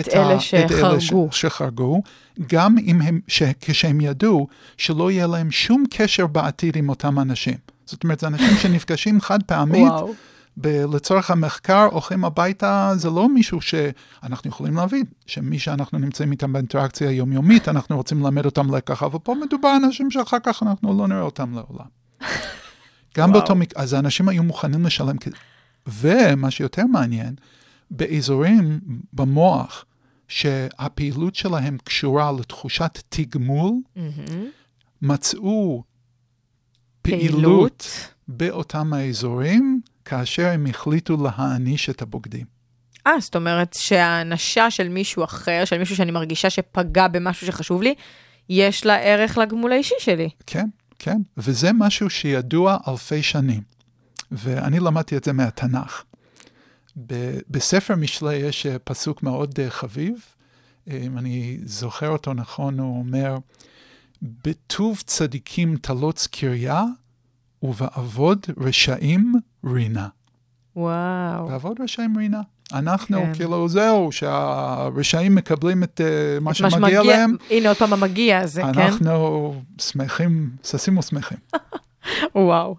את 0.00 0.08
ה- 0.08 0.10
אלה 0.12 0.36
את 0.64 0.70
אלה 0.72 1.00
שחרגו. 1.00 1.28
שחרגו, 1.32 2.02
גם 2.48 2.78
אם 2.78 3.00
הם, 3.02 3.20
ש, 3.28 3.42
כשהם 3.60 4.00
ידעו 4.00 4.46
שלא 4.76 5.10
יהיה 5.10 5.26
להם 5.26 5.50
שום 5.50 5.84
קשר 5.90 6.26
בעתיד 6.26 6.76
עם 6.76 6.88
אותם 6.88 7.18
אנשים. 7.20 7.54
זאת 7.86 8.04
אומרת, 8.04 8.20
זה 8.20 8.26
אנשים 8.26 8.56
שנפגשים 8.62 9.20
חד 9.20 9.42
פעמית, 9.42 9.82
וואו. 9.90 10.14
ב- 10.56 10.84
לצורך 10.94 11.30
המחקר, 11.30 11.88
הולכים 11.92 12.24
הביתה, 12.24 12.92
זה 12.96 13.10
לא 13.10 13.28
מישהו 13.28 13.60
שאנחנו 13.60 14.48
יכולים 14.50 14.76
להבין, 14.76 15.04
שמי 15.26 15.58
שאנחנו 15.58 15.98
נמצאים 15.98 16.32
איתם 16.32 16.52
באינטראקציה 16.52 17.10
יומיומית, 17.10 17.68
אנחנו 17.68 17.96
רוצים 17.96 18.22
ללמד 18.22 18.44
אותם 18.44 18.74
לקח, 18.74 19.02
אבל 19.02 19.18
פה 19.18 19.34
מדובר 19.46 19.76
אנשים 19.84 20.10
שאחר 20.10 20.36
כך 20.42 20.62
אנחנו 20.62 20.98
לא 20.98 21.08
נראה 21.08 21.22
אותם 21.22 21.52
לעולם. 21.54 21.86
גם 23.16 23.30
וואו. 23.30 23.40
באותו 23.40 23.54
מקרה, 23.54 23.82
אז 23.82 23.92
האנשים 23.92 24.28
היו 24.28 24.42
מוכנים 24.42 24.84
לשלם 24.86 25.18
כזה. 25.18 25.36
ומה 25.88 26.50
שיותר 26.50 26.86
מעניין, 26.86 27.34
באזורים 27.90 28.80
במוח 29.12 29.84
שהפעילות 30.28 31.34
שלהם 31.34 31.78
קשורה 31.84 32.32
לתחושת 32.32 32.98
תגמול, 33.08 33.72
מהמם. 33.96 34.46
מצאו 35.02 35.82
פעילות 37.02 37.32
פעילות. 37.32 38.14
באותם 38.28 38.92
האזורים, 38.92 39.80
כאשר 40.04 40.46
הם 40.46 40.66
החליטו 40.66 41.16
להעניש 41.24 41.90
את 41.90 42.02
הבוגדים. 42.02 42.46
אה, 43.06 43.20
זאת 43.20 43.36
אומרת 43.36 43.76
שהאנשה 43.78 44.70
של 44.70 44.88
מישהו 44.88 45.24
אחר, 45.24 45.64
של 45.64 45.78
מישהו 45.78 45.96
שאני 45.96 46.10
מרגישה 46.10 46.50
שפגע 46.50 47.08
במשהו 47.08 47.46
שחשוב 47.46 47.82
לי, 47.82 47.94
יש 48.48 48.86
לה 48.86 48.96
ערך 48.96 49.38
לגמול 49.38 49.72
האישי 49.72 49.94
שלי. 49.98 50.28
כן, 50.46 50.66
כן, 50.98 51.16
וזה 51.36 51.70
משהו 51.74 52.10
שידוע 52.10 52.76
אלפי 52.88 53.22
שנים, 53.22 53.62
ואני 54.32 54.80
למדתי 54.80 55.16
את 55.16 55.24
זה 55.24 55.32
מהתנ"ך. 55.32 56.02
בספר 57.50 57.94
משלי 57.96 58.34
יש 58.36 58.66
אה, 58.66 58.78
פסוק 58.78 59.22
מאוד 59.22 59.54
אה, 59.60 59.70
חביב, 59.70 60.18
אה, 60.90 60.96
אם 61.06 61.18
אני 61.18 61.58
זוכר 61.64 62.08
אותו 62.08 62.34
נכון, 62.34 62.78
הוא 62.78 62.98
אומר, 62.98 63.36
בטוב 64.22 65.02
צדיקים 65.06 65.76
תלוץ 65.76 66.26
קריה, 66.26 66.84
ובעבוד 67.62 68.46
רשעים 68.58 69.34
רינה. 69.64 70.08
וואו. 70.76 71.48
בעבוד 71.48 71.76
רשעים 71.80 72.18
רינה. 72.18 72.40
אנחנו, 72.72 73.18
כן. 73.22 73.34
כאילו, 73.34 73.68
זהו, 73.68 74.12
שהרשעים 74.12 75.34
מקבלים 75.34 75.82
את 75.82 76.00
אה, 76.00 76.06
מה 76.40 76.50
את 76.50 76.60
מה 76.60 76.70
שמגיע 76.70 76.98
שמגיע- 76.98 77.02
להם, 77.16 77.36
הנה 77.50 77.68
עוד 77.68 77.76
פעם 77.76 77.92
המגיע 77.92 78.38
הזה, 78.38 78.62
כן? 78.62 78.80
אנחנו 78.80 79.54
שמחים, 79.80 80.50
ששים 80.64 80.98
ושמחים. 80.98 81.38
וואו. 82.34 82.76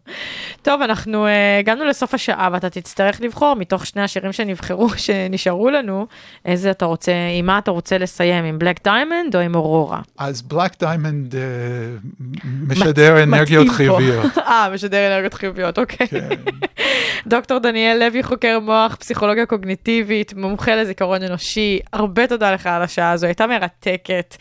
טוב, 0.61 0.81
אנחנו 0.81 1.25
uh, 1.25 1.29
הגענו 1.59 1.85
לסוף 1.85 2.13
השעה 2.13 2.49
ואתה 2.51 2.69
תצטרך 2.69 3.21
לבחור 3.21 3.55
מתוך 3.55 3.85
שני 3.85 4.01
השירים 4.01 4.31
שנבחרו, 4.31 4.89
שנשארו 4.97 5.69
לנו, 5.69 6.07
איזה 6.45 6.71
אתה 6.71 6.85
רוצה, 6.85 7.11
עם 7.39 7.45
מה 7.45 7.57
אתה 7.57 7.71
רוצה 7.71 7.97
לסיים, 7.97 8.45
עם 8.45 8.59
Black 8.59 8.83
Diamond 8.83 9.35
או 9.35 9.41
עם 9.41 9.55
אורורה? 9.55 10.01
אז 10.17 10.41
Black 10.41 10.71
Diamond 10.79 11.35
אה, 11.35 11.41
משדר 12.67 13.23
אנרגיות. 13.23 13.69
חיוביות. 13.69 14.37
אה, 14.47 14.69
משדר 14.73 15.07
אנרגיות 15.07 15.33
חיוביות, 15.33 15.79
אוקיי. 15.79 16.07
כן. 16.07 16.29
דוקטור 17.27 17.59
דניאל 17.59 17.97
לוי, 17.99 18.23
חוקר 18.23 18.59
מוח, 18.59 18.95
פסיכולוגיה 18.95 19.45
קוגניטיבית, 19.45 20.33
מומחה 20.33 20.75
לזיכרון 20.75 21.23
אנושי, 21.23 21.79
הרבה 21.93 22.27
תודה 22.27 22.51
לך 22.51 22.67
על 22.67 22.81
השעה 22.81 23.11
הזו, 23.11 23.25
הייתה 23.27 23.47
מרתקת 23.47 24.37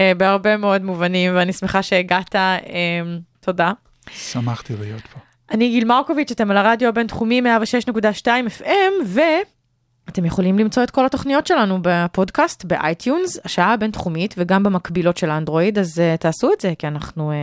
אה, 0.00 0.12
בהרבה 0.16 0.56
מאוד 0.56 0.82
מובנים, 0.82 1.36
ואני 1.36 1.52
שמחה 1.52 1.82
שהגעת, 1.82 2.36
אה, 2.36 3.00
תודה. 3.40 3.72
שמחתי 4.10 4.76
להיות 4.76 5.00
פה. 5.00 5.18
אני 5.50 5.68
גיל 5.68 5.84
מרקוביץ', 5.84 6.30
אתם 6.30 6.50
על 6.50 6.56
הרדיו 6.56 6.88
הבינתחומי 6.88 7.40
106.2 7.40 8.26
FM, 8.60 9.04
ואתם 9.06 10.24
יכולים 10.24 10.58
למצוא 10.58 10.82
את 10.82 10.90
כל 10.90 11.06
התוכניות 11.06 11.46
שלנו 11.46 11.78
בפודקאסט, 11.82 12.64
ב 12.64 12.73
iTunes, 12.73 13.38
השעה 13.44 13.72
הבינתחומית, 13.72 14.34
וגם 14.38 14.62
במקבילות 14.62 15.16
של 15.16 15.30
האנדרואיד, 15.30 15.78
אז 15.78 15.98
אה, 15.98 16.20
תעשו 16.20 16.52
את 16.52 16.60
זה, 16.60 16.72
כי 16.78 16.86
אנחנו 16.86 17.30
אה, 17.30 17.34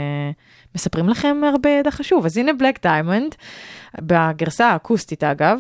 מספרים 0.76 1.10
לכם 1.10 1.42
הרבה 1.54 1.70
ידע 1.70 1.92
חשוב. 1.92 2.26
אז 2.26 2.38
הנה 2.38 2.54
Black 2.54 2.82
Diamond, 2.82 3.36
בגרסה 4.02 4.70
האקוסטית 4.70 5.24
אגב. 5.24 5.60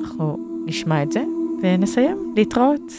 אנחנו 0.00 0.38
נשמע 0.66 1.02
את 1.02 1.12
זה, 1.12 1.22
ונסיים. 1.62 2.32
להתראות. 2.36 2.92